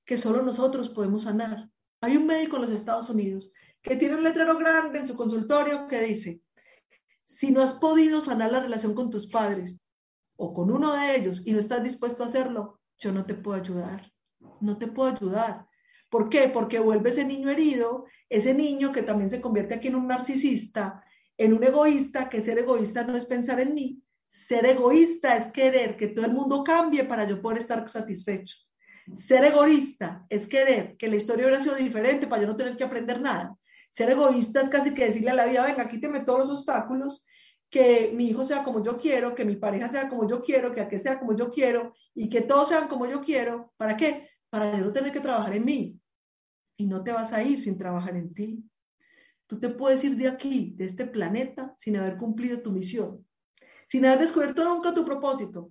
que 0.07 0.17
solo 0.17 0.43
nosotros 0.43 0.89
podemos 0.89 1.25
sanar. 1.25 1.69
Hay 2.01 2.17
un 2.17 2.27
médico 2.27 2.57
en 2.57 2.63
los 2.63 2.71
Estados 2.71 3.11
Unidos 3.11 3.53
que 3.83 3.97
tiene 3.97 4.15
un 4.15 4.23
letrero 4.23 4.57
grande 4.57 5.01
en 5.01 5.07
su 5.07 5.17
consultorio 5.17 5.89
que 5.89 6.01
dice, 6.01 6.41
si 7.25 7.51
no 7.51 7.61
has 7.61 7.75
podido 7.75 8.21
sanar 8.21 8.53
la 8.53 8.61
relación 8.61 8.95
con 8.95 9.11
tus 9.11 9.27
padres 9.27 9.81
o 10.37 10.55
con 10.55 10.71
uno 10.71 10.95
de 10.95 11.17
ellos 11.17 11.43
y 11.45 11.53
no 11.53 11.59
estás 11.59 11.83
dispuesto 11.83 12.23
a 12.23 12.27
hacerlo, 12.27 12.81
yo 12.99 13.13
no 13.13 13.27
te 13.27 13.35
puedo 13.35 13.61
ayudar. 13.61 14.13
No 14.61 14.79
te 14.79 14.87
puedo 14.87 15.11
ayudar. 15.11 15.67
¿Por 16.09 16.29
qué? 16.29 16.49
Porque 16.49 16.79
vuelve 16.79 17.11
ese 17.11 17.25
niño 17.25 17.51
herido, 17.51 18.07
ese 18.29 18.55
niño 18.55 18.93
que 18.93 19.03
también 19.03 19.29
se 19.29 19.41
convierte 19.41 19.75
aquí 19.75 19.89
en 19.89 19.97
un 19.97 20.07
narcisista, 20.07 21.03
en 21.37 21.53
un 21.53 21.65
egoísta, 21.65 22.29
que 22.29 22.41
ser 22.41 22.59
egoísta 22.59 23.03
no 23.03 23.17
es 23.17 23.25
pensar 23.25 23.61
en 23.61 23.75
mí. 23.75 24.03
Ser 24.31 24.67
egoísta 24.67 25.37
es 25.37 25.47
querer 25.47 25.97
que 25.97 26.09
todo 26.09 26.27
el 26.27 26.33
mundo 26.33 26.63
cambie 26.63 27.05
para 27.05 27.27
yo 27.27 27.43
poder 27.43 27.59
estar 27.59 27.89
satisfecho. 27.89 28.57
Ser 29.15 29.45
egoísta 29.45 30.27
es 30.29 30.49
querer 30.49 30.97
que 30.97 31.09
la 31.09 31.17
historia 31.17 31.47
hubiera 31.47 31.63
sido 31.63 31.77
diferente 31.77 32.27
para 32.27 32.43
yo 32.43 32.49
no 32.49 32.57
tener 32.57 32.77
que 32.77 32.85
aprender 32.85 33.21
nada. 33.21 33.57
Ser 33.91 34.11
egoísta 34.11 34.61
es 34.61 34.69
casi 34.69 34.93
que 34.93 35.07
decirle 35.07 35.31
a 35.31 35.35
la 35.35 35.47
vida, 35.47 35.65
venga, 35.65 35.89
quíteme 35.89 36.21
todos 36.21 36.41
los 36.41 36.51
obstáculos, 36.51 37.25
que 37.71 38.13
mi 38.15 38.29
hijo 38.29 38.45
sea 38.45 38.63
como 38.63 38.83
yo 38.83 38.97
quiero, 38.97 39.35
que 39.35 39.45
mi 39.45 39.57
pareja 39.57 39.89
sea 39.89 40.09
como 40.09 40.29
yo 40.29 40.43
quiero, 40.43 40.73
que 40.75 40.81
aquel 40.81 41.01
sea 41.01 41.19
como 41.19 41.37
yo 41.37 41.51
quiero 41.51 41.95
y 42.15 42.29
que 42.29 42.43
todos 42.43 42.69
sean 42.69 42.89
como 42.89 43.07
yo 43.07 43.21
quiero. 43.21 43.73
¿Para 43.77 43.97
qué? 43.97 44.29
Para 44.51 44.77
yo 44.77 44.85
no 44.85 44.93
tener 44.93 45.13
que 45.13 45.21
trabajar 45.21 45.55
en 45.55 45.65
mí. 45.65 46.01
Y 46.77 46.87
no 46.87 47.03
te 47.03 47.13
vas 47.13 47.33
a 47.33 47.43
ir 47.43 47.63
sin 47.63 47.79
trabajar 47.79 48.17
en 48.17 48.35
ti. 48.35 48.65
Tú 49.47 49.59
te 49.59 49.69
puedes 49.69 50.03
ir 50.05 50.17
de 50.17 50.29
aquí, 50.29 50.75
de 50.77 50.87
este 50.87 51.07
planeta, 51.07 51.75
sin 51.79 51.97
haber 51.97 52.17
cumplido 52.17 52.61
tu 52.61 52.73
misión, 52.73 53.25
sin 53.89 54.05
haber 54.05 54.21
descubierto 54.21 54.65
nunca 54.65 54.93
tu 54.93 55.05
propósito, 55.05 55.71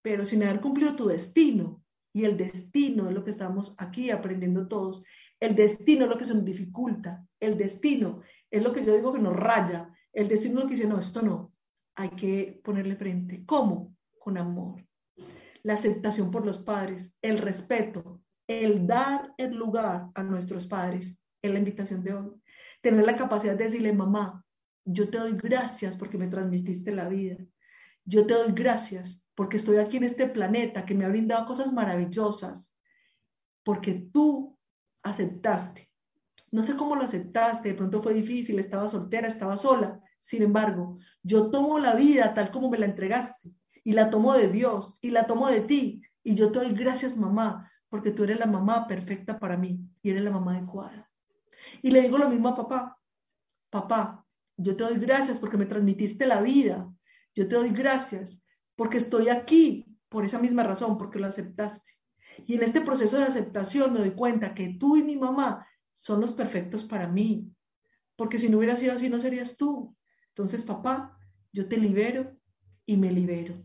pero 0.00 0.24
sin 0.24 0.42
haber 0.44 0.60
cumplido 0.60 0.94
tu 0.94 1.08
destino. 1.08 1.79
Y 2.12 2.24
el 2.24 2.36
destino 2.36 3.08
es 3.08 3.14
lo 3.14 3.24
que 3.24 3.30
estamos 3.30 3.74
aquí 3.78 4.10
aprendiendo 4.10 4.66
todos. 4.66 5.02
El 5.38 5.54
destino 5.54 6.04
es 6.04 6.10
lo 6.10 6.18
que 6.18 6.24
se 6.24 6.34
nos 6.34 6.44
dificulta. 6.44 7.24
El 7.38 7.56
destino 7.56 8.20
es 8.50 8.62
lo 8.62 8.72
que 8.72 8.84
yo 8.84 8.94
digo 8.94 9.12
que 9.12 9.20
nos 9.20 9.36
raya. 9.36 9.92
El 10.12 10.28
destino 10.28 10.58
es 10.58 10.64
lo 10.64 10.68
que 10.68 10.76
dice, 10.76 10.88
no, 10.88 10.98
esto 10.98 11.22
no. 11.22 11.52
Hay 11.94 12.10
que 12.10 12.60
ponerle 12.64 12.96
frente. 12.96 13.44
¿Cómo? 13.46 13.96
Con 14.18 14.36
amor. 14.38 14.84
La 15.62 15.74
aceptación 15.74 16.30
por 16.30 16.44
los 16.44 16.58
padres, 16.58 17.14
el 17.22 17.38
respeto, 17.38 18.22
el 18.46 18.86
dar 18.86 19.32
el 19.36 19.54
lugar 19.54 20.08
a 20.14 20.22
nuestros 20.22 20.66
padres 20.66 21.16
es 21.42 21.50
la 21.52 21.58
invitación 21.58 22.02
de 22.02 22.14
hoy. 22.14 22.30
Tener 22.80 23.04
la 23.04 23.16
capacidad 23.16 23.54
de 23.54 23.64
decirle, 23.64 23.92
mamá, 23.92 24.44
yo 24.84 25.08
te 25.10 25.18
doy 25.18 25.36
gracias 25.36 25.96
porque 25.96 26.18
me 26.18 26.28
transmitiste 26.28 26.90
la 26.92 27.08
vida. 27.08 27.36
Yo 28.04 28.26
te 28.26 28.34
doy 28.34 28.52
gracias 28.52 29.22
porque 29.40 29.56
estoy 29.56 29.78
aquí 29.78 29.96
en 29.96 30.04
este 30.04 30.28
planeta 30.28 30.84
que 30.84 30.94
me 30.94 31.06
ha 31.06 31.08
brindado 31.08 31.46
cosas 31.46 31.72
maravillosas, 31.72 32.70
porque 33.64 33.94
tú 34.12 34.58
aceptaste. 35.02 35.90
No 36.52 36.62
sé 36.62 36.76
cómo 36.76 36.94
lo 36.94 37.04
aceptaste, 37.04 37.70
de 37.70 37.74
pronto 37.74 38.02
fue 38.02 38.12
difícil, 38.12 38.58
estaba 38.58 38.86
soltera, 38.86 39.28
estaba 39.28 39.56
sola. 39.56 39.98
Sin 40.18 40.42
embargo, 40.42 40.98
yo 41.22 41.50
tomo 41.50 41.78
la 41.78 41.94
vida 41.94 42.34
tal 42.34 42.50
como 42.50 42.68
me 42.68 42.76
la 42.76 42.84
entregaste 42.84 43.54
y 43.82 43.94
la 43.94 44.10
tomo 44.10 44.34
de 44.34 44.48
Dios 44.48 44.98
y 45.00 45.08
la 45.08 45.26
tomo 45.26 45.48
de 45.48 45.62
ti. 45.62 46.02
Y 46.22 46.34
yo 46.34 46.52
te 46.52 46.58
doy 46.58 46.74
gracias, 46.74 47.16
mamá, 47.16 47.72
porque 47.88 48.10
tú 48.10 48.24
eres 48.24 48.38
la 48.38 48.46
mamá 48.46 48.86
perfecta 48.86 49.38
para 49.38 49.56
mí 49.56 49.80
y 50.02 50.10
eres 50.10 50.22
la 50.22 50.32
mamá 50.32 50.58
adecuada. 50.58 51.10
Y 51.80 51.90
le 51.92 52.02
digo 52.02 52.18
lo 52.18 52.28
mismo 52.28 52.50
a 52.50 52.56
papá. 52.56 52.98
Papá, 53.70 54.22
yo 54.58 54.76
te 54.76 54.84
doy 54.84 54.98
gracias 54.98 55.38
porque 55.38 55.56
me 55.56 55.64
transmitiste 55.64 56.26
la 56.26 56.42
vida. 56.42 56.92
Yo 57.34 57.48
te 57.48 57.54
doy 57.54 57.70
gracias 57.70 58.44
porque 58.80 58.96
estoy 58.96 59.28
aquí 59.28 59.84
por 60.08 60.24
esa 60.24 60.38
misma 60.38 60.62
razón, 60.62 60.96
porque 60.96 61.18
lo 61.18 61.26
aceptaste. 61.26 61.92
Y 62.46 62.54
en 62.54 62.62
este 62.62 62.80
proceso 62.80 63.18
de 63.18 63.24
aceptación 63.24 63.92
me 63.92 63.98
doy 63.98 64.12
cuenta 64.12 64.54
que 64.54 64.70
tú 64.80 64.96
y 64.96 65.02
mi 65.02 65.18
mamá 65.18 65.68
son 65.98 66.22
los 66.22 66.32
perfectos 66.32 66.84
para 66.84 67.06
mí. 67.06 67.52
Porque 68.16 68.38
si 68.38 68.48
no 68.48 68.56
hubiera 68.56 68.78
sido 68.78 68.94
así, 68.94 69.10
no 69.10 69.20
serías 69.20 69.58
tú. 69.58 69.94
Entonces, 70.28 70.62
papá, 70.62 71.14
yo 71.52 71.68
te 71.68 71.76
libero 71.76 72.34
y 72.86 72.96
me 72.96 73.12
libero. 73.12 73.62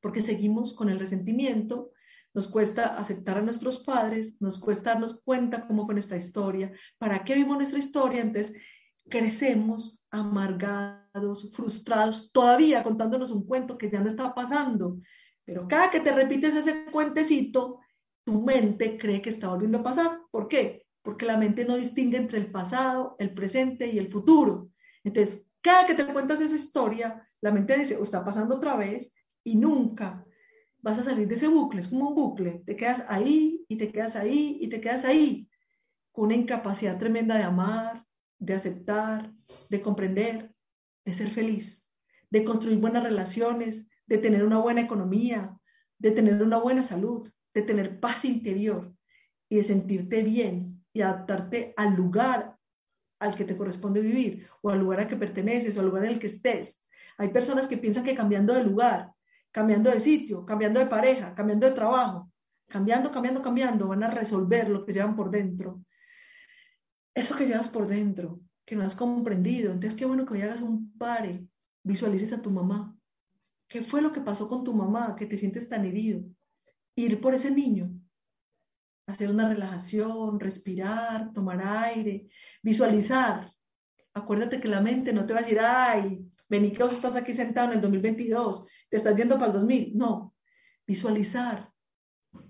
Porque 0.00 0.22
seguimos 0.22 0.72
con 0.72 0.88
el 0.88 1.00
resentimiento, 1.00 1.90
nos 2.32 2.46
cuesta 2.46 2.96
aceptar 2.96 3.38
a 3.38 3.42
nuestros 3.42 3.80
padres, 3.80 4.40
nos 4.40 4.60
cuesta 4.60 4.90
darnos 4.90 5.20
cuenta 5.24 5.66
cómo 5.66 5.84
con 5.84 5.98
esta 5.98 6.16
historia, 6.16 6.70
para 6.98 7.24
qué 7.24 7.34
vimos 7.34 7.56
nuestra 7.56 7.80
historia, 7.80 8.22
entonces 8.22 8.56
crecemos 9.10 10.00
amargados, 10.12 11.05
frustrados, 11.52 12.30
todavía 12.32 12.82
contándonos 12.82 13.30
un 13.30 13.46
cuento 13.46 13.78
que 13.78 13.90
ya 13.90 14.00
no 14.00 14.08
está 14.08 14.34
pasando. 14.34 14.98
Pero 15.44 15.68
cada 15.68 15.90
que 15.90 16.00
te 16.00 16.12
repites 16.12 16.54
ese 16.54 16.86
cuentecito, 16.86 17.80
tu 18.24 18.42
mente 18.42 18.98
cree 18.98 19.22
que 19.22 19.30
está 19.30 19.48
volviendo 19.48 19.78
a 19.78 19.84
pasar. 19.84 20.20
¿Por 20.30 20.48
qué? 20.48 20.84
Porque 21.02 21.26
la 21.26 21.36
mente 21.36 21.64
no 21.64 21.76
distingue 21.76 22.16
entre 22.16 22.38
el 22.38 22.50
pasado, 22.50 23.14
el 23.18 23.32
presente 23.32 23.86
y 23.86 23.98
el 23.98 24.10
futuro. 24.10 24.70
Entonces, 25.04 25.46
cada 25.60 25.86
que 25.86 25.94
te 25.94 26.06
cuentas 26.06 26.40
esa 26.40 26.56
historia, 26.56 27.28
la 27.40 27.52
mente 27.52 27.78
dice, 27.78 27.96
o 27.96 28.02
está 28.02 28.24
pasando 28.24 28.56
otra 28.56 28.76
vez 28.76 29.12
y 29.44 29.54
nunca 29.54 30.24
vas 30.78 30.98
a 30.98 31.04
salir 31.04 31.26
de 31.28 31.34
ese 31.34 31.48
bucle, 31.48 31.80
es 31.80 31.88
como 31.88 32.10
un 32.10 32.14
bucle, 32.14 32.62
te 32.64 32.76
quedas 32.76 33.04
ahí 33.08 33.64
y 33.68 33.76
te 33.76 33.90
quedas 33.90 34.14
ahí 34.14 34.58
y 34.60 34.68
te 34.68 34.80
quedas 34.80 35.04
ahí, 35.04 35.48
con 36.12 36.26
una 36.26 36.34
incapacidad 36.34 36.98
tremenda 36.98 37.36
de 37.36 37.42
amar, 37.42 38.04
de 38.38 38.54
aceptar, 38.54 39.32
de 39.68 39.82
comprender, 39.82 40.54
de 41.06 41.14
ser 41.14 41.30
feliz, 41.30 41.82
de 42.28 42.44
construir 42.44 42.78
buenas 42.78 43.02
relaciones, 43.02 43.86
de 44.06 44.18
tener 44.18 44.44
una 44.44 44.58
buena 44.58 44.82
economía, 44.82 45.56
de 45.98 46.10
tener 46.10 46.42
una 46.42 46.58
buena 46.58 46.82
salud, 46.82 47.30
de 47.54 47.62
tener 47.62 47.98
paz 47.98 48.26
interior 48.26 48.94
y 49.48 49.56
de 49.56 49.64
sentirte 49.64 50.22
bien 50.22 50.84
y 50.92 51.00
adaptarte 51.00 51.72
al 51.78 51.96
lugar 51.96 52.56
al 53.18 53.34
que 53.34 53.44
te 53.46 53.56
corresponde 53.56 54.02
vivir 54.02 54.46
o 54.60 54.68
al 54.68 54.80
lugar 54.80 55.00
al 55.00 55.08
que 55.08 55.16
perteneces 55.16 55.74
o 55.76 55.80
al 55.80 55.86
lugar 55.86 56.04
en 56.04 56.10
el 56.10 56.18
que 56.18 56.26
estés. 56.26 56.82
Hay 57.16 57.28
personas 57.28 57.66
que 57.66 57.78
piensan 57.78 58.04
que 58.04 58.14
cambiando 58.14 58.52
de 58.52 58.64
lugar 58.64 59.16
cambiando 59.56 59.90
de 59.90 60.00
sitio, 60.00 60.44
cambiando 60.44 60.80
de 60.80 60.84
pareja, 60.84 61.34
cambiando 61.34 61.66
de 61.66 61.72
trabajo, 61.72 62.30
cambiando, 62.68 63.10
cambiando, 63.10 63.40
cambiando, 63.40 63.88
van 63.88 64.02
a 64.02 64.10
resolver 64.10 64.68
lo 64.68 64.84
que 64.84 64.92
llevan 64.92 65.16
por 65.16 65.30
dentro. 65.30 65.80
Eso 67.14 67.34
que 67.34 67.46
llevas 67.46 67.70
por 67.70 67.88
dentro, 67.88 68.38
que 68.66 68.76
no 68.76 68.84
has 68.84 68.96
comprendido. 68.96 69.72
Entonces, 69.72 69.98
qué 69.98 70.04
bueno 70.04 70.26
que 70.26 70.34
hoy 70.34 70.42
hagas 70.42 70.60
un 70.60 70.92
pare, 70.98 71.46
visualices 71.82 72.32
a 72.32 72.42
tu 72.42 72.50
mamá. 72.50 72.94
¿Qué 73.68 73.82
fue 73.82 74.02
lo 74.02 74.12
que 74.12 74.20
pasó 74.20 74.48
con 74.48 74.64
tu 74.64 74.74
mamá 74.74 75.16
que 75.16 75.26
te 75.26 75.38
sientes 75.38 75.68
tan 75.68 75.84
herido? 75.84 76.22
Ir 76.96 77.20
por 77.20 77.34
ese 77.34 77.50
niño, 77.50 77.90
hacer 79.06 79.30
una 79.30 79.48
relajación, 79.48 80.40
respirar, 80.40 81.32
tomar 81.32 81.62
aire, 81.62 82.28
visualizar. 82.62 83.52
Acuérdate 84.14 84.60
que 84.60 84.68
la 84.68 84.80
mente 84.80 85.12
no 85.12 85.26
te 85.26 85.32
va 85.32 85.40
a 85.40 85.42
decir, 85.42 85.60
ay, 85.60 86.26
vení 86.48 86.72
que 86.72 86.82
vos 86.82 86.94
estás 86.94 87.16
aquí 87.16 87.32
sentado 87.32 87.68
en 87.68 87.74
el 87.74 87.80
2022 87.80 88.66
te 88.88 88.96
estás 88.96 89.16
yendo 89.16 89.34
para 89.34 89.46
el 89.46 89.52
2000. 89.52 89.96
No, 89.96 90.34
visualizar, 90.86 91.70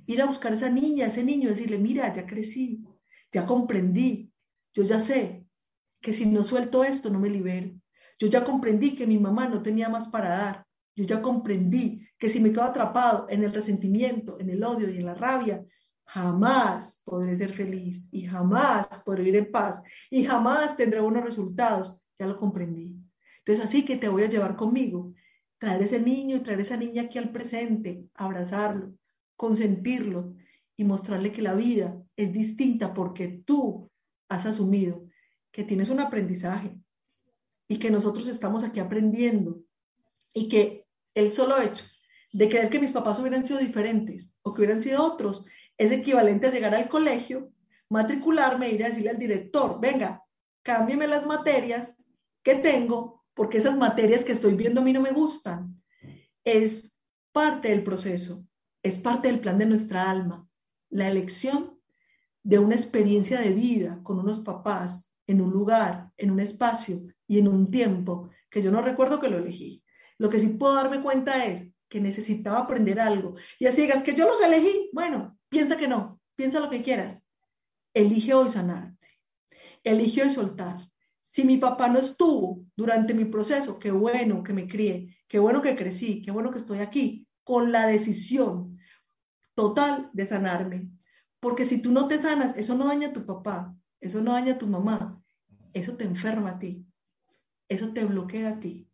ir 0.07 0.22
a 0.22 0.26
buscar 0.26 0.52
a 0.52 0.55
esa 0.55 0.70
niña, 0.70 1.07
a 1.07 1.09
ese 1.09 1.24
niño, 1.24 1.48
decirle, 1.48 1.79
mira, 1.79 2.12
ya 2.12 2.26
crecí, 2.26 2.85
ya 3.33 3.46
comprendí, 3.46 4.31
yo 4.74 4.85
ya 4.85 5.00
sé 5.00 5.46
que 6.01 6.13
si 6.13 6.27
no 6.27 6.43
suelto 6.45 6.85
esto 6.85 7.11
no 7.11 7.19
me 7.19 7.31
libero. 7.31 7.73
Yo 8.19 8.29
ya 8.29 8.45
comprendí 8.45 8.95
que 8.95 9.07
mi 9.07 9.19
mamá 9.19 9.49
no 9.49 9.63
tenía 9.63 9.89
más 9.89 10.09
para 10.09 10.29
dar. 10.31 10.67
Yo 10.95 11.05
ya 11.05 11.21
comprendí 11.21 12.07
que 12.19 12.29
si 12.29 12.41
me 12.41 12.51
quedo 12.51 12.65
atrapado 12.65 13.27
en 13.29 13.45
el 13.45 13.53
resentimiento, 13.53 14.39
en 14.41 14.51
el 14.51 14.65
odio 14.65 14.89
y 14.89 14.97
en 14.97 15.07
la 15.07 15.15
rabia, 15.15 15.65
jamás 16.07 17.03
podré 17.05 17.37
ser 17.37 17.53
feliz 17.53 18.09
y 18.11 18.27
jamás 18.27 18.87
podré 19.05 19.25
vivir 19.25 19.41
en 19.41 19.51
paz 19.51 19.83
y 20.11 20.25
jamás 20.25 20.77
tendré 20.77 21.01
buenos 21.01 21.25
resultados. 21.25 21.99
Ya 22.19 22.27
lo 22.27 22.39
comprendí. 22.39 22.97
Entonces 23.39 23.65
así 23.65 23.85
que 23.85 23.97
te 23.97 24.09
voy 24.09 24.23
a 24.23 24.29
llevar 24.29 24.57
conmigo 24.57 25.13
traer 25.59 25.83
ese 25.83 26.01
niño 26.01 26.37
y 26.37 26.41
traer 26.41 26.61
esa 26.61 26.77
niña 26.77 27.03
aquí 27.03 27.19
al 27.19 27.31
presente, 27.31 28.05
abrazarlo, 28.15 28.93
consentirlo 29.37 30.35
y 30.77 30.85
mostrarle 30.85 31.33
que 31.33 31.43
la 31.43 31.55
vida 31.55 31.97
es 32.17 32.33
distinta 32.33 32.95
porque 32.95 33.43
tú 33.45 33.91
has 34.29 34.47
asumido 34.47 35.06
que 35.57 35.64
tienes 35.64 35.88
un 35.88 36.01
aprendizaje 36.01 36.77
y 37.66 37.79
que 37.79 37.90
nosotros 37.90 38.29
estamos 38.29 38.62
aquí 38.62 38.79
aprendiendo 38.79 39.62
Y 40.35 40.51
que 40.51 40.85
el 41.14 41.33
solo 41.33 41.59
hecho 41.62 41.83
de 42.35 42.51
creer 42.51 42.69
que 42.69 42.79
mis 42.79 42.92
papás 42.92 43.19
hubieran 43.21 43.47
sido 43.47 43.61
diferentes 43.61 44.35
o 44.42 44.53
que 44.53 44.61
hubieran 44.61 44.83
sido 44.83 45.03
otros 45.03 45.47
es 45.79 45.92
equivalente 45.92 46.47
a 46.47 46.51
llegar 46.51 46.75
al 46.75 46.90
colegio, 46.90 47.51
matricularme, 47.88 48.69
ir 48.69 48.85
a 48.85 48.88
decirle 48.88 49.09
al 49.09 49.19
director, 49.19 49.81
venga, 49.81 50.23
cámbieme 50.62 51.07
las 51.07 51.25
materias 51.25 51.97
que 52.42 52.57
tengo, 52.57 53.25
porque 53.33 53.57
esas 53.57 53.79
materias 53.79 54.25
que 54.25 54.33
estoy 54.33 54.57
viendo 54.57 54.83
a 54.83 54.85
mí 54.85 54.92
no 54.92 55.01
me 55.01 55.12
gustan. 55.12 55.83
Es 56.45 56.99
parte 57.33 57.69
del 57.71 57.83
proceso, 57.83 58.47
es 58.83 58.99
parte 58.99 59.29
del 59.29 59.40
plan 59.40 59.57
de 59.57 59.66
nuestra 59.66 60.11
alma. 60.11 60.47
La 60.90 61.09
elección 61.09 61.81
de 62.42 62.59
una 62.59 62.75
experiencia 62.75 63.40
de 63.40 63.55
vida 63.55 64.01
con 64.03 64.19
unos 64.19 64.40
papás 64.40 65.06
en 65.27 65.41
un 65.41 65.51
lugar, 65.51 66.11
en 66.17 66.31
un 66.31 66.41
espacio 66.41 67.03
y 67.27 67.39
en 67.39 67.49
un 67.49 67.71
tiempo 67.71 68.31
que 68.51 68.62
yo 68.62 68.71
no 68.71 68.83
recuerdo 68.83 69.21
que 69.21 69.29
lo 69.29 69.39
elegí. 69.39 69.83
Lo 70.19 70.31
que 70.31 70.39
sí 70.39 70.49
puedo 70.49 70.75
darme 70.75 71.03
cuenta 71.03 71.45
es 71.45 71.69
que 71.89 72.01
necesitaba 72.01 72.61
aprender 72.61 73.01
algo. 73.01 73.35
Y 73.59 73.67
así 73.67 73.83
digas 73.83 74.03
que 74.03 74.15
yo 74.15 74.27
los 74.27 74.41
elegí. 74.41 74.91
Bueno, 74.93 75.39
piensa 75.49 75.77
que 75.77 75.89
no, 75.89 76.21
piensa 76.35 76.61
lo 76.61 76.71
que 76.71 76.83
quieras. 76.83 77.23
Elige 77.95 78.35
hoy 78.35 78.51
sanarte. 78.51 79.07
Elige 79.85 80.23
hoy 80.23 80.31
soltar. 80.31 80.89
Si 81.21 81.45
mi 81.45 81.59
papá 81.59 81.89
no 81.89 81.99
estuvo 81.99 82.65
durante 82.77 83.12
mi 83.12 83.27
proceso, 83.27 83.79
qué 83.79 83.91
bueno 83.91 84.43
que 84.43 84.53
me 84.53 84.67
crié, 84.67 85.17
qué 85.29 85.39
bueno 85.39 85.61
que 85.61 85.77
crecí, 85.77 86.23
qué 86.23 86.31
bueno 86.31 86.51
que 86.51 86.59
estoy 86.59 86.79
aquí, 86.79 87.29
con 87.45 87.73
la 87.73 87.87
decisión 87.87 88.79
total 89.55 90.11
de 90.12 90.25
sanarme. 90.25 90.91
Porque 91.41 91.67
si 91.67 91.83
tú 91.83 91.93
no 91.93 92.09
te 92.09 92.19
sanas, 92.19 92.57
eso 92.57 92.75
no 92.75 92.87
daña 92.87 93.09
a 93.09 93.12
tu 93.12 93.27
papá, 93.27 93.75
eso 94.01 94.21
no 94.23 94.33
daña 94.33 94.55
a 94.55 94.59
tu 94.59 94.67
mamá, 94.67 95.23
eso 95.73 95.97
te 95.97 96.05
enferma 96.05 96.51
a 96.51 96.59
ti, 96.59 96.87
eso 97.69 97.93
te 97.93 98.05
bloquea 98.05 98.51
a 98.51 98.61
ti. 98.61 98.89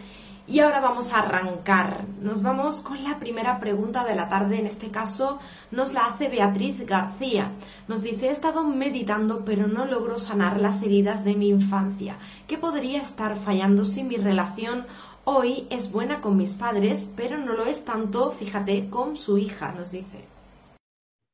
Y 0.47 0.59
ahora 0.59 0.79
vamos 0.79 1.11
a 1.11 1.19
arrancar. 1.19 2.05
Nos 2.21 2.43
vamos 2.43 2.79
con 2.79 3.03
la 3.03 3.17
primera 3.17 3.59
pregunta 3.59 4.03
de 4.03 4.15
la 4.15 4.29
tarde. 4.29 4.59
En 4.59 4.67
este 4.67 4.91
caso 4.91 5.39
nos 5.71 5.91
la 5.91 6.05
hace 6.05 6.29
Beatriz 6.29 6.85
García. 6.85 7.51
Nos 7.87 8.03
dice, 8.03 8.27
he 8.27 8.31
estado 8.31 8.63
meditando 8.63 9.43
pero 9.43 9.67
no 9.67 9.85
logro 9.85 10.19
sanar 10.19 10.61
las 10.61 10.83
heridas 10.83 11.25
de 11.25 11.33
mi 11.33 11.49
infancia. 11.49 12.17
¿Qué 12.47 12.59
podría 12.59 13.01
estar 13.01 13.35
fallando 13.37 13.83
si 13.83 14.03
mi 14.03 14.17
relación 14.17 14.85
hoy 15.23 15.65
es 15.71 15.91
buena 15.91 16.21
con 16.21 16.37
mis 16.37 16.53
padres, 16.53 17.09
pero 17.15 17.39
no 17.39 17.53
lo 17.53 17.65
es 17.65 17.83
tanto, 17.83 18.29
fíjate, 18.29 18.87
con 18.89 19.15
su 19.15 19.39
hija? 19.39 19.71
Nos 19.71 19.91
dice. 19.91 20.25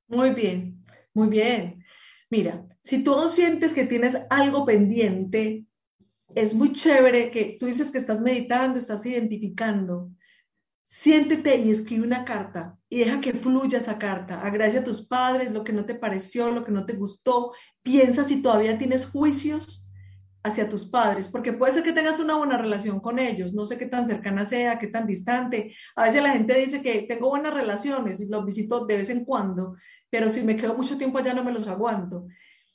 Muy 0.07 0.29
bien, 0.29 0.85
muy 1.13 1.27
bien. 1.27 1.83
Mira, 2.29 2.65
si 2.85 3.03
tú 3.03 3.27
sientes 3.27 3.73
que 3.73 3.85
tienes 3.85 4.17
algo 4.29 4.63
pendiente, 4.63 5.65
es 6.35 6.53
muy 6.53 6.73
chévere 6.73 7.31
que 7.31 7.57
tú 7.59 7.65
dices 7.65 7.91
que 7.91 7.97
estás 7.97 8.21
meditando, 8.21 8.79
estás 8.79 9.05
identificando. 9.05 10.09
Siéntete 10.85 11.57
y 11.57 11.71
escribe 11.71 12.05
una 12.05 12.25
carta 12.25 12.77
y 12.89 12.99
deja 12.99 13.21
que 13.21 13.33
fluya 13.33 13.77
esa 13.77 13.97
carta. 13.97 14.41
Agradece 14.41 14.79
a 14.79 14.83
tus 14.83 15.07
padres 15.07 15.51
lo 15.51 15.63
que 15.63 15.71
no 15.71 15.85
te 15.85 15.95
pareció, 15.95 16.51
lo 16.51 16.65
que 16.65 16.71
no 16.71 16.85
te 16.85 16.93
gustó. 16.93 17.53
Piensa 17.81 18.25
si 18.25 18.41
todavía 18.41 18.77
tienes 18.77 19.05
juicios 19.05 19.87
hacia 20.43 20.67
tus 20.67 20.85
padres, 20.85 21.27
porque 21.27 21.53
puede 21.53 21.73
ser 21.73 21.83
que 21.83 21.93
tengas 21.93 22.19
una 22.19 22.35
buena 22.35 22.57
relación 22.57 22.99
con 22.99 23.19
ellos, 23.19 23.53
no 23.53 23.65
sé 23.65 23.77
qué 23.77 23.85
tan 23.85 24.07
cercana 24.07 24.43
sea, 24.43 24.79
qué 24.79 24.87
tan 24.87 25.05
distante. 25.05 25.75
A 25.95 26.05
veces 26.05 26.23
la 26.23 26.31
gente 26.31 26.57
dice 26.57 26.81
que 26.81 27.03
tengo 27.03 27.29
buenas 27.29 27.53
relaciones 27.53 28.19
y 28.19 28.27
los 28.27 28.45
visito 28.45 28.85
de 28.85 28.97
vez 28.97 29.09
en 29.09 29.23
cuando, 29.23 29.75
pero 30.09 30.29
si 30.29 30.41
me 30.41 30.57
quedo 30.57 30.73
mucho 30.73 30.97
tiempo 30.97 31.19
allá 31.19 31.33
no 31.33 31.43
me 31.43 31.53
los 31.53 31.67
aguanto. 31.67 32.25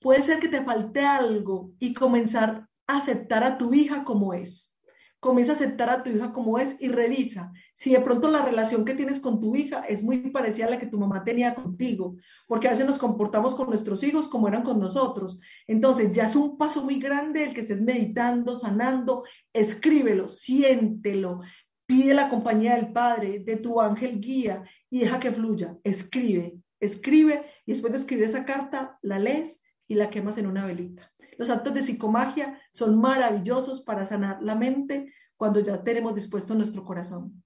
Puede 0.00 0.22
ser 0.22 0.38
que 0.38 0.48
te 0.48 0.62
falte 0.62 1.00
algo 1.00 1.72
y 1.80 1.92
comenzar 1.92 2.66
aceptar 2.86 3.44
a 3.44 3.58
tu 3.58 3.74
hija 3.74 4.04
como 4.04 4.34
es. 4.34 4.76
Comienza 5.20 5.52
a 5.52 5.56
aceptar 5.56 5.90
a 5.90 6.02
tu 6.02 6.10
hija 6.10 6.32
como 6.32 6.58
es 6.58 6.76
y 6.78 6.88
revisa 6.88 7.52
si 7.74 7.92
de 7.92 8.00
pronto 8.00 8.30
la 8.30 8.42
relación 8.42 8.84
que 8.84 8.94
tienes 8.94 9.20
con 9.20 9.40
tu 9.40 9.54
hija 9.54 9.80
es 9.80 10.02
muy 10.02 10.30
parecida 10.30 10.66
a 10.66 10.70
la 10.70 10.78
que 10.78 10.86
tu 10.86 10.98
mamá 10.98 11.24
tenía 11.24 11.54
contigo, 11.54 12.16
porque 12.46 12.68
a 12.68 12.70
veces 12.70 12.86
nos 12.86 12.98
comportamos 12.98 13.54
con 13.54 13.68
nuestros 13.68 14.02
hijos 14.02 14.28
como 14.28 14.48
eran 14.48 14.62
con 14.62 14.78
nosotros. 14.78 15.40
Entonces 15.66 16.14
ya 16.14 16.26
es 16.26 16.36
un 16.36 16.56
paso 16.56 16.82
muy 16.82 16.98
grande 16.98 17.44
el 17.44 17.54
que 17.54 17.60
estés 17.60 17.82
meditando, 17.82 18.54
sanando, 18.54 19.24
escríbelo, 19.52 20.28
siéntelo, 20.28 21.40
pide 21.86 22.14
la 22.14 22.30
compañía 22.30 22.76
del 22.76 22.92
Padre, 22.92 23.40
de 23.40 23.56
tu 23.56 23.80
ángel 23.80 24.20
guía 24.20 24.64
y 24.88 25.00
deja 25.00 25.20
que 25.20 25.32
fluya. 25.32 25.76
Escribe, 25.84 26.58
escribe 26.80 27.44
y 27.66 27.72
después 27.72 27.92
de 27.92 27.98
escribir 27.98 28.24
esa 28.24 28.44
carta 28.44 28.98
la 29.02 29.18
lees 29.18 29.60
y 29.86 29.96
la 29.96 30.08
quemas 30.08 30.38
en 30.38 30.46
una 30.46 30.64
velita. 30.64 31.12
Los 31.38 31.50
actos 31.50 31.74
de 31.74 31.82
psicomagia 31.82 32.58
son 32.72 32.98
maravillosos 33.00 33.82
para 33.82 34.06
sanar 34.06 34.42
la 34.42 34.54
mente 34.54 35.12
cuando 35.36 35.60
ya 35.60 35.82
tenemos 35.82 36.14
dispuesto 36.14 36.54
nuestro 36.54 36.84
corazón. 36.84 37.42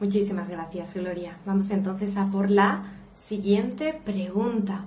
Muchísimas 0.00 0.48
gracias, 0.48 0.94
Gloria. 0.94 1.38
Vamos 1.46 1.70
entonces 1.70 2.16
a 2.16 2.28
por 2.30 2.50
la 2.50 2.82
siguiente 3.16 4.00
pregunta. 4.04 4.84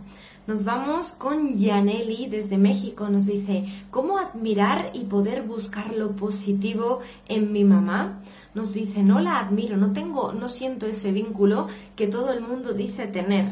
Nos 0.48 0.64
vamos 0.64 1.14
con 1.14 1.58
Yaneli 1.58 2.28
desde 2.28 2.58
México. 2.58 3.10
Nos 3.10 3.26
dice, 3.26 3.66
¿cómo 3.90 4.20
admirar 4.20 4.92
y 4.94 5.06
poder 5.06 5.42
buscar 5.42 5.92
lo 5.92 6.16
positivo 6.16 7.00
en 7.28 7.52
mi 7.52 7.64
mamá? 7.64 8.22
Nos 8.54 8.72
dice, 8.72 9.02
no 9.02 9.20
la 9.22 9.40
admiro, 9.40 9.76
no 9.76 9.92
tengo, 9.92 10.34
no 10.34 10.48
siento 10.48 10.86
ese 10.86 11.12
vínculo 11.12 11.68
que 11.96 12.08
todo 12.08 12.32
el 12.32 12.42
mundo 12.42 12.74
dice 12.74 13.08
tener 13.08 13.46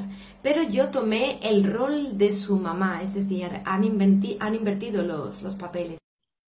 pero 0.44 0.62
yo 0.64 0.92
tomé 0.92 1.40
el 1.42 1.64
rol 1.64 2.18
de 2.18 2.34
su 2.34 2.60
mamá, 2.60 3.02
es 3.02 3.14
decir, 3.14 3.50
han, 3.64 3.84
invertido 3.86 5.02
los, 5.02 5.42
los 5.42 5.56
papeles. 5.56 5.98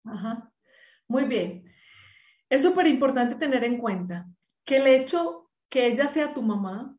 Ajá. 0.03 0.51
Muy 1.07 1.23
bien. 1.23 1.63
Es 2.49 2.61
súper 2.61 2.87
importante 2.87 3.35
tener 3.35 3.63
en 3.63 3.77
cuenta 3.77 4.27
que 4.65 4.77
el 4.77 4.87
hecho 4.87 5.49
que 5.69 5.87
ella 5.87 6.09
sea 6.09 6.33
tu 6.33 6.41
mamá, 6.41 6.93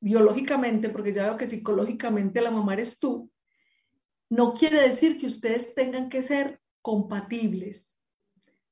biológicamente, 0.00 0.90
porque 0.90 1.14
ya 1.14 1.24
veo 1.24 1.38
que 1.38 1.48
psicológicamente 1.48 2.42
la 2.42 2.50
mamá 2.50 2.74
eres 2.74 2.98
tú, 2.98 3.30
no 4.28 4.52
quiere 4.52 4.82
decir 4.82 5.18
que 5.18 5.26
ustedes 5.26 5.74
tengan 5.74 6.10
que 6.10 6.20
ser 6.20 6.60
compatibles. 6.82 7.98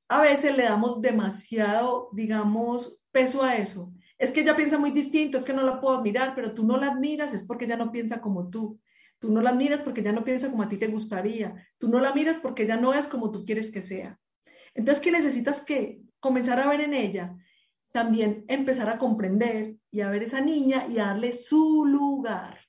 A 0.08 0.20
veces 0.20 0.54
le 0.54 0.64
damos 0.64 1.00
demasiado, 1.00 2.10
digamos, 2.12 3.00
peso 3.12 3.42
a 3.42 3.56
eso 3.56 3.95
es 4.18 4.32
que 4.32 4.40
ella 4.40 4.56
piensa 4.56 4.78
muy 4.78 4.90
distinto, 4.90 5.36
es 5.36 5.44
que 5.44 5.52
no 5.52 5.62
la 5.62 5.80
puedo 5.80 5.98
admirar, 5.98 6.34
pero 6.34 6.54
tú 6.54 6.64
no 6.64 6.78
la 6.78 6.88
admiras, 6.88 7.34
es 7.34 7.44
porque 7.44 7.66
ella 7.66 7.76
no 7.76 7.92
piensa 7.92 8.20
como 8.20 8.48
tú. 8.48 8.80
Tú 9.18 9.30
no 9.30 9.40
la 9.40 9.52
miras 9.52 9.82
porque 9.82 10.02
ya 10.02 10.12
no 10.12 10.24
piensa 10.24 10.50
como 10.50 10.62
a 10.62 10.68
ti 10.68 10.76
te 10.76 10.88
gustaría. 10.88 11.54
Tú 11.78 11.88
no 11.88 12.00
la 12.00 12.12
miras 12.12 12.38
porque 12.38 12.66
ya 12.66 12.76
no 12.76 12.92
es 12.92 13.06
como 13.06 13.30
tú 13.30 13.44
quieres 13.44 13.70
que 13.70 13.80
sea. 13.80 14.18
Entonces, 14.74 15.02
¿qué 15.02 15.10
necesitas 15.10 15.64
que 15.64 16.02
comenzar 16.20 16.60
a 16.60 16.68
ver 16.68 16.82
en 16.82 16.92
ella? 16.92 17.34
También 17.92 18.44
empezar 18.48 18.90
a 18.90 18.98
comprender 18.98 19.76
y 19.90 20.02
a 20.02 20.10
ver 20.10 20.22
esa 20.22 20.40
niña 20.40 20.86
y 20.86 20.98
a 20.98 21.06
darle 21.06 21.32
su 21.32 21.86
lugar. 21.86 22.60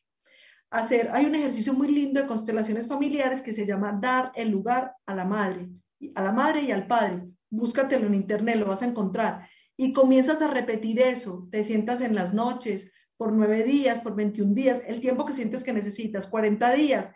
Hacer, 0.69 1.09
hay 1.13 1.25
un 1.25 1.35
ejercicio 1.35 1.73
muy 1.73 1.89
lindo 1.89 2.21
de 2.21 2.27
constelaciones 2.27 2.87
familiares 2.87 3.41
que 3.41 3.53
se 3.53 3.65
llama 3.65 3.97
dar 4.01 4.31
el 4.35 4.49
lugar 4.49 4.95
a 5.05 5.15
la 5.15 5.25
madre, 5.25 5.69
a 6.15 6.23
la 6.23 6.31
madre 6.31 6.61
y 6.61 6.71
al 6.71 6.87
padre. 6.87 7.23
Búscatelo 7.49 8.07
en 8.07 8.15
internet, 8.15 8.55
lo 8.55 8.67
vas 8.67 8.81
a 8.81 8.87
encontrar. 8.87 9.49
Y 9.77 9.93
comienzas 9.93 10.41
a 10.41 10.47
repetir 10.47 10.99
eso. 10.99 11.47
Te 11.51 11.63
sientas 11.63 12.01
en 12.01 12.15
las 12.15 12.33
noches, 12.33 12.91
por 13.17 13.31
nueve 13.31 13.63
días, 13.63 14.01
por 14.01 14.15
21 14.15 14.53
días, 14.53 14.81
el 14.87 15.01
tiempo 15.01 15.25
que 15.25 15.33
sientes 15.33 15.63
que 15.63 15.73
necesitas, 15.73 16.27
40 16.27 16.71
días. 16.73 17.09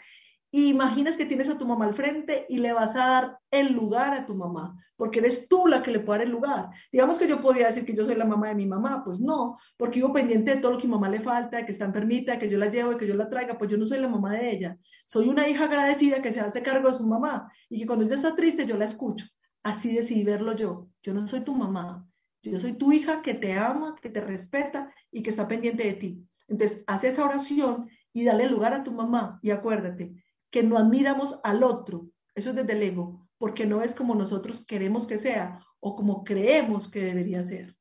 Y 0.54 0.68
imaginas 0.68 1.16
que 1.16 1.26
tienes 1.26 1.50
a 1.50 1.58
tu 1.58 1.66
mamá 1.66 1.86
al 1.86 1.96
frente 1.96 2.46
y 2.50 2.58
le 2.58 2.74
vas 2.74 2.96
a 2.96 3.08
dar 3.08 3.40
el 3.52 3.72
lugar 3.74 4.14
a 4.14 4.26
tu 4.26 4.36
mamá, 4.36 4.76
porque 4.98 5.20
eres 5.20 5.48
tú 5.48 5.66
la 5.66 5.82
que 5.82 5.92
le 5.92 6.02
puede 6.02 6.20
dar 6.20 6.28
el 6.28 6.34
lugar. 6.34 6.70
Digamos 6.92 7.18
que 7.18 7.28
yo 7.28 7.40
podía 7.40 7.68
decir 7.68 7.86
que 7.86 7.96
yo 7.96 8.06
soy 8.06 8.16
la 8.16 8.26
mamá 8.26 8.50
de 8.50 8.56
mi 8.56 8.66
mamá, 8.66 9.02
pues 9.06 9.22
no, 9.22 9.58
porque 9.78 10.00
vivo 10.00 10.12
pendiente 10.12 10.56
de 10.56 10.62
todo 10.62 10.74
lo 10.74 10.78
que 10.78 10.88
mi 10.88 10.94
mamá 10.94 11.08
le 11.08 11.22
falta, 11.22 11.58
de 11.58 11.66
que 11.66 11.72
está 11.72 11.86
enfermita, 11.86 12.34
de 12.34 12.40
que 12.40 12.50
yo 12.50 12.58
la 12.58 12.70
llevo, 12.70 12.92
de 12.92 12.98
que 12.98 13.08
yo 13.08 13.16
la 13.16 13.30
traiga, 13.30 13.58
pues 13.58 13.72
yo 13.72 13.78
no 13.78 13.86
soy 13.86 14.00
la 14.00 14.10
mamá 14.10 14.34
de 14.34 14.52
ella. 14.52 14.78
Soy 15.06 15.30
una 15.30 15.48
hija 15.48 15.66
agradecida 15.66 16.22
que 16.22 16.34
se 16.34 16.42
hace 16.42 16.62
cargo 16.62 16.90
de 16.90 16.98
su 16.98 17.08
mamá 17.08 17.50
y 17.70 17.80
que 17.80 17.88
cuando 17.88 18.04
ella 18.04 18.16
está 18.16 18.36
triste 18.36 18.66
yo 18.66 18.76
la 18.76 18.86
escucho. 18.86 19.26
Así 19.64 19.94
decidí 19.94 20.26
verlo 20.26 20.54
yo. 20.54 20.90
Yo 21.02 21.14
no 21.14 21.26
soy 21.28 21.42
tu 21.42 21.56
mamá, 21.56 22.06
yo 22.50 22.60
soy 22.60 22.74
tu 22.74 22.92
hija 22.92 23.22
que 23.22 23.34
te 23.34 23.54
ama, 23.54 23.96
que 24.02 24.10
te 24.10 24.22
respeta 24.22 24.94
y 25.12 25.22
que 25.22 25.30
está 25.30 25.48
pendiente 25.48 25.84
de 25.84 25.94
ti. 25.94 26.28
Entonces, 26.48 26.84
haz 26.88 27.04
esa 27.04 27.24
oración 27.24 27.90
y 28.14 28.24
dale 28.24 28.50
lugar 28.50 28.74
a 28.74 28.84
tu 28.84 28.92
mamá 28.92 29.40
y 29.42 29.52
acuérdate 29.52 30.24
que 30.50 30.64
no 30.64 30.78
admiramos 30.78 31.40
al 31.44 31.64
otro, 31.64 32.08
eso 32.36 32.50
es 32.50 32.56
desde 32.56 32.74
el 32.74 32.84
ego, 32.84 33.28
porque 33.38 33.66
no 33.66 33.84
es 33.84 33.96
como 33.96 34.16
nosotros 34.16 34.66
queremos 34.66 35.08
que 35.08 35.18
sea 35.18 35.62
o 35.80 35.96
como 35.96 36.24
creemos 36.24 36.90
que 36.90 37.02
debería 37.02 37.44
ser. 37.44 37.76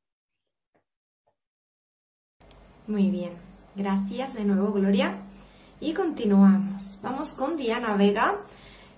Muy 2.87 3.09
bien, 3.09 3.33
gracias 3.75 4.33
de 4.33 4.45
nuevo 4.45 4.71
Gloria. 4.71 5.17
Y 5.79 5.93
continuamos. 5.93 6.99
Vamos 7.01 7.33
con 7.33 7.57
Diana 7.57 7.95
Vega 7.95 8.39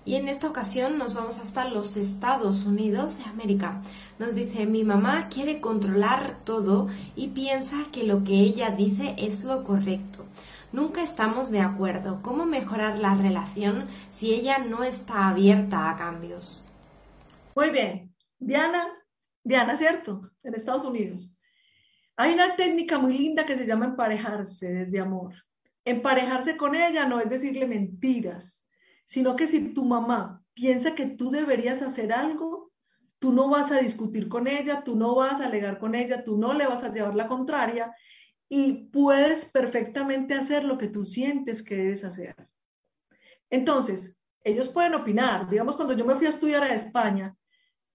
y 0.04 0.16
en 0.16 0.28
esta 0.28 0.48
ocasión 0.48 0.98
nos 0.98 1.14
vamos 1.14 1.38
hasta 1.38 1.64
los 1.68 1.96
Estados 1.96 2.64
Unidos 2.64 3.18
de 3.18 3.24
América. 3.24 3.80
Nos 4.18 4.34
dice, 4.34 4.66
mi 4.66 4.84
mamá 4.84 5.28
quiere 5.28 5.60
controlar 5.60 6.40
todo 6.44 6.88
y 7.16 7.28
piensa 7.28 7.86
que 7.92 8.04
lo 8.04 8.22
que 8.22 8.34
ella 8.34 8.70
dice 8.70 9.14
es 9.16 9.44
lo 9.44 9.64
correcto. 9.64 10.26
Nunca 10.72 11.02
estamos 11.02 11.50
de 11.50 11.60
acuerdo. 11.60 12.20
¿Cómo 12.20 12.44
mejorar 12.46 12.98
la 12.98 13.14
relación 13.14 13.86
si 14.10 14.34
ella 14.34 14.58
no 14.58 14.82
está 14.82 15.28
abierta 15.28 15.88
a 15.88 15.96
cambios? 15.96 16.64
Muy 17.54 17.70
bien. 17.70 18.12
Diana, 18.38 18.88
Diana, 19.42 19.76
¿cierto? 19.76 20.30
En 20.42 20.54
Estados 20.54 20.84
Unidos. 20.84 21.38
Hay 22.16 22.34
una 22.34 22.56
técnica 22.56 22.98
muy 22.98 23.16
linda 23.16 23.46
que 23.46 23.56
se 23.56 23.66
llama 23.66 23.86
emparejarse 23.86 24.68
desde 24.72 25.00
amor. 25.00 25.34
Emparejarse 25.84 26.56
con 26.56 26.74
ella 26.74 27.06
no 27.06 27.20
es 27.20 27.30
decirle 27.30 27.66
mentiras, 27.66 28.63
sino 29.04 29.36
que 29.36 29.46
si 29.46 29.72
tu 29.72 29.84
mamá 29.84 30.42
piensa 30.54 30.94
que 30.94 31.06
tú 31.06 31.30
deberías 31.30 31.82
hacer 31.82 32.12
algo, 32.12 32.72
tú 33.18 33.32
no 33.32 33.48
vas 33.48 33.70
a 33.72 33.78
discutir 33.78 34.28
con 34.28 34.46
ella, 34.46 34.82
tú 34.84 34.96
no 34.96 35.14
vas 35.14 35.40
a 35.40 35.46
alegar 35.46 35.78
con 35.78 35.94
ella, 35.94 36.24
tú 36.24 36.36
no 36.36 36.54
le 36.54 36.66
vas 36.66 36.82
a 36.82 36.92
llevar 36.92 37.14
la 37.14 37.26
contraria 37.26 37.94
y 38.48 38.88
puedes 38.90 39.44
perfectamente 39.46 40.34
hacer 40.34 40.64
lo 40.64 40.78
que 40.78 40.88
tú 40.88 41.04
sientes 41.04 41.62
que 41.62 41.76
debes 41.76 42.04
hacer. 42.04 42.36
Entonces, 43.50 44.14
ellos 44.42 44.68
pueden 44.68 44.94
opinar. 44.94 45.48
Digamos, 45.48 45.76
cuando 45.76 45.94
yo 45.94 46.04
me 46.04 46.14
fui 46.16 46.26
a 46.26 46.30
estudiar 46.30 46.62
a 46.62 46.74
España, 46.74 47.34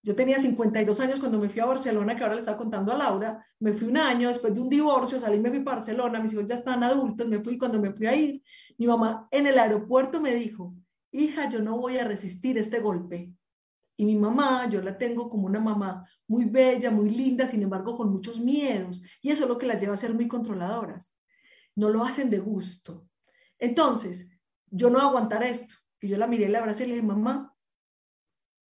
yo 0.02 0.15
tenía 0.15 0.39
52 0.39 1.00
años 1.00 1.19
cuando 1.19 1.39
me 1.39 1.50
fui 1.50 1.60
a 1.60 1.65
Barcelona, 1.65 2.15
que 2.15 2.24
ahora 2.24 2.36
le 2.36 2.41
estaba 2.41 2.58
contando 2.58 2.91
a 2.91 2.98
Laura, 2.98 3.45
me 3.60 3.74
fui 3.74 3.88
un 3.88 3.98
año 3.98 4.30
después 4.30 4.54
de 4.54 4.62
un 4.62 4.69
divorcio, 4.69 5.19
salí, 5.19 5.39
me 5.39 5.50
fui 5.50 5.60
a 5.60 5.63
Barcelona, 5.63 6.19
mis 6.19 6.34
hijos 6.34 6.48
ya 6.48 6.56
estaban 6.56 6.84
adultos, 6.84 7.28
me 7.28 7.39
fui 7.39 7.58
cuando 7.58 7.80
me 7.80 7.91
fui 7.91 8.08
a 8.08 8.15
ir, 8.15 8.41
mi 8.78 8.88
mamá 8.88 9.28
en 9.30 9.48
el 9.48 9.60
aeropuerto 9.60 10.22
me 10.22 10.34
dijo, 10.34 10.74
hija, 11.12 11.50
yo 11.50 11.62
no 11.62 11.78
voy 11.78 11.98
a 11.98 12.06
resistir 12.06 12.58
este 12.58 12.80
golpe. 12.80 13.34
Y 13.98 14.06
mi 14.06 14.15
mamá, 14.15 14.69
yo 14.69 14.82
la 14.82 14.98
tengo 14.98 15.30
como 15.30 15.45
una 15.45 15.60
mamá 15.60 16.08
muy 16.28 16.45
bella, 16.45 16.89
muy 16.89 17.10
linda, 17.10 17.45
sin 17.45 17.63
embargo, 17.63 17.98
con 17.98 18.12
muchos 18.12 18.39
miedos. 18.39 19.02
Y 19.22 19.32
eso 19.32 19.43
es 19.43 19.50
lo 19.50 19.58
que 19.58 19.67
la 19.67 19.78
lleva 19.78 19.93
a 19.93 19.98
ser 19.98 20.13
muy 20.13 20.28
controladoras. 20.28 21.13
No 21.76 21.89
lo 21.89 22.04
hacen 22.04 22.30
de 22.30 22.39
gusto. 22.39 23.08
Entonces, 23.58 24.32
yo 24.67 24.89
no 24.89 25.00
aguantar 25.00 25.43
esto. 25.43 25.74
Y 26.02 26.08
yo 26.08 26.17
la 26.17 26.28
miré, 26.28 26.48
la 26.48 26.60
abracé 26.60 26.86
y 26.86 26.88
le 26.88 26.93
dije, 26.95 27.06
mamá, 27.06 27.54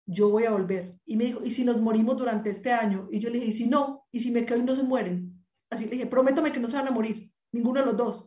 yo 0.07 0.31
voy 0.31 0.45
a 0.45 0.51
volver. 0.51 0.99
Y 1.05 1.17
me 1.17 1.25
dijo, 1.27 1.45
¿y 1.45 1.51
si 1.51 1.65
nos 1.65 1.81
morimos 1.81 2.17
durante 2.17 2.49
este 2.49 2.73
año? 2.73 3.09
Y 3.11 3.19
yo 3.19 3.29
le 3.29 3.37
dije, 3.37 3.49
¿y 3.49 3.53
si 3.53 3.69
no? 3.69 4.07
¿Y 4.11 4.21
si 4.21 4.31
me 4.31 4.47
quedo 4.47 4.59
y 4.59 4.63
no 4.63 4.75
se 4.75 4.83
mueren? 4.83 5.45
Así 5.69 5.85
le 5.85 5.91
dije, 5.91 6.07
prométame 6.07 6.53
que 6.53 6.61
no 6.61 6.69
se 6.69 6.77
van 6.77 6.89
a 6.89 6.91
morir, 6.91 7.31
ninguno 7.53 7.81
de 7.81 7.87
los 7.87 7.97
dos. 7.97 8.27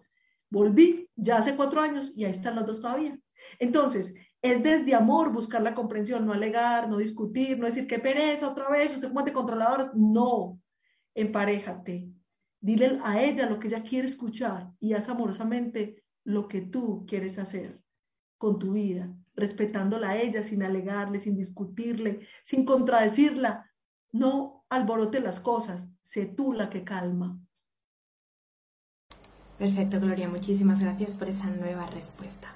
Volví 0.52 1.10
ya 1.16 1.38
hace 1.38 1.56
cuatro 1.56 1.82
años 1.82 2.14
y 2.16 2.26
ahí 2.26 2.32
están 2.32 2.56
los 2.56 2.68
dos 2.68 2.82
todavía. 2.82 3.18
Entonces, 3.60 4.14
es 4.42 4.64
desde 4.64 4.96
amor 4.96 5.32
buscar 5.32 5.62
la 5.62 5.76
comprensión, 5.76 6.26
no 6.26 6.34
alegar, 6.34 6.90
no 6.90 6.98
discutir, 6.98 7.60
no 7.60 7.68
decir 7.68 7.88
qué 7.88 8.00
pereza 8.00 8.50
otra 8.50 8.70
vez, 8.70 8.94
usted 8.94 9.10
como 9.10 9.24
de 9.24 9.34
controlador. 9.34 9.92
No, 9.96 10.60
emparejate. 11.14 12.10
Dile 12.60 13.00
a 13.04 13.22
ella 13.22 13.50
lo 13.50 13.60
que 13.60 13.68
ella 13.68 13.84
quiere 13.84 14.08
escuchar 14.08 14.72
y 14.80 14.94
haz 14.94 15.10
amorosamente 15.10 16.04
lo 16.24 16.48
que 16.48 16.62
tú 16.62 17.06
quieres 17.08 17.38
hacer 17.38 17.80
con 18.38 18.58
tu 18.58 18.74
vida, 18.74 19.16
respetándola 19.36 20.12
a 20.12 20.18
ella 20.18 20.44
sin 20.44 20.64
alegarle, 20.64 21.20
sin 21.20 21.36
discutirle, 21.36 22.28
sin 22.44 22.66
contradecirla. 22.66 23.72
No 24.12 24.66
alborote 24.70 25.20
las 25.20 25.40
cosas, 25.40 25.88
sé 26.04 26.26
tú 26.26 26.54
la 26.54 26.70
que 26.70 26.84
calma. 26.84 27.40
Perfecto, 29.58 30.00
Gloria. 30.00 30.28
Muchísimas 30.28 30.82
gracias 30.82 31.14
por 31.14 31.30
esa 31.30 31.48
nueva 31.52 31.86
respuesta. 31.88 32.56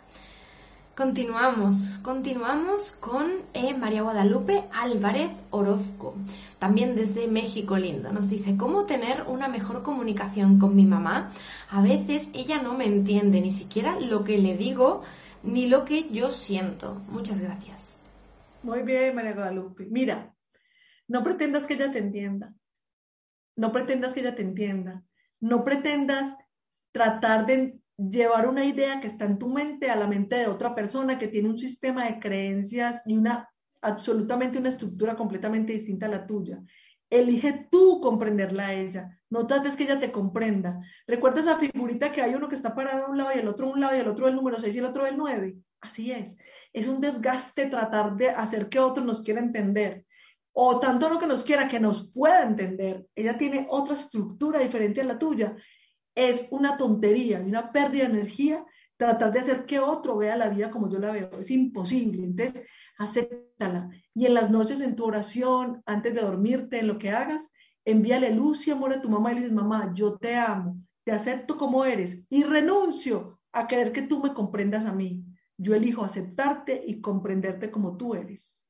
Continuamos, 0.96 1.98
continuamos 2.04 2.96
con 2.96 3.30
eh, 3.54 3.74
María 3.74 4.04
Guadalupe 4.04 4.64
Álvarez 4.72 5.30
Orozco, 5.50 6.16
también 6.58 6.96
desde 6.96 7.28
México 7.28 7.76
Lindo. 7.76 8.14
Nos 8.14 8.30
dice, 8.30 8.56
¿cómo 8.56 8.86
tener 8.86 9.24
una 9.24 9.50
mejor 9.50 9.84
comunicación 9.84 10.58
con 10.58 10.74
mi 10.74 10.86
mamá? 10.86 11.34
A 11.70 11.82
veces 11.82 12.30
ella 12.34 12.62
no 12.62 12.78
me 12.78 12.86
entiende 12.86 13.42
ni 13.42 13.52
siquiera 13.52 14.00
lo 14.00 14.24
que 14.24 14.38
le 14.38 14.56
digo 14.56 15.04
ni 15.44 15.68
lo 15.68 15.84
que 15.84 16.10
yo 16.12 16.32
siento. 16.32 17.02
Muchas 17.10 17.42
gracias. 17.42 18.02
Muy 18.64 18.84
bien, 18.84 19.16
María 19.16 19.34
Guadalupe. 19.34 19.88
Mira, 19.92 20.34
no 21.10 21.26
pretendas 21.26 21.66
que 21.66 21.74
ella 21.74 21.92
te 21.92 22.00
entienda. 22.00 22.54
No 23.58 23.74
pretendas 23.74 24.14
que 24.14 24.22
ella 24.22 24.34
te 24.34 24.44
entienda. 24.44 25.04
No 25.42 25.66
pretendas 25.66 26.34
tratar 26.94 27.46
de 27.48 27.82
llevar 27.98 28.48
una 28.48 28.66
idea 28.66 29.00
que 29.00 29.08
está 29.08 29.26
en 29.26 29.38
tu 29.38 29.48
mente 29.48 29.90
a 29.90 29.96
la 29.96 30.08
mente 30.08 30.36
de 30.36 30.48
otra 30.48 30.76
persona 30.76 31.18
que 31.18 31.28
tiene 31.28 31.50
un 31.50 31.58
sistema 31.58 32.06
de 32.06 32.20
creencias 32.20 33.02
y 33.06 33.18
una 33.18 33.50
absolutamente 33.82 34.58
una 34.58 34.70
estructura 34.70 35.16
completamente 35.16 35.74
distinta 35.74 36.08
a 36.08 36.10
la 36.10 36.26
tuya. 36.26 36.60
Elige 37.10 37.68
tú 37.72 38.02
comprenderla 38.02 38.68
a 38.68 38.74
ella. 38.74 39.20
No 39.30 39.46
trates 39.46 39.76
que 39.76 39.84
ella 39.84 40.00
te 40.00 40.12
comprenda. 40.12 40.82
¿Recuerda 41.06 41.42
esa 41.42 41.58
figurita 41.58 42.12
que 42.12 42.22
hay 42.22 42.34
uno 42.34 42.50
que 42.50 42.56
está 42.56 42.74
parado 42.74 43.06
a 43.06 43.10
un 43.10 43.18
lado 43.18 43.30
y 43.36 43.40
el 43.40 43.48
otro 43.48 43.68
a 43.68 43.74
un 43.74 43.80
lado 43.80 43.96
y 43.96 44.00
el 44.00 44.08
otro 44.08 44.28
el 44.28 44.36
número 44.36 44.60
6 44.60 44.76
y 44.76 44.80
el 44.80 44.86
otro 44.86 45.06
el 45.06 45.18
9? 45.18 45.56
Así 45.82 46.12
es. 46.12 46.36
Es 46.74 46.88
un 46.88 47.00
desgaste 47.00 47.68
tratar 47.68 48.16
de 48.16 48.30
hacer 48.32 48.70
que 48.70 48.80
otro 48.80 49.04
nos 49.04 49.22
quiera 49.22 49.40
entender. 49.40 50.04
O 50.52 50.80
tanto 50.80 51.10
lo 51.10 51.20
que 51.20 51.28
nos 51.28 51.44
quiera, 51.44 51.68
que 51.68 51.80
nos 51.80 52.12
pueda 52.12 52.44
entender. 52.44 53.06
Ella 53.14 53.38
tiene 53.38 53.68
otra 53.70 53.94
estructura 53.94 54.60
diferente 54.60 55.02
a 55.02 55.06
la 55.06 55.20
tuya 55.20 55.56
es 56.16 56.48
una 56.50 56.78
tontería 56.78 57.42
y 57.42 57.50
una 57.50 57.72
pérdida 57.72 58.06
de 58.06 58.12
energía 58.12 58.66
tratar 58.98 59.34
de 59.34 59.40
hacer 59.40 59.66
que 59.66 59.80
otro 59.80 60.18
vea 60.18 60.38
la 60.38 60.50
vida 60.50 60.72
como 60.72 60.90
yo 60.90 60.98
la 61.00 61.12
veo. 61.12 61.40
Es 61.40 61.52
imposible. 61.52 62.24
Entonces, 62.24 62.64
acéptala. 62.98 63.90
Y 64.14 64.26
en 64.26 64.34
las 64.34 64.50
noches 64.50 64.82
en 64.82 64.96
tu 64.96 65.06
oración, 65.06 65.84
antes 65.86 66.14
de 66.14 66.22
dormirte, 66.22 66.80
en 66.80 66.88
lo 66.88 66.98
que 66.98 67.12
hagas, 67.12 67.52
envíale 67.84 68.34
luz 68.34 68.68
y 68.68 68.72
amor 68.72 68.94
a 68.94 69.02
tu 69.02 69.10
mamá 69.10 69.32
y 69.32 69.36
le 69.36 69.42
dices, 69.42 69.56
mamá, 69.56 69.92
yo 69.94 70.18
te 70.18 70.36
amo, 70.36 70.78
te 71.04 71.12
acepto 71.12 71.58
como 71.58 71.86
eres 71.86 72.24
y 72.30 72.44
renuncio 72.44 73.40
a 73.52 73.68
querer 73.68 73.92
que 73.92 74.02
tú 74.02 74.22
me 74.22 74.34
comprendas 74.34 74.86
a 74.86 74.94
mí. 74.94 75.24
Yo 75.58 75.74
elijo 75.74 76.04
aceptarte 76.04 76.82
y 76.86 77.00
comprenderte 77.00 77.72
como 77.72 77.96
tú 77.96 78.16
eres. 78.16 78.68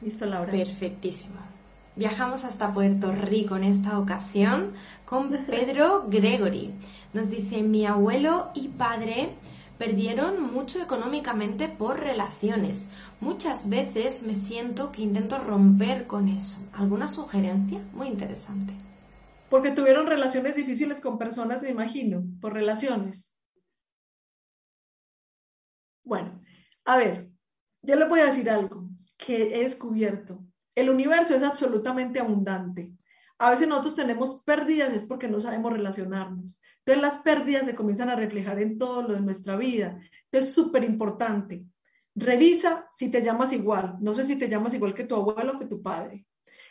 Listo, 0.00 0.26
Laura. 0.26 0.52
Perfectísimo. 0.52 1.57
Viajamos 1.98 2.44
hasta 2.44 2.72
Puerto 2.72 3.10
Rico 3.10 3.56
en 3.56 3.64
esta 3.64 3.98
ocasión 3.98 4.74
con 5.04 5.30
Pedro 5.46 6.04
Gregory. 6.06 6.72
Nos 7.12 7.28
dice, 7.28 7.64
mi 7.64 7.86
abuelo 7.86 8.52
y 8.54 8.68
padre 8.68 9.30
perdieron 9.78 10.40
mucho 10.40 10.80
económicamente 10.80 11.66
por 11.66 11.98
relaciones. 11.98 12.86
Muchas 13.20 13.68
veces 13.68 14.22
me 14.22 14.36
siento 14.36 14.92
que 14.92 15.02
intento 15.02 15.38
romper 15.38 16.06
con 16.06 16.28
eso. 16.28 16.60
¿Alguna 16.72 17.08
sugerencia? 17.08 17.80
Muy 17.92 18.06
interesante. 18.06 18.74
Porque 19.50 19.72
tuvieron 19.72 20.06
relaciones 20.06 20.54
difíciles 20.54 21.00
con 21.00 21.18
personas, 21.18 21.62
me 21.62 21.70
imagino, 21.70 22.22
por 22.40 22.52
relaciones. 22.52 23.34
Bueno, 26.04 26.40
a 26.84 26.96
ver, 26.96 27.28
yo 27.82 27.96
le 27.96 28.06
voy 28.06 28.20
a 28.20 28.26
decir 28.26 28.48
algo 28.48 28.88
que 29.16 29.56
he 29.56 29.62
descubierto. 29.64 30.47
El 30.78 30.90
universo 30.90 31.34
es 31.34 31.42
absolutamente 31.42 32.20
abundante. 32.20 32.92
A 33.38 33.50
veces 33.50 33.66
nosotros 33.66 33.96
tenemos 33.96 34.40
pérdidas 34.44 34.94
es 34.94 35.04
porque 35.04 35.26
no 35.26 35.40
sabemos 35.40 35.72
relacionarnos. 35.72 36.56
Entonces 36.78 37.02
las 37.02 37.18
pérdidas 37.22 37.64
se 37.64 37.74
comienzan 37.74 38.10
a 38.10 38.14
reflejar 38.14 38.60
en 38.60 38.78
todo 38.78 39.02
lo 39.02 39.14
de 39.14 39.20
nuestra 39.20 39.56
vida. 39.56 39.98
Entonces 40.26 40.50
es 40.50 40.54
súper 40.54 40.84
importante. 40.84 41.64
Revisa 42.14 42.86
si 42.94 43.10
te 43.10 43.24
llamas 43.24 43.52
igual. 43.52 43.96
No 43.98 44.14
sé 44.14 44.24
si 44.24 44.36
te 44.36 44.48
llamas 44.48 44.72
igual 44.72 44.94
que 44.94 45.02
tu 45.02 45.16
abuelo 45.16 45.54
o 45.56 45.58
que 45.58 45.66
tu 45.66 45.82
padre. 45.82 46.24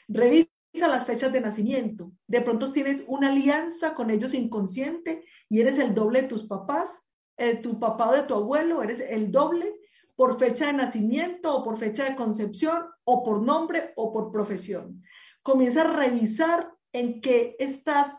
Revisa 0.08 0.48
las 0.76 1.06
fechas 1.06 1.34
de 1.34 1.42
nacimiento. 1.42 2.14
De 2.28 2.40
pronto 2.40 2.72
tienes 2.72 3.04
una 3.08 3.28
alianza 3.28 3.94
con 3.94 4.10
ellos 4.10 4.34
inconsciente 4.34 5.26
y 5.50 5.60
eres 5.60 5.80
el 5.80 5.94
doble 5.94 6.22
de 6.22 6.28
tus 6.30 6.44
papás. 6.44 6.90
Eh, 7.36 7.58
tu 7.58 7.78
papá 7.78 8.12
o 8.12 8.14
de 8.14 8.24
tu 8.24 8.36
abuelo, 8.36 8.82
eres 8.82 9.02
el 9.02 9.34
doble 9.34 9.77
por 10.18 10.40
fecha 10.40 10.66
de 10.66 10.74
nacimiento 10.74 11.56
o 11.56 11.64
por 11.64 11.78
fecha 11.78 12.04
de 12.04 12.16
concepción 12.16 12.88
o 13.06 13.24
por 13.24 13.42
nombre 13.42 13.94
o 13.96 14.12
por 14.12 14.32
profesión. 14.32 15.04
Comienza 15.44 15.82
a 15.82 15.96
revisar 15.96 16.74
en 16.92 17.22
qué 17.22 17.56
estás 17.60 18.18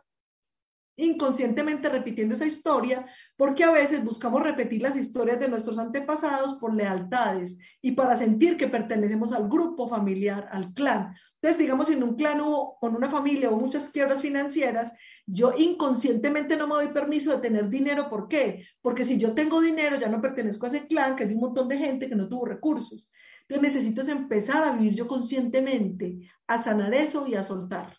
inconscientemente 0.97 1.89
repitiendo 1.89 2.35
esa 2.35 2.47
historia, 2.47 3.07
porque 3.37 3.65
a 3.65 3.71
veces 3.71 4.05
buscamos 4.05 4.43
repetir 4.43 4.83
las 4.83 4.97
historias 4.97 5.39
de 5.39 5.49
nuestros 5.49 5.79
antepasados 5.79 6.55
por 6.55 6.75
lealtades 6.75 7.57
y 7.81 7.93
para 7.93 8.17
sentir 8.17 8.57
que 8.57 8.67
pertenecemos 8.67 9.33
al 9.33 9.49
grupo 9.49 9.89
familiar, 9.89 10.49
al 10.51 10.73
clan. 10.75 11.15
Entonces, 11.35 11.59
digamos, 11.59 11.91
en 11.91 12.03
un 12.03 12.17
clan 12.17 12.41
o 12.41 12.77
con 12.81 12.97
una 12.97 13.09
familia 13.09 13.51
o 13.51 13.57
muchas 13.57 13.91
quiebras 13.91 14.21
financieras, 14.21 14.93
yo 15.31 15.53
inconscientemente 15.57 16.57
no 16.57 16.67
me 16.67 16.75
doy 16.75 16.89
permiso 16.89 17.31
de 17.31 17.39
tener 17.39 17.69
dinero. 17.69 18.09
¿Por 18.09 18.29
qué? 18.29 18.67
Porque 18.81 19.05
si 19.05 19.19
yo 19.19 19.35
tengo 19.35 19.61
dinero, 19.61 19.99
ya 19.99 20.09
no 20.09 20.23
pertenezco 20.23 20.65
a 20.65 20.71
ese 20.71 20.87
clan, 20.87 21.17
que 21.17 21.25
es 21.25 21.33
un 21.33 21.41
montón 21.41 21.69
de 21.69 21.77
gente 21.77 22.09
que 22.09 22.17
no 22.17 22.29
tuvo 22.29 22.47
recursos. 22.47 23.11
Entonces 23.43 23.75
necesito 23.75 24.03
empezar 24.11 24.65
a 24.65 24.73
vivir 24.73 24.95
yo 24.95 25.07
conscientemente, 25.07 26.19
a 26.47 26.59
sanar 26.59 26.95
eso 26.95 27.27
y 27.27 27.35
a 27.35 27.43
soltar. 27.43 27.99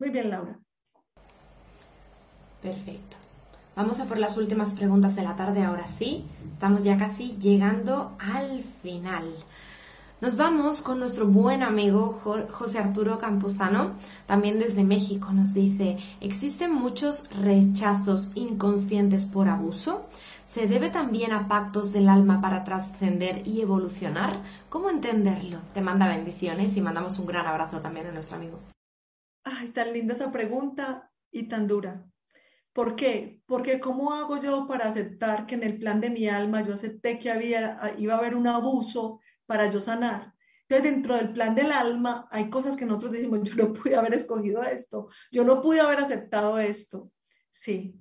Muy 0.00 0.10
bien, 0.10 0.30
Laura. 0.30 0.58
Perfecto. 2.60 3.16
Vamos 3.76 4.00
a 4.00 4.06
por 4.06 4.18
las 4.18 4.36
últimas 4.36 4.74
preguntas 4.74 5.14
de 5.14 5.22
la 5.22 5.36
tarde, 5.36 5.62
ahora 5.62 5.86
sí. 5.86 6.24
Estamos 6.52 6.82
ya 6.82 6.98
casi 6.98 7.36
llegando 7.38 8.16
al 8.18 8.64
final. 8.82 9.32
Nos 10.20 10.36
vamos 10.36 10.82
con 10.82 10.98
nuestro 10.98 11.26
buen 11.26 11.62
amigo 11.62 12.20
José 12.50 12.78
Arturo 12.78 13.18
Campuzano, 13.18 13.94
también 14.26 14.58
desde 14.58 14.84
México. 14.84 15.32
Nos 15.32 15.54
dice, 15.54 15.96
¿existen 16.20 16.74
muchos 16.74 17.26
rechazos 17.34 18.30
inconscientes 18.34 19.24
por 19.24 19.48
abuso? 19.48 20.06
¿Se 20.44 20.66
debe 20.66 20.90
también 20.90 21.32
a 21.32 21.48
pactos 21.48 21.94
del 21.94 22.10
alma 22.10 22.42
para 22.42 22.64
trascender 22.64 23.48
y 23.48 23.62
evolucionar? 23.62 24.42
¿Cómo 24.68 24.90
entenderlo? 24.90 25.56
Te 25.72 25.80
manda 25.80 26.06
bendiciones 26.06 26.76
y 26.76 26.82
mandamos 26.82 27.18
un 27.18 27.24
gran 27.24 27.46
abrazo 27.46 27.80
también 27.80 28.08
a 28.08 28.12
nuestro 28.12 28.36
amigo. 28.36 28.58
Ay, 29.42 29.68
tan 29.68 29.90
linda 29.94 30.12
esa 30.12 30.30
pregunta 30.30 31.10
y 31.32 31.44
tan 31.44 31.66
dura. 31.66 32.04
¿Por 32.74 32.94
qué? 32.94 33.40
Porque 33.46 33.80
¿cómo 33.80 34.12
hago 34.12 34.38
yo 34.38 34.66
para 34.68 34.86
aceptar 34.86 35.46
que 35.46 35.54
en 35.54 35.62
el 35.62 35.78
plan 35.78 35.98
de 36.02 36.10
mi 36.10 36.28
alma 36.28 36.60
yo 36.60 36.74
acepté 36.74 37.18
que 37.18 37.30
había, 37.30 37.94
iba 37.96 38.14
a 38.14 38.18
haber 38.18 38.36
un 38.36 38.48
abuso 38.48 39.20
para 39.50 39.68
yo 39.68 39.80
sanar? 39.80 40.32
Entonces, 40.68 40.92
dentro 40.92 41.16
del 41.16 41.32
plan 41.32 41.56
del 41.56 41.72
alma 41.72 42.28
hay 42.30 42.48
cosas 42.50 42.76
que 42.76 42.86
nosotros 42.86 43.10
decimos, 43.10 43.40
yo 43.50 43.56
no 43.56 43.72
pude 43.72 43.96
haber 43.96 44.14
escogido 44.14 44.62
esto, 44.62 45.08
yo 45.32 45.42
no 45.42 45.60
pude 45.60 45.80
haber 45.80 45.98
aceptado 45.98 46.56
esto. 46.56 47.10
Sí, 47.52 48.00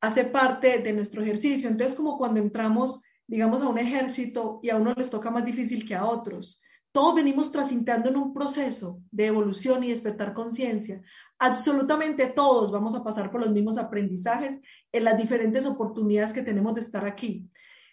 hace 0.00 0.24
parte 0.24 0.78
de 0.78 0.92
nuestro 0.94 1.20
ejercicio. 1.20 1.68
Entonces, 1.68 1.94
como 1.94 2.16
cuando 2.16 2.40
entramos, 2.40 2.98
digamos, 3.26 3.60
a 3.60 3.68
un 3.68 3.78
ejército 3.78 4.60
y 4.62 4.70
a 4.70 4.76
uno 4.76 4.94
les 4.96 5.10
toca 5.10 5.30
más 5.30 5.44
difícil 5.44 5.86
que 5.86 5.94
a 5.94 6.06
otros. 6.06 6.62
Todos 6.90 7.14
venimos 7.14 7.52
transitando 7.52 8.08
en 8.08 8.16
un 8.16 8.32
proceso 8.32 9.02
de 9.10 9.26
evolución 9.26 9.84
y 9.84 9.90
despertar 9.90 10.32
conciencia. 10.32 11.02
Absolutamente 11.38 12.28
todos 12.28 12.72
vamos 12.72 12.94
a 12.94 13.04
pasar 13.04 13.30
por 13.30 13.42
los 13.42 13.50
mismos 13.50 13.76
aprendizajes 13.76 14.58
en 14.92 15.04
las 15.04 15.18
diferentes 15.18 15.66
oportunidades 15.66 16.32
que 16.32 16.42
tenemos 16.42 16.74
de 16.74 16.80
estar 16.80 17.04
aquí. 17.04 17.50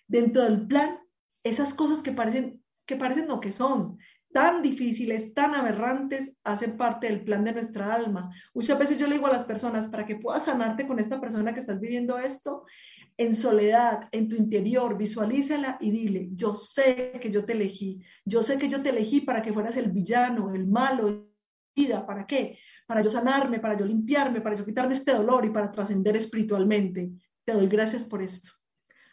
Dentro 0.07 0.43
del 0.43 0.65
plan, 0.67 0.99
esas 1.43 1.73
cosas 1.73 2.01
que 2.01 2.11
parecen, 2.11 2.60
que 2.91 2.97
parecen 2.97 3.29
lo 3.29 3.39
que 3.39 3.53
son, 3.53 3.97
tan 4.33 4.61
difíciles, 4.61 5.33
tan 5.33 5.55
aberrantes, 5.55 6.33
hacen 6.43 6.75
parte 6.75 7.07
del 7.07 7.23
plan 7.23 7.45
de 7.45 7.53
nuestra 7.53 7.93
alma. 7.93 8.29
Muchas 8.53 8.77
veces 8.77 8.97
yo 8.97 9.07
le 9.07 9.15
digo 9.15 9.27
a 9.27 9.31
las 9.31 9.45
personas, 9.45 9.87
para 9.87 10.05
que 10.05 10.17
puedas 10.17 10.43
sanarte 10.43 10.85
con 10.85 10.99
esta 10.99 11.21
persona 11.21 11.53
que 11.53 11.61
estás 11.61 11.79
viviendo 11.79 12.19
esto, 12.19 12.65
en 13.15 13.33
soledad, 13.33 14.09
en 14.11 14.27
tu 14.27 14.35
interior, 14.35 14.97
visualízala 14.97 15.77
y 15.79 15.91
dile, 15.91 16.29
yo 16.33 16.53
sé 16.53 17.13
que 17.21 17.31
yo 17.31 17.45
te 17.45 17.53
elegí, 17.53 18.01
yo 18.25 18.43
sé 18.43 18.57
que 18.57 18.67
yo 18.67 18.81
te 18.83 18.89
elegí 18.89 19.21
para 19.21 19.41
que 19.41 19.53
fueras 19.53 19.77
el 19.77 19.89
villano, 19.89 20.53
el 20.53 20.67
malo, 20.67 21.29
vida, 21.73 22.05
¿para 22.05 22.27
qué? 22.27 22.57
Para 22.87 23.01
yo 23.01 23.09
sanarme, 23.09 23.59
para 23.59 23.77
yo 23.77 23.85
limpiarme, 23.85 24.41
para 24.41 24.57
yo 24.57 24.65
quitarme 24.65 24.95
este 24.95 25.13
dolor 25.13 25.45
y 25.45 25.49
para 25.49 25.71
trascender 25.71 26.17
espiritualmente. 26.17 27.09
Te 27.45 27.53
doy 27.53 27.67
gracias 27.67 28.03
por 28.03 28.21
esto. 28.21 28.51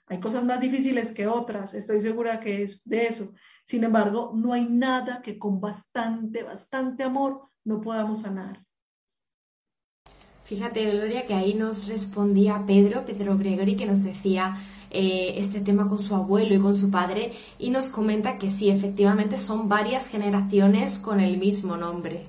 Hay 0.06 0.18
cosas 0.18 0.42
más 0.42 0.60
difíciles 0.60 1.12
que 1.12 1.26
otras, 1.26 1.74
estoy 1.74 2.00
segura 2.00 2.40
que 2.40 2.62
es 2.62 2.82
de 2.84 3.06
eso. 3.06 3.34
Sin 3.68 3.84
embargo, 3.84 4.32
no 4.34 4.54
hay 4.54 4.64
nada 4.64 5.20
que 5.20 5.38
con 5.38 5.60
bastante, 5.60 6.42
bastante 6.42 7.02
amor 7.02 7.50
no 7.64 7.82
podamos 7.82 8.22
sanar. 8.22 8.64
Fíjate, 10.44 10.90
Gloria, 10.90 11.26
que 11.26 11.34
ahí 11.34 11.52
nos 11.52 11.86
respondía 11.86 12.64
Pedro, 12.66 13.04
Pedro 13.04 13.36
Gregory, 13.36 13.76
que 13.76 13.84
nos 13.84 14.02
decía 14.02 14.56
eh, 14.90 15.34
este 15.36 15.60
tema 15.60 15.86
con 15.86 15.98
su 15.98 16.14
abuelo 16.14 16.54
y 16.54 16.60
con 16.60 16.74
su 16.74 16.90
padre, 16.90 17.32
y 17.58 17.68
nos 17.68 17.90
comenta 17.90 18.38
que 18.38 18.48
sí, 18.48 18.70
efectivamente 18.70 19.36
son 19.36 19.68
varias 19.68 20.08
generaciones 20.08 20.98
con 20.98 21.20
el 21.20 21.36
mismo 21.36 21.76
nombre. 21.76 22.24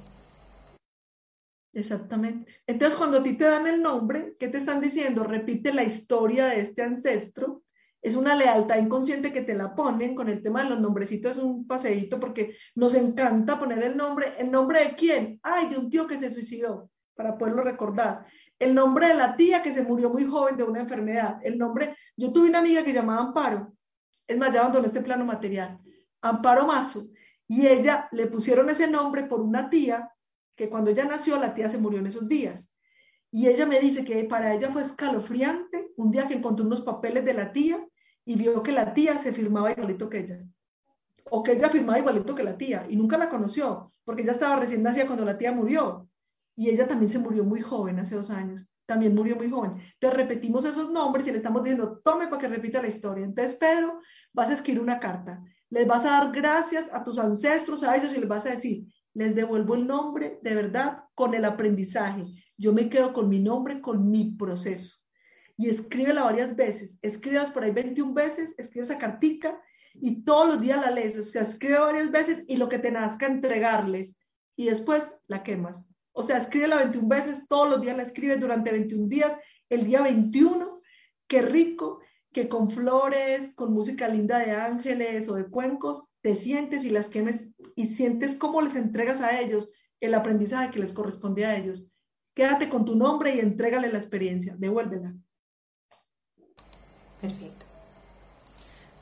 Exactamente. 1.71 2.51
Entonces, 2.67 2.97
cuando 2.97 3.19
a 3.19 3.23
ti 3.23 3.37
te 3.37 3.45
dan 3.45 3.65
el 3.65 3.81
nombre, 3.81 4.35
¿qué 4.37 4.49
te 4.49 4.57
están 4.57 4.81
diciendo? 4.81 5.23
Repite 5.23 5.71
la 5.71 5.85
historia 5.85 6.47
de 6.47 6.59
este 6.59 6.83
ancestro. 6.83 7.63
Es 8.01 8.15
una 8.15 8.35
lealtad 8.35 8.77
inconsciente 8.77 9.33
que 9.33 9.41
te 9.41 9.55
la 9.55 9.75
ponen 9.75 10.15
con 10.15 10.29
el 10.29 10.41
tema 10.41 10.63
de 10.63 10.69
los 10.69 10.79
nombrecitos, 10.79 11.33
es 11.33 11.37
un 11.37 11.67
paseíto 11.67 12.19
porque 12.19 12.55
nos 12.75 12.93
encanta 12.93 13.59
poner 13.59 13.83
el 13.83 13.97
nombre. 13.97 14.35
¿El 14.37 14.51
nombre 14.51 14.79
de 14.79 14.95
quién? 14.95 15.39
Ay, 15.43 15.69
de 15.69 15.77
un 15.77 15.89
tío 15.89 16.07
que 16.07 16.17
se 16.17 16.31
suicidó 16.31 16.89
para 17.13 17.37
poderlo 17.37 17.63
recordar. 17.63 18.25
El 18.57 18.73
nombre 18.73 19.07
de 19.07 19.15
la 19.15 19.35
tía 19.35 19.61
que 19.61 19.73
se 19.73 19.83
murió 19.83 20.09
muy 20.09 20.25
joven 20.25 20.55
de 20.55 20.63
una 20.63 20.81
enfermedad. 20.81 21.39
El 21.41 21.57
nombre, 21.57 21.97
yo 22.15 22.31
tuve 22.31 22.49
una 22.49 22.59
amiga 22.59 22.83
que 22.83 22.93
llamaba 22.93 23.21
Amparo, 23.21 23.73
es 24.29 24.37
más, 24.37 24.53
ya 24.53 24.59
abandonó 24.59 24.85
este 24.85 25.01
plano 25.01 25.25
material, 25.25 25.79
Amparo 26.21 26.67
Mazo, 26.67 27.09
y 27.47 27.65
ella 27.65 28.07
le 28.11 28.27
pusieron 28.27 28.69
ese 28.69 28.87
nombre 28.87 29.23
por 29.23 29.41
una 29.41 29.71
tía 29.71 30.13
que 30.55 30.69
cuando 30.69 30.91
ella 30.91 31.05
nació, 31.05 31.39
la 31.39 31.55
tía 31.55 31.67
se 31.67 31.79
murió 31.79 31.99
en 31.99 32.05
esos 32.05 32.27
días. 32.27 32.71
Y 33.31 33.47
ella 33.47 33.65
me 33.65 33.79
dice 33.79 34.05
que 34.05 34.23
para 34.25 34.53
ella 34.53 34.69
fue 34.69 34.83
escalofriante 34.83 35.91
un 35.95 36.11
día 36.11 36.27
que 36.27 36.35
encontró 36.35 36.63
unos 36.63 36.81
papeles 36.81 37.25
de 37.25 37.33
la 37.33 37.51
tía 37.51 37.83
y 38.29 38.35
vio 38.35 38.61
que 38.61 38.71
la 38.71 38.93
tía 38.93 39.17
se 39.17 39.33
firmaba 39.33 39.71
igualito 39.71 40.07
que 40.07 40.19
ella. 40.19 40.39
O 41.31 41.41
que 41.41 41.53
ella 41.53 41.67
firmaba 41.67 41.97
igualito 41.97 42.35
que 42.35 42.43
la 42.43 42.55
tía 42.55 42.85
y 42.87 42.95
nunca 42.95 43.17
la 43.17 43.27
conoció 43.27 43.91
porque 44.05 44.21
ella 44.21 44.33
estaba 44.33 44.55
recién 44.55 44.83
nacida 44.83 45.07
cuando 45.07 45.25
la 45.25 45.35
tía 45.35 45.51
murió 45.51 46.07
y 46.55 46.69
ella 46.69 46.87
también 46.87 47.11
se 47.11 47.17
murió 47.17 47.43
muy 47.43 47.61
joven, 47.61 47.97
hace 47.97 48.13
dos 48.15 48.29
años, 48.29 48.67
también 48.85 49.15
murió 49.15 49.35
muy 49.35 49.49
joven. 49.49 49.81
Entonces 49.93 50.15
repetimos 50.15 50.63
esos 50.63 50.91
nombres 50.91 51.25
y 51.25 51.31
le 51.31 51.37
estamos 51.37 51.63
diciendo, 51.63 52.01
tome 52.03 52.27
para 52.27 52.39
que 52.39 52.47
repita 52.49 52.79
la 52.83 52.89
historia. 52.89 53.25
Entonces, 53.25 53.57
Pedro, 53.57 53.99
vas 54.31 54.51
a 54.51 54.53
escribir 54.53 54.79
una 54.79 54.99
carta, 54.99 55.41
les 55.71 55.87
vas 55.87 56.05
a 56.05 56.11
dar 56.11 56.31
gracias 56.31 56.87
a 56.93 57.03
tus 57.03 57.17
ancestros, 57.17 57.81
a 57.81 57.95
ellos, 57.95 58.13
y 58.15 58.19
les 58.19 58.29
vas 58.29 58.45
a 58.45 58.51
decir, 58.51 58.85
les 59.15 59.33
devuelvo 59.33 59.73
el 59.73 59.87
nombre 59.87 60.37
de 60.43 60.53
verdad 60.53 60.99
con 61.15 61.33
el 61.33 61.45
aprendizaje. 61.45 62.25
Yo 62.59 62.73
me 62.73 62.89
quedo 62.89 63.11
con 63.11 63.27
mi 63.27 63.39
nombre, 63.39 63.81
con 63.81 64.07
mi 64.07 64.35
proceso. 64.35 64.98
Y 65.59 65.67
escríbela 65.67 66.23
varias 66.23 66.55
veces. 66.55 66.97
Escribas 67.01 67.51
por 67.51 67.65
ahí 67.65 67.71
21 67.71 68.13
veces, 68.13 68.55
escribe 68.57 68.85
esa 68.85 68.97
cartica 68.97 69.61
y 69.93 70.23
todos 70.23 70.47
los 70.47 70.61
días 70.61 70.79
la 70.79 70.89
lees. 70.89 71.17
O 71.17 71.23
sea, 71.23 71.41
escribe 71.41 71.77
varias 71.77 72.09
veces 72.11 72.45
y 72.47 72.55
lo 72.55 72.69
que 72.69 72.79
te 72.79 72.91
nazca 72.91 73.27
entregarles. 73.27 74.15
Y 74.55 74.67
después 74.67 75.13
la 75.27 75.43
quemas. 75.43 75.85
O 76.13 76.23
sea, 76.23 76.37
escríbela 76.37 76.77
21 76.77 77.09
veces, 77.09 77.45
todos 77.49 77.69
los 77.69 77.81
días 77.81 77.97
la 77.97 78.03
escribes 78.03 78.39
durante 78.39 78.71
21 78.71 79.09
días, 79.09 79.37
el 79.67 79.83
día 79.83 80.01
21, 80.01 80.81
qué 81.27 81.41
rico 81.41 81.99
que 82.31 82.47
con 82.47 82.71
flores, 82.71 83.51
con 83.55 83.73
música 83.73 84.07
linda 84.07 84.39
de 84.39 84.51
ángeles 84.51 85.27
o 85.27 85.35
de 85.35 85.49
cuencos, 85.49 86.03
te 86.21 86.35
sientes 86.35 86.85
y 86.85 86.89
las 86.89 87.07
quemes 87.07 87.53
y 87.75 87.89
sientes 87.89 88.33
cómo 88.33 88.61
les 88.61 88.77
entregas 88.77 89.19
a 89.19 89.41
ellos 89.41 89.69
el 89.99 90.13
aprendizaje 90.13 90.71
que 90.71 90.79
les 90.79 90.93
corresponde 90.93 91.45
a 91.45 91.57
ellos. 91.57 91.85
Quédate 92.33 92.69
con 92.69 92.85
tu 92.85 92.95
nombre 92.95 93.35
y 93.35 93.39
entrégale 93.39 93.91
la 93.91 93.99
experiencia, 93.99 94.55
devuélvela. 94.57 95.13
Perfecto. 97.21 97.65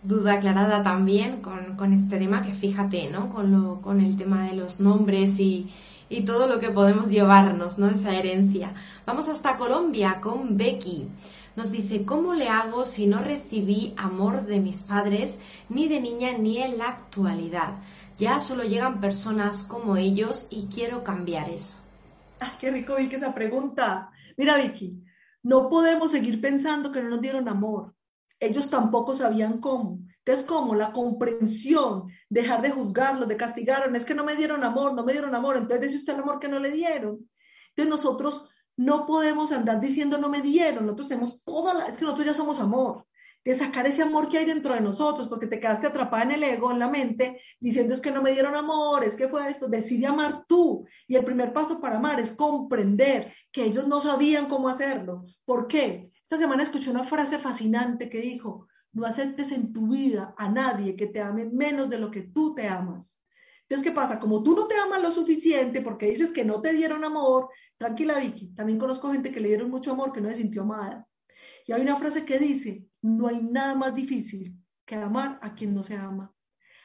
Duda 0.03 0.33
aclarada 0.33 0.83
también 0.83 1.41
con, 1.41 1.93
este 1.93 2.17
tema, 2.17 2.41
que 2.41 2.53
fíjate, 2.53 3.09
¿no? 3.09 3.33
Con, 3.33 3.51
lo, 3.51 3.81
con 3.81 3.99
el 4.01 4.15
tema 4.15 4.47
de 4.47 4.55
los 4.55 4.79
nombres 4.79 5.39
y, 5.39 5.71
y 6.09 6.21
todo 6.21 6.47
lo 6.47 6.59
que 6.59 6.69
podemos 6.69 7.09
llevarnos, 7.09 7.77
¿no? 7.77 7.89
Esa 7.89 8.15
herencia. 8.15 8.73
Vamos 9.05 9.27
hasta 9.27 9.57
Colombia 9.57 10.19
con 10.21 10.57
Becky. 10.57 11.07
Nos 11.55 11.71
dice, 11.71 12.05
¿cómo 12.05 12.35
le 12.35 12.49
hago 12.49 12.83
si 12.83 13.07
no 13.07 13.19
recibí 13.23 13.93
amor 13.97 14.45
de 14.45 14.59
mis 14.59 14.83
padres 14.83 15.39
ni 15.69 15.87
de 15.87 15.99
niña 15.99 16.37
ni 16.37 16.59
en 16.59 16.77
la 16.77 16.89
actualidad? 16.89 17.73
Ya 18.19 18.39
solo 18.39 18.63
llegan 18.63 19.01
personas 19.01 19.63
como 19.63 19.97
ellos 19.97 20.47
y 20.51 20.67
quiero 20.67 21.03
cambiar 21.03 21.49
eso. 21.49 21.79
Qué 22.59 22.71
rico 22.71 22.95
Vicky 22.95 23.15
esa 23.15 23.33
pregunta. 23.33 24.11
Mira 24.37 24.57
Vicky, 24.57 25.03
no 25.43 25.69
podemos 25.69 26.11
seguir 26.11 26.39
pensando 26.39 26.91
que 26.91 27.01
no 27.01 27.09
nos 27.09 27.21
dieron 27.21 27.47
amor. 27.47 27.95
Ellos 28.39 28.69
tampoco 28.69 29.15
sabían 29.15 29.59
cómo. 29.59 29.99
Entonces, 30.19 30.45
como 30.45 30.75
la 30.75 30.91
comprensión, 30.91 32.09
dejar 32.29 32.61
de 32.61 32.71
juzgarlos, 32.71 33.27
de 33.27 33.37
castigarlos, 33.37 33.95
es 33.95 34.05
que 34.05 34.13
no 34.13 34.25
me 34.25 34.35
dieron 34.35 34.63
amor, 34.63 34.93
no 34.93 35.03
me 35.03 35.13
dieron 35.13 35.33
amor, 35.33 35.55
entonces 35.55 35.81
dice 35.81 35.97
usted 35.97 36.13
el 36.15 36.21
amor 36.21 36.39
que 36.39 36.49
no 36.49 36.59
le 36.59 36.71
dieron. 36.71 37.29
Entonces 37.69 37.89
nosotros 37.89 38.49
no 38.75 39.05
podemos 39.07 39.51
andar 39.51 39.79
diciendo 39.79 40.17
no 40.17 40.29
me 40.29 40.41
dieron, 40.41 40.85
nosotros 40.85 41.07
tenemos 41.07 41.43
toda 41.43 41.73
la, 41.73 41.85
es 41.85 41.97
que 41.97 42.05
nosotros 42.05 42.27
ya 42.27 42.33
somos 42.33 42.59
amor, 42.59 43.05
de 43.43 43.55
sacar 43.55 43.87
ese 43.87 44.01
amor 44.01 44.27
que 44.27 44.39
hay 44.39 44.45
dentro 44.45 44.73
de 44.73 44.81
nosotros, 44.81 45.29
porque 45.29 45.47
te 45.47 45.61
quedaste 45.61 45.87
atrapada 45.87 46.23
en 46.23 46.31
el 46.31 46.43
ego, 46.43 46.69
en 46.71 46.79
la 46.79 46.89
mente, 46.89 47.41
diciendo 47.61 47.93
es 47.93 48.01
que 48.01 48.11
no 48.11 48.21
me 48.21 48.33
dieron 48.33 48.55
amor, 48.55 49.05
es 49.05 49.15
que 49.15 49.29
fue 49.29 49.47
esto, 49.47 49.69
decide 49.69 50.07
amar 50.07 50.43
tú. 50.47 50.85
Y 51.07 51.15
el 51.15 51.23
primer 51.23 51.53
paso 51.53 51.79
para 51.79 51.95
amar 51.95 52.19
es 52.19 52.31
comprender 52.31 53.33
que 53.53 53.63
ellos 53.63 53.87
no 53.87 54.01
sabían 54.01 54.49
cómo 54.49 54.67
hacerlo. 54.67 55.23
¿Por 55.45 55.67
qué? 55.67 56.11
Esta 56.27 56.39
semana 56.39 56.63
escuché 56.63 56.89
una 56.89 57.05
frase 57.05 57.37
fascinante 57.37 58.09
que 58.09 58.19
dijo, 58.19 58.67
no 58.91 59.05
aceptes 59.05 59.53
en 59.53 59.71
tu 59.71 59.87
vida 59.87 60.35
a 60.37 60.49
nadie 60.49 60.97
que 60.97 61.07
te 61.07 61.21
ame 61.21 61.45
menos 61.45 61.89
de 61.89 61.99
lo 61.99 62.11
que 62.11 62.23
tú 62.23 62.53
te 62.53 62.67
amas. 62.67 63.15
Entonces, 63.61 63.87
¿qué 63.87 63.95
pasa? 63.95 64.19
Como 64.19 64.43
tú 64.43 64.53
no 64.53 64.67
te 64.67 64.75
amas 64.75 65.01
lo 65.01 65.09
suficiente 65.09 65.79
porque 65.79 66.07
dices 66.07 66.33
que 66.33 66.43
no 66.43 66.59
te 66.59 66.73
dieron 66.73 67.05
amor, 67.05 67.47
tranquila 67.77 68.19
Vicky, 68.19 68.53
también 68.55 68.77
conozco 68.77 69.09
gente 69.09 69.31
que 69.31 69.39
le 69.39 69.47
dieron 69.47 69.71
mucho 69.71 69.93
amor 69.93 70.11
que 70.11 70.19
no 70.19 70.27
se 70.27 70.35
sintió 70.35 70.63
amada. 70.63 71.07
Y 71.65 71.71
hay 71.71 71.81
una 71.81 71.95
frase 71.95 72.25
que 72.25 72.37
dice, 72.37 72.83
no 73.01 73.29
hay 73.29 73.41
nada 73.41 73.75
más 73.75 73.95
difícil 73.95 74.53
que 74.85 74.95
amar 74.95 75.39
a 75.41 75.55
quien 75.55 75.73
no 75.73 75.81
se 75.81 75.95
ama. 75.95 76.33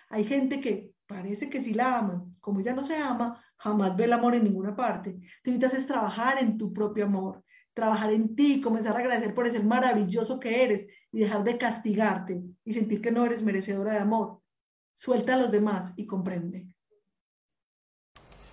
Hay 0.09 0.23
gente 0.23 0.61
que 0.61 0.93
parece 1.05 1.51
que 1.51 1.61
sí 1.61 1.75
la 1.75 1.99
aman, 1.99 2.37
como 2.39 2.61
ella 2.61 2.75
no 2.75 2.85
se 2.85 2.95
ama, 2.95 3.45
jamás 3.57 3.97
ve 3.97 4.05
el 4.05 4.13
amor 4.13 4.37
en 4.37 4.45
ninguna 4.45 4.77
parte. 4.77 5.19
Tú 5.43 5.51
necesitas 5.51 5.89
trabajar 5.89 6.39
en 6.39 6.57
tu 6.57 6.73
propio 6.73 7.07
amor, 7.07 7.43
trabajar 7.75 8.13
en 8.13 8.35
ti, 8.35 8.61
comenzar 8.61 8.97
a 8.97 9.01
agradecer 9.01 9.35
por 9.35 9.47
ese 9.47 9.61
maravilloso 9.61 10.39
que 10.39 10.65
eres 10.65 10.87
y 11.11 11.21
dejar 11.21 11.45
de 11.45 11.59
castigarte 11.59 12.43
y 12.65 12.73
sentir 12.73 13.01
que 13.01 13.11
no 13.11 13.25
eres 13.25 13.43
merecedora 13.43 13.93
de 13.93 13.99
amor. 14.01 14.41
Suelta 14.95 15.35
a 15.35 15.39
los 15.39 15.51
demás 15.51 15.93
y 15.97 16.07
comprende. 16.07 16.67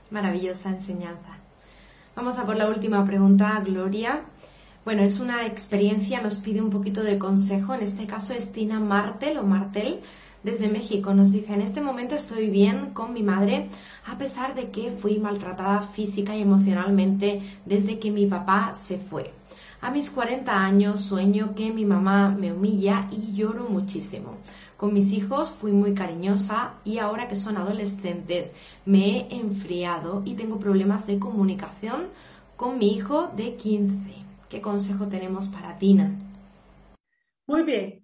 Maravillosa 0.10 0.70
enseñanza. 0.70 1.38
Vamos 2.16 2.38
a 2.38 2.46
por 2.46 2.56
la 2.56 2.68
última 2.68 3.06
pregunta, 3.06 3.62
Gloria. 3.64 4.24
Bueno, 4.86 5.04
es 5.04 5.20
una 5.20 5.46
experiencia, 5.46 6.22
nos 6.22 6.38
pide 6.38 6.62
un 6.62 6.70
poquito 6.70 7.04
de 7.04 7.20
consejo. 7.20 7.76
En 7.76 7.82
este 7.82 8.08
caso 8.08 8.34
es 8.34 8.52
Tina 8.52 8.80
Martel 8.80 9.38
o 9.38 9.44
Martel 9.44 10.02
desde 10.44 10.70
México. 10.70 11.14
Nos 11.14 11.32
dice, 11.32 11.54
en 11.54 11.62
este 11.62 11.82
momento 11.82 12.16
estoy 12.16 12.50
bien 12.50 12.92
con 12.94 13.14
mi 13.14 13.24
madre 13.24 13.68
a 14.06 14.18
pesar 14.18 14.56
de 14.56 14.70
que 14.72 14.92
fui 14.92 15.20
maltratada 15.20 15.82
física 15.82 16.36
y 16.36 16.42
emocionalmente 16.42 17.42
desde 17.66 18.00
que 18.00 18.12
mi 18.12 18.26
papá 18.26 18.74
se 18.74 18.98
fue. 18.98 19.34
A 19.82 19.92
mis 19.92 20.10
40 20.10 20.52
años 20.52 21.02
sueño 21.02 21.56
que 21.56 21.72
mi 21.72 21.86
mamá 21.86 22.30
me 22.30 22.52
humilla 22.52 23.08
y 23.12 23.34
lloro 23.34 23.70
muchísimo. 23.70 24.38
Con 24.76 24.94
mis 24.94 25.12
hijos 25.14 25.52
fui 25.52 25.72
muy 25.72 25.94
cariñosa 25.94 26.74
y 26.84 27.00
ahora 27.00 27.28
que 27.28 27.36
son 27.36 27.58
adolescentes 27.58 28.52
me 28.86 29.20
he 29.20 29.36
enfriado 29.40 30.22
y 30.26 30.36
tengo 30.36 30.60
problemas 30.60 31.08
de 31.08 31.20
comunicación 31.20 32.08
con 32.56 32.78
mi 32.78 32.94
hijo 32.94 33.30
de 33.36 33.56
15. 33.56 33.96
¿Qué 34.50 34.62
consejo 34.62 35.08
tenemos 35.08 35.48
para 35.48 35.78
Tina? 35.78 36.16
Muy 37.48 37.64
bien. 37.64 37.99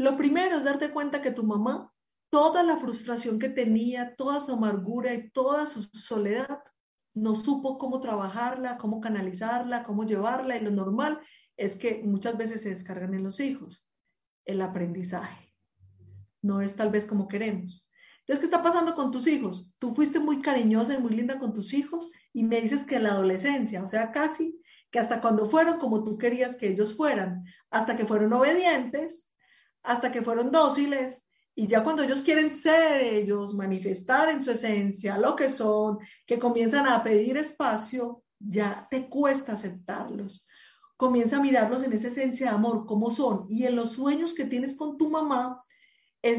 Lo 0.00 0.16
primero 0.16 0.56
es 0.56 0.64
darte 0.64 0.92
cuenta 0.92 1.20
que 1.20 1.30
tu 1.30 1.42
mamá, 1.42 1.92
toda 2.30 2.62
la 2.62 2.78
frustración 2.78 3.38
que 3.38 3.50
tenía, 3.50 4.16
toda 4.16 4.40
su 4.40 4.54
amargura 4.54 5.12
y 5.12 5.28
toda 5.28 5.66
su 5.66 5.82
soledad, 5.82 6.60
no 7.12 7.34
supo 7.34 7.76
cómo 7.76 8.00
trabajarla, 8.00 8.78
cómo 8.78 9.02
canalizarla, 9.02 9.84
cómo 9.84 10.06
llevarla 10.06 10.56
y 10.56 10.62
lo 10.62 10.70
normal 10.70 11.20
es 11.58 11.76
que 11.76 12.00
muchas 12.02 12.38
veces 12.38 12.62
se 12.62 12.70
descargan 12.70 13.12
en 13.12 13.24
los 13.24 13.40
hijos 13.40 13.86
el 14.46 14.62
aprendizaje. 14.62 15.52
No 16.40 16.62
es 16.62 16.76
tal 16.76 16.88
vez 16.88 17.04
como 17.04 17.28
queremos. 17.28 17.86
Entonces, 18.20 18.40
¿qué 18.40 18.46
está 18.46 18.62
pasando 18.62 18.94
con 18.94 19.10
tus 19.10 19.26
hijos? 19.26 19.70
Tú 19.78 19.94
fuiste 19.94 20.18
muy 20.18 20.40
cariñosa 20.40 20.94
y 20.94 20.98
muy 20.98 21.10
linda 21.10 21.38
con 21.38 21.52
tus 21.52 21.74
hijos 21.74 22.10
y 22.32 22.44
me 22.44 22.62
dices 22.62 22.84
que 22.84 22.96
en 22.96 23.02
la 23.02 23.10
adolescencia, 23.10 23.82
o 23.82 23.86
sea, 23.86 24.12
casi 24.12 24.62
que 24.90 24.98
hasta 24.98 25.20
cuando 25.20 25.44
fueron 25.44 25.78
como 25.78 26.04
tú 26.04 26.16
querías 26.16 26.56
que 26.56 26.68
ellos 26.68 26.96
fueran, 26.96 27.44
hasta 27.68 27.96
que 27.96 28.06
fueron 28.06 28.32
obedientes, 28.32 29.29
hasta 29.82 30.12
que 30.12 30.22
fueron 30.22 30.50
dóciles 30.50 31.22
y 31.54 31.66
ya 31.66 31.82
cuando 31.82 32.02
ellos 32.02 32.22
quieren 32.22 32.50
ser 32.50 33.02
ellos, 33.02 33.52
manifestar 33.54 34.30
en 34.30 34.42
su 34.42 34.50
esencia 34.50 35.18
lo 35.18 35.36
que 35.36 35.50
son, 35.50 35.98
que 36.26 36.38
comienzan 36.38 36.86
a 36.86 37.02
pedir 37.02 37.36
espacio, 37.36 38.22
ya 38.38 38.86
te 38.90 39.08
cuesta 39.08 39.52
aceptarlos. 39.52 40.46
Comienza 40.96 41.36
a 41.36 41.42
mirarlos 41.42 41.82
en 41.82 41.92
esa 41.92 42.08
esencia 42.08 42.48
de 42.48 42.54
amor, 42.54 42.86
como 42.86 43.10
son. 43.10 43.46
Y 43.48 43.66
en 43.66 43.76
los 43.76 43.92
sueños 43.92 44.34
que 44.34 44.44
tienes 44.44 44.76
con 44.76 44.96
tu 44.96 45.10
mamá, 45.10 45.62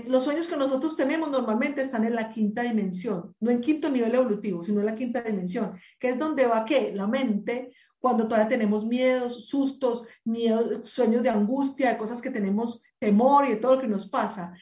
los 0.08 0.24
sueños 0.24 0.48
que 0.48 0.58
nosotros 0.58 0.96
tenemos 0.96 1.30
normalmente 1.30 1.82
están 1.82 2.06
en 2.06 2.16
la 2.16 2.30
quinta 2.30 2.62
dimensión, 2.62 3.36
no 3.40 3.52
en 3.52 3.62
quinto 3.62 3.90
nivel 3.90 4.14
evolutivo, 4.16 4.64
sino 4.64 4.80
en 4.80 4.86
la 4.86 4.96
quinta 4.96 5.22
dimensión, 5.22 5.80
que 6.00 6.10
es 6.10 6.20
donde 6.20 6.46
va 6.46 6.66
que 6.66 6.94
la 6.94 7.08
mente 7.08 7.72
cuando 8.00 8.28
todavía 8.28 8.48
tenemos 8.48 8.84
miedos, 8.84 9.48
sustos, 9.48 10.08
miedos, 10.24 10.90
sueños 10.90 11.22
de 11.22 11.30
angustia, 11.30 11.92
de 11.92 11.98
cosas 11.98 12.22
que 12.22 12.32
tenemos 12.32 12.82
temor 13.02 13.46
y 13.46 13.50
de 13.50 13.56
todo 13.56 13.76
lo 13.76 13.82
que 13.82 13.88
nos 13.88 14.08
pasa. 14.08 14.54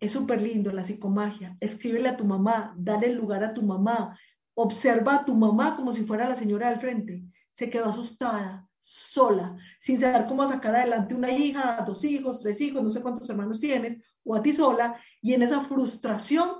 Es 0.00 0.12
súper 0.12 0.40
lindo 0.40 0.72
la 0.72 0.82
psicomagia. 0.82 1.56
Escríbele 1.60 2.08
a 2.08 2.16
tu 2.16 2.24
mamá, 2.24 2.74
dale 2.76 3.12
lugar 3.12 3.44
a 3.44 3.52
tu 3.52 3.62
mamá, 3.62 4.18
observa 4.54 5.16
a 5.16 5.24
tu 5.24 5.34
mamá 5.34 5.76
como 5.76 5.92
si 5.92 6.02
fuera 6.04 6.28
la 6.28 6.36
señora 6.36 6.70
del 6.70 6.80
frente. 6.80 7.22
Se 7.52 7.68
quedó 7.68 7.90
asustada, 7.90 8.66
sola, 8.80 9.56
sin 9.78 10.00
saber 10.00 10.26
cómo 10.26 10.48
sacar 10.48 10.74
adelante 10.74 11.14
una 11.14 11.30
hija, 11.30 11.84
dos 11.86 12.02
hijos, 12.02 12.40
tres 12.40 12.60
hijos, 12.62 12.82
no 12.82 12.90
sé 12.90 13.02
cuántos 13.02 13.28
hermanos 13.28 13.60
tienes, 13.60 14.02
o 14.24 14.34
a 14.34 14.42
ti 14.42 14.52
sola, 14.52 14.98
y 15.20 15.34
en 15.34 15.42
esa 15.42 15.60
frustración 15.60 16.50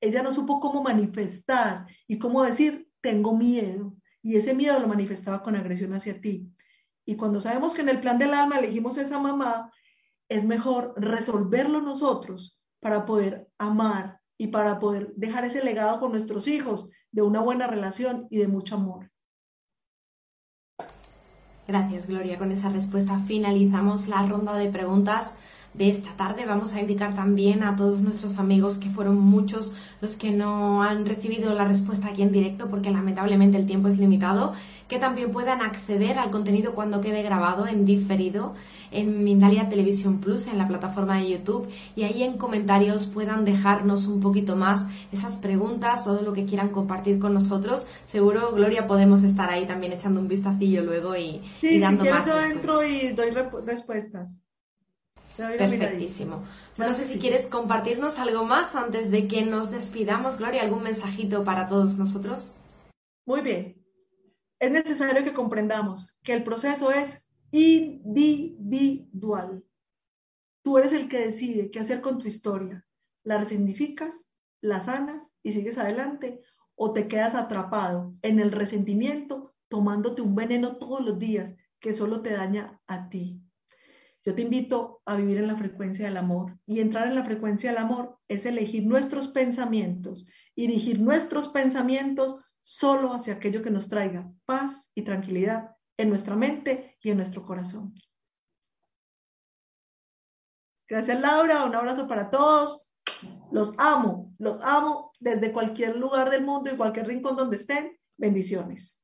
ella 0.00 0.22
no 0.22 0.32
supo 0.32 0.58
cómo 0.58 0.82
manifestar 0.82 1.86
y 2.08 2.18
cómo 2.18 2.42
decir, 2.42 2.88
tengo 3.02 3.36
miedo, 3.36 3.94
y 4.22 4.36
ese 4.36 4.54
miedo 4.54 4.80
lo 4.80 4.88
manifestaba 4.88 5.42
con 5.42 5.54
agresión 5.54 5.92
hacia 5.92 6.18
ti. 6.18 6.50
Y 7.04 7.14
cuando 7.16 7.40
sabemos 7.40 7.74
que 7.74 7.82
en 7.82 7.90
el 7.90 8.00
plan 8.00 8.18
del 8.18 8.32
alma 8.32 8.58
elegimos 8.58 8.96
esa 8.96 9.18
mamá, 9.18 9.70
es 10.28 10.44
mejor 10.44 10.94
resolverlo 10.96 11.80
nosotros 11.80 12.58
para 12.80 13.06
poder 13.06 13.48
amar 13.58 14.20
y 14.38 14.48
para 14.48 14.78
poder 14.78 15.12
dejar 15.16 15.44
ese 15.44 15.64
legado 15.64 15.98
con 15.98 16.12
nuestros 16.12 16.46
hijos 16.48 16.88
de 17.10 17.22
una 17.22 17.40
buena 17.40 17.66
relación 17.66 18.26
y 18.30 18.38
de 18.38 18.48
mucho 18.48 18.74
amor. 18.74 19.10
Gracias, 21.66 22.06
Gloria. 22.06 22.38
Con 22.38 22.52
esa 22.52 22.68
respuesta 22.68 23.18
finalizamos 23.26 24.06
la 24.06 24.24
ronda 24.24 24.54
de 24.54 24.68
preguntas 24.68 25.34
de 25.74 25.88
esta 25.90 26.12
tarde. 26.16 26.46
Vamos 26.46 26.74
a 26.74 26.80
indicar 26.80 27.14
también 27.14 27.62
a 27.62 27.74
todos 27.76 28.02
nuestros 28.02 28.38
amigos 28.38 28.78
que 28.78 28.88
fueron 28.88 29.16
muchos 29.16 29.72
los 30.00 30.16
que 30.16 30.30
no 30.30 30.82
han 30.82 31.06
recibido 31.06 31.52
la 31.54 31.64
respuesta 31.64 32.08
aquí 32.08 32.22
en 32.22 32.32
directo 32.32 32.68
porque 32.68 32.90
lamentablemente 32.90 33.58
el 33.58 33.66
tiempo 33.66 33.88
es 33.88 33.98
limitado, 33.98 34.54
que 34.88 34.98
también 34.98 35.32
puedan 35.32 35.60
acceder 35.60 36.18
al 36.18 36.30
contenido 36.30 36.74
cuando 36.74 37.00
quede 37.00 37.22
grabado 37.22 37.66
en 37.66 37.84
diferido 37.84 38.54
en 38.96 39.24
Mindalia 39.24 39.68
Televisión 39.68 40.20
Plus, 40.20 40.46
en 40.46 40.58
la 40.58 40.66
plataforma 40.66 41.18
de 41.18 41.30
YouTube, 41.30 41.68
y 41.94 42.04
ahí 42.04 42.22
en 42.22 42.38
comentarios 42.38 43.06
puedan 43.06 43.44
dejarnos 43.44 44.06
un 44.06 44.20
poquito 44.20 44.56
más 44.56 44.86
esas 45.12 45.36
preguntas, 45.36 46.04
todo 46.04 46.22
lo 46.22 46.32
que 46.32 46.46
quieran 46.46 46.70
compartir 46.70 47.18
con 47.18 47.34
nosotros. 47.34 47.86
Seguro, 48.06 48.52
Gloria, 48.52 48.86
podemos 48.86 49.22
estar 49.22 49.50
ahí 49.50 49.66
también 49.66 49.92
echando 49.92 50.20
un 50.20 50.28
vistacillo 50.28 50.82
luego 50.82 51.16
y, 51.16 51.42
dando 51.80 52.04
si 52.04 52.10
más. 52.10 52.26
Yo 52.26 52.40
entro 52.40 52.82
y 52.82 53.12
doy 53.12 53.30
respuestas. 53.64 54.40
Perfectísimo. 55.36 56.42
No 56.78 56.92
sé 56.92 57.04
si 57.04 57.18
quieres 57.18 57.46
compartirnos 57.46 58.18
algo 58.18 58.44
más 58.44 58.74
antes 58.74 59.10
de 59.10 59.28
que 59.28 59.42
nos 59.42 59.70
despidamos, 59.70 60.38
Gloria, 60.38 60.62
algún 60.62 60.82
mensajito 60.82 61.44
para 61.44 61.66
todos 61.66 61.98
nosotros. 61.98 62.54
Muy 63.26 63.42
bien. 63.42 63.76
Es 64.58 64.70
necesario 64.70 65.24
que 65.24 65.34
comprendamos 65.34 66.08
que 66.22 66.32
el 66.32 66.42
proceso 66.42 66.90
es 66.90 67.25
individual. 67.50 69.04
Tú 70.62 70.78
eres 70.78 70.92
el 70.92 71.08
que 71.08 71.18
decide 71.20 71.70
qué 71.70 71.80
hacer 71.80 72.00
con 72.00 72.18
tu 72.18 72.26
historia. 72.26 72.84
¿La 73.24 73.38
resignificas, 73.38 74.24
la 74.60 74.80
sanas 74.80 75.30
y 75.42 75.52
sigues 75.52 75.78
adelante 75.78 76.40
o 76.74 76.92
te 76.92 77.08
quedas 77.08 77.34
atrapado 77.34 78.14
en 78.22 78.40
el 78.40 78.52
resentimiento 78.52 79.54
tomándote 79.68 80.22
un 80.22 80.34
veneno 80.34 80.76
todos 80.76 81.04
los 81.04 81.18
días 81.18 81.54
que 81.80 81.92
solo 81.92 82.22
te 82.22 82.32
daña 82.32 82.80
a 82.86 83.08
ti? 83.08 83.40
Yo 84.24 84.34
te 84.34 84.42
invito 84.42 85.02
a 85.04 85.14
vivir 85.14 85.38
en 85.38 85.46
la 85.46 85.56
frecuencia 85.56 86.06
del 86.06 86.16
amor 86.16 86.58
y 86.66 86.80
entrar 86.80 87.06
en 87.06 87.14
la 87.14 87.24
frecuencia 87.24 87.70
del 87.70 87.78
amor 87.78 88.18
es 88.26 88.44
elegir 88.44 88.84
nuestros 88.84 89.28
pensamientos 89.28 90.26
dirigir 90.56 91.00
nuestros 91.00 91.48
pensamientos 91.48 92.40
solo 92.62 93.12
hacia 93.12 93.34
aquello 93.34 93.62
que 93.62 93.70
nos 93.70 93.88
traiga 93.88 94.32
paz 94.46 94.90
y 94.94 95.02
tranquilidad 95.02 95.75
en 95.96 96.08
nuestra 96.08 96.36
mente 96.36 96.96
y 97.02 97.10
en 97.10 97.16
nuestro 97.16 97.44
corazón. 97.44 97.94
Gracias 100.88 101.20
Laura, 101.20 101.64
un 101.64 101.74
abrazo 101.74 102.06
para 102.06 102.30
todos. 102.30 102.86
Los 103.50 103.74
amo, 103.78 104.34
los 104.38 104.60
amo 104.62 105.12
desde 105.20 105.52
cualquier 105.52 105.96
lugar 105.96 106.30
del 106.30 106.44
mundo 106.44 106.70
y 106.72 106.76
cualquier 106.76 107.06
rincón 107.06 107.36
donde 107.36 107.56
estén. 107.56 107.98
Bendiciones. 108.16 109.00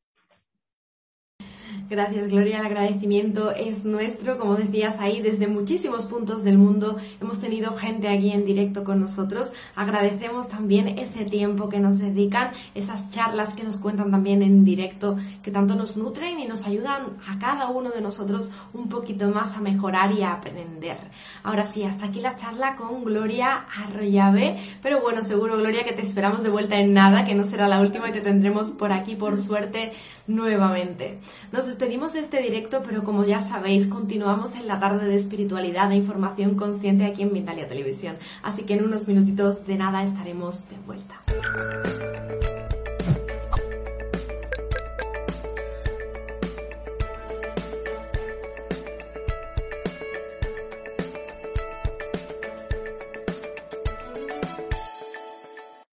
Gracias, 1.93 2.29
Gloria. 2.29 2.61
El 2.61 2.65
agradecimiento 2.65 3.51
es 3.51 3.85
nuestro. 3.85 4.39
Como 4.39 4.55
decías 4.55 4.99
ahí, 4.99 5.21
desde 5.21 5.47
muchísimos 5.47 6.07
puntos 6.07 6.43
del 6.43 6.57
mundo 6.57 6.97
hemos 7.21 7.39
tenido 7.39 7.77
gente 7.77 8.09
aquí 8.09 8.31
en 8.31 8.47
directo 8.47 8.83
con 8.83 8.99
nosotros. 8.99 9.53
Agradecemos 9.77 10.49
también 10.49 10.99
ese 10.99 11.27
tiempo 11.27 11.69
que 11.69 11.81
nos 11.81 11.99
dedican, 11.99 12.53
esas 12.75 13.11
charlas 13.11 13.53
que 13.53 13.65
nos 13.65 13.77
cuentan 13.77 14.11
también 14.11 14.43
en 14.43 14.65
directo, 14.65 15.19
que 15.43 15.51
tanto 15.51 15.75
nos 15.75 15.99
nutren 15.99 16.41
y 16.41 16.47
nos 16.47 16.67
ayudan 16.67 17.19
a 17.29 17.39
cada 17.39 17.69
uno 17.69 17.91
de 17.91 18.01
nosotros 18.01 18.51
un 18.73 18.89
poquito 18.89 19.29
más 19.29 19.55
a 19.55 19.61
mejorar 19.61 20.13
y 20.13 20.23
a 20.23 20.33
aprender. 20.33 20.97
Ahora 21.43 21.67
sí, 21.67 21.85
hasta 21.85 22.07
aquí 22.07 22.21
la 22.21 22.37
charla 22.37 22.75
con 22.77 23.05
Gloria 23.05 23.67
Arroyave. 23.85 24.57
Pero 24.83 25.03
bueno, 25.03 25.21
seguro, 25.21 25.59
Gloria, 25.59 25.85
que 25.85 25.93
te 25.93 26.01
esperamos 26.01 26.43
de 26.43 26.49
vuelta 26.49 26.81
en 26.81 26.95
nada, 26.95 27.27
que 27.27 27.35
no 27.35 27.45
será 27.45 27.69
la 27.69 27.83
última 27.83 28.09
y 28.09 28.13
te 28.13 28.23
tendremos 28.23 28.71
por 28.71 28.93
aquí, 28.93 29.15
por 29.15 29.37
suerte, 29.37 29.93
nuevamente. 30.27 31.19
Nos 31.53 31.67
despedimos 31.67 32.13
de 32.13 32.21
este 32.21 32.43
directo, 32.43 32.83
pero 32.87 33.05
como 33.05 33.25
ya 33.25 33.41
sabéis, 33.41 33.87
continuamos 33.87 34.55
en 34.55 34.69
la 34.69 34.79
tarde 34.79 35.07
de 35.07 35.17
espiritualidad 35.17 35.91
e 35.93 35.97
información 35.97 36.55
consciente 36.55 37.05
aquí 37.05 37.23
en 37.23 37.33
Mindalia 37.33 37.69
Televisión. 37.69 38.17
Así 38.43 38.63
que 38.63 38.75
en 38.75 38.85
unos 38.85 39.09
minutitos 39.09 39.67
de 39.67 39.77
nada 39.77 40.03
estaremos 40.03 40.69
de 40.69 40.77
vuelta. 40.87 41.23